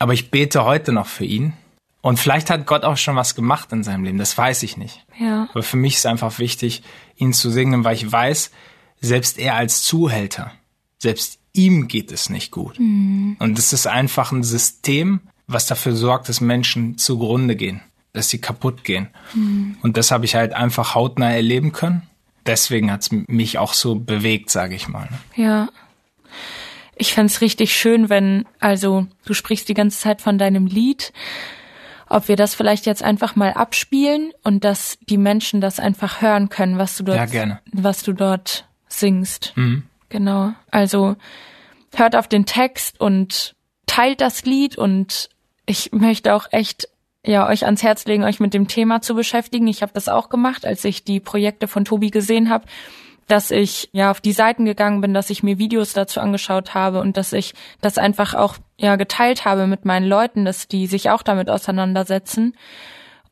Aber 0.00 0.12
ich 0.12 0.32
bete 0.32 0.64
heute 0.64 0.90
noch 0.90 1.06
für 1.06 1.24
ihn 1.24 1.52
und 2.00 2.18
vielleicht 2.18 2.50
hat 2.50 2.66
Gott 2.66 2.82
auch 2.82 2.96
schon 2.96 3.14
was 3.14 3.36
gemacht 3.36 3.70
in 3.70 3.84
seinem 3.84 4.02
Leben, 4.02 4.18
das 4.18 4.36
weiß 4.36 4.64
ich 4.64 4.76
nicht. 4.76 5.06
Ja. 5.20 5.48
Aber 5.52 5.62
für 5.62 5.76
mich 5.76 5.94
ist 5.94 6.06
einfach 6.06 6.40
wichtig, 6.40 6.82
ihn 7.14 7.32
zu 7.32 7.48
segnen, 7.48 7.84
weil 7.84 7.94
ich 7.94 8.10
weiß, 8.10 8.50
selbst 9.00 9.38
er 9.38 9.54
als 9.54 9.82
Zuhälter, 9.82 10.50
selbst 10.98 11.38
ihm 11.52 11.86
geht 11.86 12.10
es 12.10 12.28
nicht 12.28 12.50
gut. 12.50 12.76
Mhm. 12.80 13.36
Und 13.38 13.56
es 13.56 13.72
ist 13.72 13.86
einfach 13.86 14.32
ein 14.32 14.42
System, 14.42 15.20
was 15.46 15.66
dafür 15.66 15.94
sorgt, 15.94 16.28
dass 16.28 16.40
Menschen 16.40 16.98
zugrunde 16.98 17.54
gehen, 17.54 17.82
dass 18.12 18.28
sie 18.28 18.40
kaputt 18.40 18.84
gehen. 18.84 19.08
Mhm. 19.34 19.76
Und 19.82 19.96
das 19.96 20.10
habe 20.10 20.24
ich 20.24 20.34
halt 20.34 20.52
einfach 20.52 20.94
hautnah 20.94 21.32
erleben 21.32 21.72
können. 21.72 22.02
Deswegen 22.46 22.90
hat 22.90 23.02
es 23.02 23.10
mich 23.10 23.58
auch 23.58 23.72
so 23.72 23.94
bewegt, 23.96 24.50
sage 24.50 24.74
ich 24.74 24.88
mal. 24.88 25.08
Ne? 25.10 25.44
Ja. 25.44 25.68
Ich 26.96 27.14
fände 27.14 27.40
richtig 27.40 27.74
schön, 27.74 28.08
wenn, 28.08 28.46
also 28.58 29.06
du 29.24 29.34
sprichst 29.34 29.68
die 29.68 29.74
ganze 29.74 29.98
Zeit 29.98 30.20
von 30.20 30.38
deinem 30.38 30.66
Lied 30.66 31.12
ob 32.10 32.26
wir 32.26 32.36
das 32.36 32.54
vielleicht 32.56 32.86
jetzt 32.86 33.02
einfach 33.02 33.36
mal 33.36 33.52
abspielen 33.52 34.32
und 34.42 34.64
dass 34.64 34.98
die 35.08 35.16
Menschen 35.16 35.60
das 35.60 35.78
einfach 35.78 36.20
hören 36.20 36.48
können, 36.48 36.76
was 36.76 36.96
du 36.96 37.04
dort, 37.04 37.16
ja, 37.16 37.24
gerne. 37.24 37.60
was 37.72 38.02
du 38.02 38.12
dort 38.12 38.68
singst. 38.88 39.52
Mhm. 39.54 39.84
Genau. 40.08 40.52
Also 40.72 41.16
hört 41.94 42.16
auf 42.16 42.26
den 42.26 42.46
Text 42.46 43.00
und 43.00 43.54
teilt 43.86 44.20
das 44.20 44.44
Lied 44.44 44.76
und 44.76 45.30
ich 45.66 45.92
möchte 45.92 46.34
auch 46.34 46.48
echt 46.50 46.88
ja 47.24 47.48
euch 47.48 47.64
ans 47.64 47.82
Herz 47.82 48.06
legen, 48.06 48.24
euch 48.24 48.40
mit 48.40 48.54
dem 48.54 48.68
Thema 48.68 49.02
zu 49.02 49.14
beschäftigen. 49.14 49.66
Ich 49.66 49.82
habe 49.82 49.92
das 49.92 50.08
auch 50.08 50.28
gemacht, 50.28 50.64
als 50.64 50.84
ich 50.84 51.04
die 51.04 51.20
Projekte 51.20 51.68
von 51.68 51.84
Tobi 51.84 52.10
gesehen 52.10 52.50
habe 52.50 52.64
dass 53.30 53.50
ich 53.50 53.88
ja 53.92 54.10
auf 54.10 54.20
die 54.20 54.32
Seiten 54.32 54.64
gegangen 54.64 55.00
bin, 55.00 55.14
dass 55.14 55.30
ich 55.30 55.42
mir 55.42 55.58
Videos 55.58 55.92
dazu 55.92 56.20
angeschaut 56.20 56.74
habe 56.74 57.00
und 57.00 57.16
dass 57.16 57.32
ich 57.32 57.54
das 57.80 57.98
einfach 57.98 58.34
auch 58.34 58.56
ja 58.76 58.96
geteilt 58.96 59.44
habe 59.44 59.66
mit 59.66 59.84
meinen 59.84 60.06
Leuten, 60.06 60.44
dass 60.44 60.68
die 60.68 60.86
sich 60.86 61.10
auch 61.10 61.22
damit 61.22 61.48
auseinandersetzen. 61.48 62.56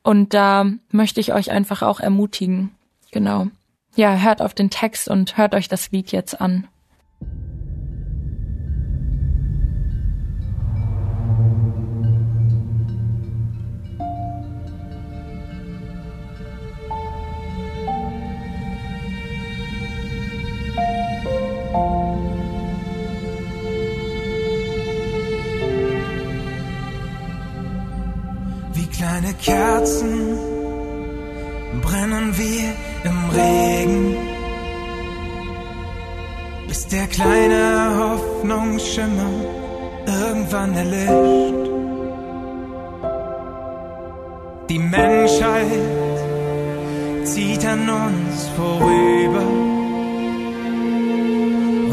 Und 0.01 0.33
da 0.33 0.65
möchte 0.91 1.19
ich 1.19 1.33
euch 1.33 1.51
einfach 1.51 1.81
auch 1.81 1.99
ermutigen. 1.99 2.71
Genau. 3.11 3.47
Ja, 3.95 4.15
hört 4.15 4.41
auf 4.41 4.53
den 4.53 4.69
Text 4.69 5.09
und 5.09 5.37
hört 5.37 5.53
euch 5.53 5.67
das 5.67 5.91
Lied 5.91 6.11
jetzt 6.11 6.39
an. 6.39 6.67
Kleine 29.09 29.33
Kerzen 29.41 30.37
brennen 31.81 32.31
wir 32.37 32.69
im 33.09 33.19
Regen, 33.35 34.15
bis 36.67 36.85
der 36.89 37.07
kleine 37.07 37.89
Hoffnungsschimmer 37.97 39.31
irgendwann 40.05 40.75
erlischt. 40.75 41.71
Die 44.69 44.77
Menschheit 44.77 45.87
zieht 47.23 47.65
an 47.65 47.89
uns 47.89 48.47
vorüber. 48.55 49.47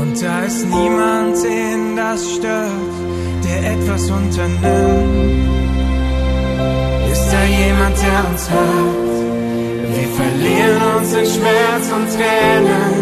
Und 0.03 0.23
da 0.23 0.41
ist 0.43 0.67
niemand, 0.67 1.43
den 1.43 1.97
das 1.97 2.31
stört, 2.35 2.95
der 3.43 3.73
etwas 3.73 4.11
unternimmt 4.11 5.66
jemand, 7.67 7.97
der 8.03 8.21
uns 8.31 8.51
hört? 8.51 9.17
Wir 9.97 10.09
verlieren 10.21 10.83
uns 10.97 11.11
in 11.21 11.27
Schmerz 11.35 11.87
und 11.97 12.07
Tränen. 12.15 12.95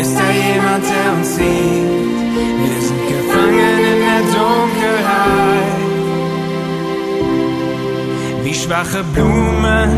Ist 0.00 0.14
da 0.18 0.28
jemand, 0.48 0.84
der 0.92 1.08
uns 1.16 1.28
sieht? 1.36 2.18
Wir 2.62 2.78
sind 2.86 3.04
gefangen 3.14 3.78
in 3.92 4.00
der 4.08 4.22
Dunkelheit. 4.36 5.80
Wie 8.44 8.54
schwache 8.54 9.02
Blumen 9.14 9.90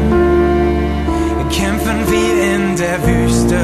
kämpfen 1.51 1.99
wir 2.13 2.35
in 2.55 2.65
der 2.77 2.99
Wüste, 3.07 3.63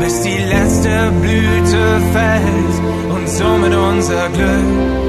bis 0.00 0.14
die 0.22 0.40
letzte 0.54 1.12
Blüte 1.22 1.84
fällt 2.12 2.76
und 3.14 3.28
somit 3.28 3.74
unser 3.74 4.28
Glück. 4.30 5.03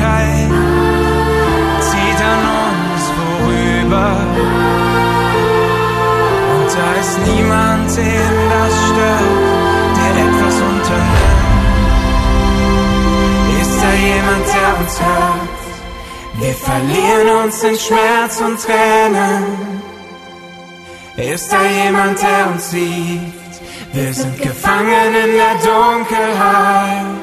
Menschheit 0.00 0.50
zieht 1.80 2.20
an 2.32 2.42
uns 2.66 3.02
vorüber. 3.18 4.10
Und 6.54 6.68
da 6.74 6.88
ist 7.00 7.16
niemand, 7.26 7.96
den 7.96 8.34
das 8.52 8.74
stört, 8.88 9.46
der 9.96 10.12
etwas 10.24 10.56
unternimmt. 10.70 11.50
Ist 13.60 13.76
da 13.82 13.92
jemand, 13.92 14.46
der 14.54 14.70
uns 14.80 15.00
hört? 15.00 15.60
Wir 16.40 16.54
verlieren 16.54 17.44
uns 17.44 17.62
in 17.62 17.76
Schmerz 17.78 18.40
und 18.40 18.58
Tränen. 18.62 19.44
Ist 21.16 21.52
da 21.52 21.62
jemand, 21.62 22.22
der 22.22 22.50
uns 22.52 22.70
sieht? 22.70 23.34
Wir 23.92 24.14
sind 24.14 24.40
gefangen 24.40 25.14
in 25.24 25.32
der 25.36 25.54
Dunkelheit. 25.70 27.19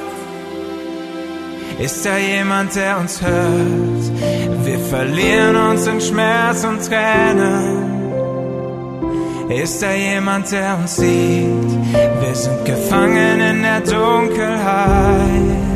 Ist 1.80 2.04
da 2.06 2.18
jemand, 2.18 2.76
der 2.76 2.98
uns 2.98 3.22
hört? 3.22 4.66
Wir 4.66 4.80
verlieren 4.80 5.56
uns 5.56 5.86
in 5.86 6.02
Schmerz 6.02 6.64
und 6.64 6.84
Tränen. 6.84 7.88
Ist 9.50 9.84
da 9.84 9.94
jemand, 9.94 10.52
der 10.52 10.76
uns 10.78 10.96
sieht? 10.96 11.72
Wir 12.22 12.36
sind 12.36 12.66
gefangen 12.66 13.40
in 13.40 13.62
der 13.62 13.82
Dunkelheit. 13.82 15.67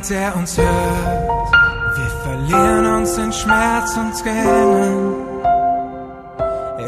Da 0.00 0.04
jemand, 0.04 0.10
der 0.10 0.36
uns 0.36 0.56
hört? 0.56 1.52
Wir 1.96 2.10
verlieren 2.22 2.86
uns 2.86 3.18
in 3.18 3.32
Schmerz 3.32 3.96
und 3.96 4.18
Tränen. 4.18 5.14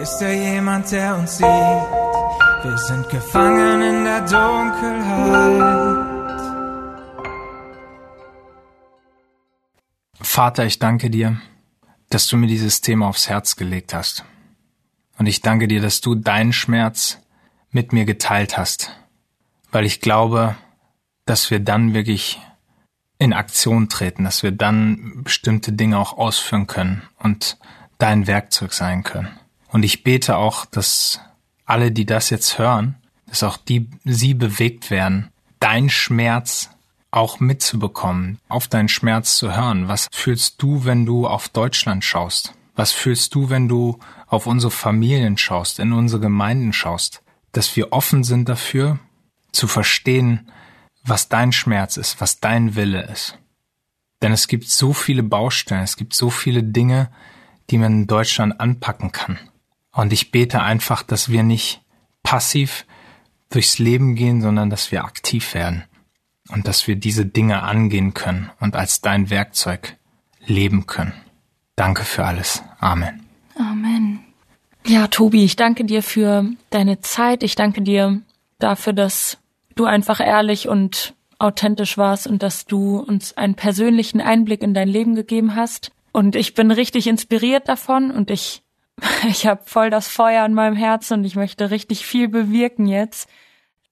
Ist 0.00 0.18
da 0.18 0.28
jemand, 0.28 0.90
der 0.90 1.16
uns 1.16 1.36
sieht? 1.38 1.46
Wir 1.46 2.78
sind 2.78 3.08
gefangen 3.10 3.82
in 3.82 4.04
der 4.04 4.20
Dunkelheit. 4.20 5.62
Vater, 10.20 10.64
ich 10.64 10.78
danke 10.78 11.10
dir, 11.10 11.40
dass 12.08 12.26
du 12.28 12.36
mir 12.36 12.46
dieses 12.46 12.80
Thema 12.80 13.08
aufs 13.08 13.28
Herz 13.28 13.56
gelegt 13.56 13.92
hast. 13.92 14.24
Und 15.18 15.26
ich 15.26 15.40
danke 15.40 15.68
dir, 15.68 15.80
dass 15.80 16.00
du 16.00 16.14
deinen 16.14 16.52
Schmerz 16.52 17.18
mit 17.70 17.92
mir 17.92 18.04
geteilt 18.04 18.56
hast, 18.56 18.90
weil 19.70 19.84
ich 19.84 20.00
glaube, 20.00 20.56
dass 21.26 21.50
wir 21.50 21.60
dann 21.60 21.94
wirklich 21.94 22.40
in 23.18 23.32
Aktion 23.32 23.88
treten, 23.88 24.24
dass 24.24 24.42
wir 24.42 24.52
dann 24.52 25.22
bestimmte 25.22 25.72
Dinge 25.72 25.98
auch 25.98 26.18
ausführen 26.18 26.66
können 26.66 27.02
und 27.18 27.58
dein 27.98 28.26
Werkzeug 28.26 28.72
sein 28.72 29.04
können. 29.04 29.28
Und 29.68 29.84
ich 29.84 30.02
bete 30.02 30.36
auch, 30.36 30.66
dass 30.66 31.20
alle, 31.64 31.92
die 31.92 32.04
das 32.04 32.30
jetzt 32.30 32.58
hören, 32.58 32.96
dass 33.26 33.42
auch 33.42 33.56
die, 33.56 33.88
sie 34.04 34.34
bewegt 34.34 34.90
werden, 34.90 35.30
dein 35.60 35.88
Schmerz 35.88 36.70
auch 37.10 37.40
mitzubekommen, 37.40 38.38
auf 38.48 38.68
deinen 38.68 38.88
Schmerz 38.88 39.36
zu 39.36 39.54
hören. 39.54 39.86
Was 39.86 40.08
fühlst 40.12 40.60
du, 40.60 40.84
wenn 40.84 41.06
du 41.06 41.26
auf 41.26 41.48
Deutschland 41.48 42.04
schaust? 42.04 42.54
Was 42.74 42.92
fühlst 42.92 43.34
du, 43.34 43.50
wenn 43.50 43.68
du 43.68 43.98
auf 44.26 44.46
unsere 44.46 44.70
Familien 44.70 45.36
schaust, 45.36 45.78
in 45.78 45.92
unsere 45.92 46.20
Gemeinden 46.20 46.72
schaust? 46.72 47.22
Dass 47.52 47.76
wir 47.76 47.92
offen 47.92 48.24
sind 48.24 48.48
dafür, 48.48 48.98
zu 49.52 49.68
verstehen, 49.68 50.50
was 51.04 51.28
dein 51.28 51.52
Schmerz 51.52 51.96
ist, 51.96 52.20
was 52.20 52.40
dein 52.40 52.76
Wille 52.76 53.02
ist. 53.02 53.38
Denn 54.22 54.32
es 54.32 54.46
gibt 54.46 54.68
so 54.68 54.92
viele 54.92 55.22
Baustellen, 55.22 55.82
es 55.82 55.96
gibt 55.96 56.14
so 56.14 56.30
viele 56.30 56.62
Dinge, 56.62 57.10
die 57.70 57.78
man 57.78 57.92
in 57.92 58.06
Deutschland 58.06 58.60
anpacken 58.60 59.12
kann. 59.12 59.38
Und 59.92 60.12
ich 60.12 60.30
bete 60.30 60.62
einfach, 60.62 61.02
dass 61.02 61.28
wir 61.28 61.42
nicht 61.42 61.82
passiv 62.22 62.86
durchs 63.50 63.78
Leben 63.78 64.14
gehen, 64.14 64.40
sondern 64.40 64.70
dass 64.70 64.92
wir 64.92 65.04
aktiv 65.04 65.54
werden 65.54 65.84
und 66.48 66.66
dass 66.66 66.86
wir 66.86 66.96
diese 66.96 67.26
Dinge 67.26 67.62
angehen 67.62 68.14
können 68.14 68.50
und 68.60 68.76
als 68.76 69.00
dein 69.00 69.28
Werkzeug 69.28 69.96
leben 70.46 70.86
können. 70.86 71.12
Danke 71.76 72.04
für 72.04 72.24
alles. 72.24 72.62
Amen. 72.78 73.26
Amen. 73.56 74.20
Ja, 74.86 75.06
Tobi, 75.08 75.44
ich 75.44 75.56
danke 75.56 75.84
dir 75.84 76.02
für 76.02 76.50
deine 76.70 77.00
Zeit. 77.00 77.42
Ich 77.42 77.54
danke 77.54 77.82
dir 77.82 78.20
dafür, 78.58 78.92
dass 78.92 79.38
du 79.74 79.84
einfach 79.84 80.20
ehrlich 80.20 80.68
und 80.68 81.14
authentisch 81.38 81.98
warst 81.98 82.26
und 82.26 82.42
dass 82.42 82.66
du 82.66 82.98
uns 82.98 83.36
einen 83.36 83.54
persönlichen 83.54 84.20
Einblick 84.20 84.62
in 84.62 84.74
dein 84.74 84.88
Leben 84.88 85.14
gegeben 85.14 85.56
hast. 85.56 85.90
Und 86.12 86.36
ich 86.36 86.54
bin 86.54 86.70
richtig 86.70 87.06
inspiriert 87.06 87.68
davon 87.68 88.10
und 88.10 88.30
ich, 88.30 88.62
ich 89.28 89.46
habe 89.46 89.62
voll 89.64 89.90
das 89.90 90.08
Feuer 90.08 90.46
in 90.46 90.54
meinem 90.54 90.76
Herzen 90.76 91.18
und 91.18 91.24
ich 91.24 91.36
möchte 91.36 91.70
richtig 91.70 92.06
viel 92.06 92.28
bewirken 92.28 92.86
jetzt. 92.86 93.28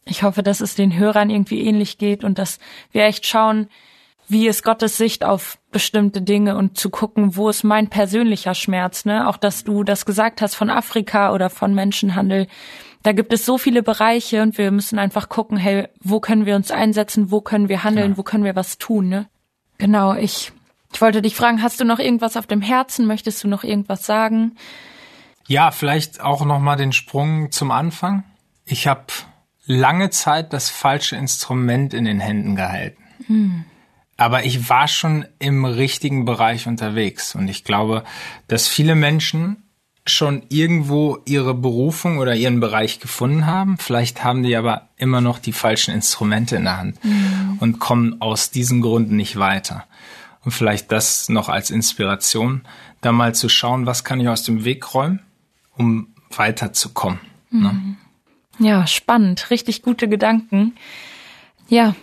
Ich 0.05 0.23
hoffe, 0.23 0.43
dass 0.43 0.61
es 0.61 0.75
den 0.75 0.97
Hörern 0.97 1.31
irgendwie 1.31 1.61
ähnlich 1.61 1.99
geht 1.99 2.25
und 2.25 2.39
dass 2.39 2.59
wir 2.93 3.05
echt 3.05 3.27
schauen, 3.27 3.69
wie 4.29 4.47
ist 4.47 4.63
Gottes 4.63 4.97
Sicht 4.97 5.25
auf 5.25 5.59
bestimmte 5.73 6.23
Dinge 6.23 6.57
und 6.57 6.79
zu 6.79 6.89
gucken, 6.89 7.35
wo 7.35 7.49
ist 7.49 7.65
mein 7.65 7.89
persönlicher 7.89 8.55
Schmerz, 8.55 9.05
ne? 9.05 9.29
Auch 9.29 9.37
dass 9.37 9.65
du 9.65 9.83
das 9.83 10.07
gesagt 10.07 10.41
hast 10.41 10.55
von 10.55 10.71
Afrika 10.71 11.33
oder 11.35 11.51
von 11.51 11.75
Menschenhandel 11.75 12.47
da 13.03 13.13
gibt 13.13 13.33
es 13.33 13.47
so 13.47 13.57
viele 13.59 13.83
Bereiche 13.83 14.43
und 14.43 14.59
wir 14.59 14.71
müssen 14.71 14.99
einfach 14.99 15.29
gucken, 15.29 15.57
hey, 15.57 15.89
wo 16.01 16.21
können 16.21 16.47
wir 16.47 16.57
uns 16.57 16.71
einsetzen, 16.71 17.31
wo 17.31 17.41
können 17.41 17.69
wir 17.69 17.83
handeln, 17.83 18.13
ja. 18.13 18.17
wo 18.17 18.23
können 18.23 18.45
wir 18.45 18.57
was 18.57 18.79
tun, 18.79 19.09
ne? 19.09 19.29
Genau, 19.79 20.15
ich, 20.15 20.53
ich 20.93 21.01
wollte 21.01 21.23
dich 21.23 21.35
fragen, 21.35 21.63
hast 21.63 21.81
du 21.81 21.85
noch 21.85 21.99
irgendwas 21.99 22.37
auf 22.37 22.47
dem 22.47 22.61
Herzen? 22.61 23.07
Möchtest 23.07 23.43
du 23.43 23.49
noch 23.49 23.65
irgendwas 23.65 24.05
sagen? 24.05 24.57
Ja, 25.47 25.71
vielleicht 25.71 26.21
auch 26.21 26.45
noch 26.45 26.61
mal 26.61 26.77
den 26.77 26.93
Sprung 26.93 27.51
zum 27.51 27.71
Anfang. 27.71 28.25
Ich 28.67 28.87
habe 28.87 29.07
lange 29.65 30.11
Zeit 30.11 30.53
das 30.53 30.69
falsche 30.69 31.17
Instrument 31.17 31.95
in 31.95 32.05
den 32.05 32.21
Händen 32.21 32.57
gehalten. 32.57 33.03
Hm. 33.27 33.65
Aber 34.19 34.45
ich 34.45 34.69
war 34.69 34.87
schon 34.87 35.25
im 35.39 35.65
richtigen 35.65 36.27
Bereich 36.27 36.67
unterwegs 36.67 37.35
und 37.35 37.49
ich 37.49 37.65
glaube, 37.65 38.05
dass 38.49 38.69
viele 38.69 38.95
Menschen 38.95 39.70
schon 40.07 40.43
irgendwo 40.49 41.19
ihre 41.27 41.55
Berufung 41.55 42.19
oder 42.19 42.35
ihren 42.35 42.61
Bereich 42.61 43.01
gefunden 43.01 43.47
haben. 43.47 43.79
Vielleicht 43.79 44.25
haben 44.25 44.43
die 44.43 44.57
aber 44.57 44.89
immer 44.97 45.21
noch 45.21 45.39
die 45.39 45.53
falschen 45.53 45.95
Instrumente 45.95 46.57
in 46.57 46.65
der 46.65 46.79
Hand 46.79 47.05
mhm. 47.05 47.59
und 47.61 47.79
kommen 47.79 48.21
aus 48.21 48.51
diesen 48.51 48.81
Gründen 48.81 49.17
nicht 49.17 49.39
weiter. 49.39 49.85
Und 50.45 50.53
vielleicht 50.53 50.91
das 50.91 51.29
noch 51.29 51.49
als 51.49 51.71
Inspiration, 51.71 52.63
da 53.03 53.13
mal 53.13 53.35
zu 53.35 53.49
schauen, 53.49 53.87
was 53.87 54.05
kann 54.05 54.21
ich 54.21 54.29
aus 54.29 54.43
dem 54.43 54.65
Weg 54.65 54.95
räumen, 54.95 55.21
um 55.77 56.09
weiterzukommen. 56.31 57.21
Ne? 57.51 57.73
Mhm. 57.73 57.97
Ne? 58.59 58.69
Ja, 58.69 58.87
spannend. 58.87 59.51
Richtig 59.51 59.83
gute 59.83 60.09
Gedanken. 60.09 60.75
Ja, 61.69 61.95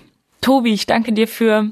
Tobi, 0.41 0.73
ich 0.73 0.85
danke 0.85 1.13
dir 1.13 1.27
für 1.27 1.71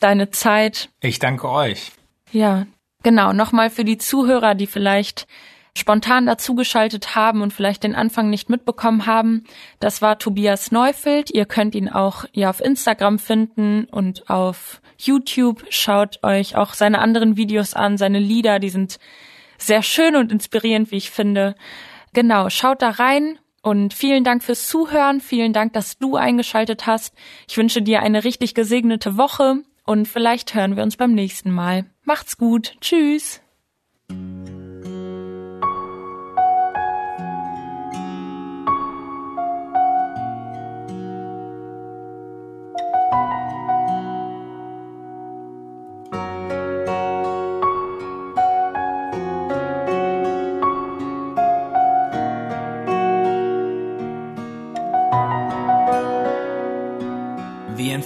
deine 0.00 0.30
Zeit. 0.30 0.90
Ich 1.00 1.18
danke 1.18 1.48
euch. 1.48 1.92
Ja, 2.30 2.66
genau. 3.02 3.32
Nochmal 3.32 3.68
für 3.68 3.84
die 3.84 3.98
Zuhörer, 3.98 4.54
die 4.54 4.66
vielleicht 4.66 5.26
spontan 5.76 6.26
dazugeschaltet 6.26 7.14
haben 7.14 7.40
und 7.40 7.52
vielleicht 7.52 7.82
den 7.82 7.94
Anfang 7.94 8.28
nicht 8.30 8.50
mitbekommen 8.50 9.06
haben. 9.06 9.44
Das 9.80 10.02
war 10.02 10.18
Tobias 10.18 10.70
Neufeld. 10.70 11.30
Ihr 11.30 11.46
könnt 11.46 11.74
ihn 11.74 11.88
auch 11.88 12.24
ja 12.32 12.50
auf 12.50 12.60
Instagram 12.60 13.18
finden 13.18 13.84
und 13.90 14.28
auf 14.28 14.82
YouTube. 14.98 15.64
Schaut 15.70 16.22
euch 16.22 16.56
auch 16.56 16.74
seine 16.74 16.98
anderen 16.98 17.36
Videos 17.36 17.74
an, 17.74 17.96
seine 17.96 18.18
Lieder, 18.18 18.58
die 18.58 18.70
sind 18.70 18.98
sehr 19.58 19.82
schön 19.82 20.16
und 20.16 20.32
inspirierend, 20.32 20.90
wie 20.90 20.96
ich 20.96 21.10
finde. 21.10 21.54
Genau, 22.12 22.50
schaut 22.50 22.82
da 22.82 22.90
rein 22.90 23.38
und 23.62 23.94
vielen 23.94 24.24
Dank 24.24 24.42
fürs 24.42 24.66
Zuhören. 24.66 25.20
Vielen 25.20 25.52
Dank, 25.52 25.72
dass 25.72 25.98
du 25.98 26.16
eingeschaltet 26.16 26.86
hast. 26.86 27.14
Ich 27.48 27.56
wünsche 27.56 27.80
dir 27.80 28.02
eine 28.02 28.24
richtig 28.24 28.54
gesegnete 28.54 29.16
Woche 29.16 29.62
und 29.84 30.06
vielleicht 30.06 30.54
hören 30.54 30.76
wir 30.76 30.82
uns 30.82 30.96
beim 30.96 31.12
nächsten 31.12 31.50
Mal. 31.50 31.86
Macht's 32.04 32.36
gut. 32.36 32.74
Tschüss. 32.80 33.40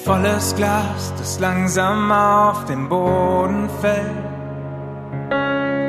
Volles 0.06 0.54
Glas, 0.54 1.12
das 1.18 1.40
langsam 1.40 2.12
auf 2.12 2.64
den 2.66 2.88
Boden 2.88 3.68
fällt, 3.80 4.06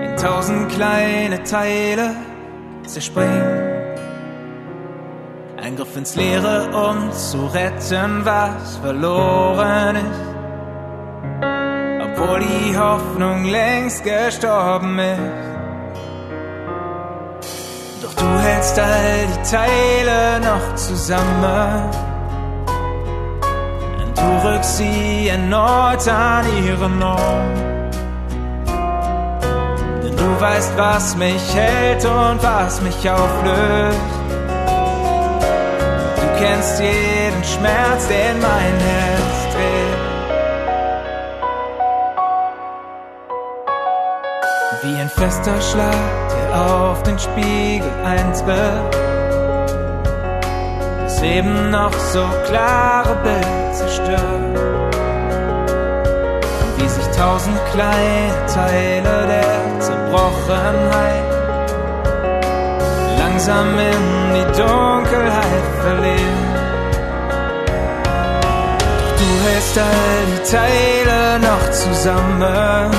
in 0.09 0.17
tausend 0.17 0.69
kleine 0.69 1.43
Teile 1.43 2.15
zerspringt. 2.87 3.77
Ein 5.61 5.75
Griff 5.75 5.95
ins 5.95 6.15
Leere, 6.15 6.67
um 6.73 7.11
zu 7.11 7.45
retten, 7.45 8.25
was 8.25 8.77
verloren 8.77 9.97
ist. 9.97 10.21
Obwohl 12.05 12.39
die 12.39 12.75
Hoffnung 12.75 13.45
längst 13.45 14.03
gestorben 14.03 14.97
ist. 14.97 15.19
Doch 18.01 18.13
du 18.15 18.39
hältst 18.39 18.79
all 18.79 19.27
die 19.27 19.51
Teile 19.51 20.39
noch 20.39 20.75
zusammen 20.75 22.06
sie 24.67 25.29
erneut 25.29 26.07
an 26.07 26.45
ihren 26.63 27.01
Ort. 27.01 27.57
Denn 30.03 30.15
du 30.15 30.41
weißt, 30.41 30.77
was 30.77 31.15
mich 31.15 31.55
hält 31.55 32.05
und 32.05 32.41
was 32.43 32.81
mich 32.81 33.09
auflöst. 33.09 33.99
Du 36.15 36.27
kennst 36.39 36.79
jeden 36.79 37.43
Schmerz, 37.43 38.07
den 38.07 38.39
mein 38.41 38.75
Herz 38.91 39.37
trägt. 39.53 40.07
Wie 44.83 45.01
ein 45.01 45.09
fester 45.09 45.59
Schlag, 45.61 45.95
der 46.31 46.61
auf 46.61 47.03
den 47.03 47.17
Spiegel 47.17 47.91
eintrifft. 48.05 48.93
Das 48.93 49.16
eben 51.35 51.71
noch 51.71 51.93
so 51.93 52.23
klare 52.47 53.15
Bild 53.23 53.75
zerstört. 53.75 54.57
Und 56.61 56.71
wie 56.77 56.87
sich 56.87 57.07
tausend 57.15 57.57
kleine 57.71 58.45
Teile 58.53 59.27
der 59.27 59.79
Zerbrochenheit 59.79 61.27
langsam 63.19 63.67
in 63.77 64.03
die 64.35 64.47
Dunkelheit 64.57 65.65
verlieren. 65.83 66.47
Doch 68.99 69.13
du 69.19 69.29
hältst 69.45 69.77
all 69.77 70.23
die 70.31 70.43
Teile 70.55 71.39
noch 71.39 71.71
zusammen. 71.71 72.91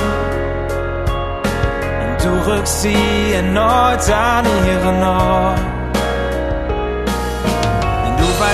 Und 2.03 2.25
du 2.25 2.51
rückst 2.51 2.81
sie 2.81 3.33
erneut 3.33 4.09
an 4.09 4.45
ihren 4.67 5.03
Ort. 5.03 5.78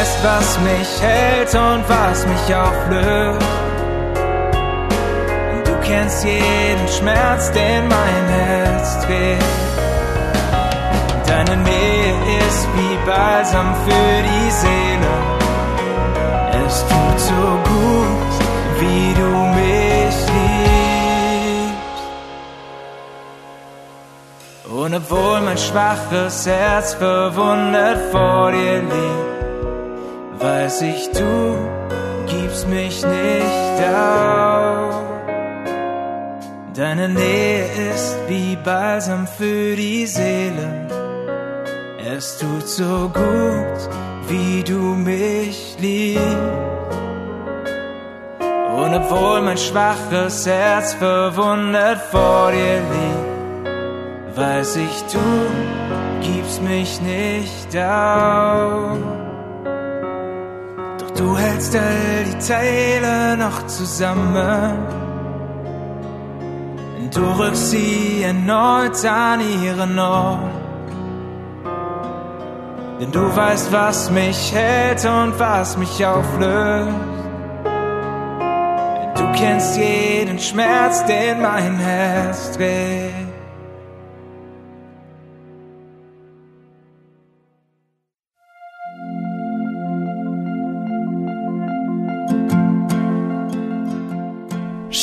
Weißt, 0.05 0.23
was 0.23 0.59
mich 0.59 1.01
hält 1.01 1.55
und 1.55 1.83
was 1.89 2.27
mich 2.27 2.55
auflöst. 2.55 3.47
Und 5.51 5.67
du 5.67 5.75
kennst 5.81 6.23
jeden 6.23 6.87
Schmerz, 6.87 7.51
den 7.51 7.87
mein 7.87 8.27
Herz 8.27 9.03
trägt. 9.03 9.43
Deine 11.25 11.57
Nähe 11.57 12.13
ist 12.47 12.67
wie 12.75 12.97
Balsam 13.07 13.73
für 13.85 14.21
die 14.29 14.51
Seele. 14.51 15.13
Es 16.67 16.85
tut 16.87 17.19
so 17.19 17.43
gut, 17.71 18.31
wie 18.79 19.13
du 19.21 19.29
mich 19.59 20.17
liebst. 20.35 21.75
Und 24.69 24.93
obwohl 24.93 25.41
mein 25.41 25.57
schwaches 25.57 26.45
Herz 26.45 26.93
verwundet 26.93 27.97
vor 28.11 28.51
dir 28.51 28.81
liegt, 28.83 29.24
weiß 30.45 30.81
ich, 30.83 31.09
du 31.09 31.33
gibst 32.27 32.67
mich 32.67 33.03
nicht 33.03 33.77
auf. 33.83 35.03
Deine 36.75 37.07
Nähe 37.09 37.65
ist 37.91 38.15
wie 38.27 38.55
Balsam 38.57 39.25
für 39.27 39.75
die 39.75 40.05
Seele. 40.05 40.67
Es 42.15 42.37
tut 42.37 42.67
so 42.67 43.09
gut, 43.21 43.79
wie 44.27 44.63
du 44.63 44.81
mich 45.11 45.77
liebst. 45.79 46.21
Und 48.77 48.93
obwohl 48.93 49.41
mein 49.41 49.57
schwaches 49.57 50.45
Herz 50.45 50.93
verwundet 50.93 51.99
vor 52.11 52.51
dir 52.51 52.81
liegt, 52.93 54.37
weiß 54.37 54.75
ich, 54.75 54.95
du 55.13 55.27
gibst 56.21 56.61
mich 56.61 57.01
nicht 57.01 57.71
auf. 57.77 59.24
Du 61.17 61.37
hältst 61.37 61.75
all 61.75 62.23
die 62.25 62.37
Teile 62.45 63.37
noch 63.37 63.65
zusammen. 63.67 65.05
Du 67.13 67.21
rückst 67.39 67.71
sie 67.71 68.23
erneut 68.23 69.05
an 69.05 69.39
ihren 69.63 69.97
Ort. 69.97 70.39
Denn 72.99 73.11
du 73.11 73.35
weißt, 73.35 73.71
was 73.71 74.11
mich 74.11 74.53
hält 74.53 75.05
und 75.05 75.39
was 75.39 75.77
mich 75.77 76.05
auflöst. 76.05 76.89
Du 79.15 79.31
kennst 79.37 79.77
jeden 79.77 80.39
Schmerz, 80.39 81.05
den 81.05 81.41
mein 81.41 81.77
Herz 81.77 82.51
trägt. 82.51 83.24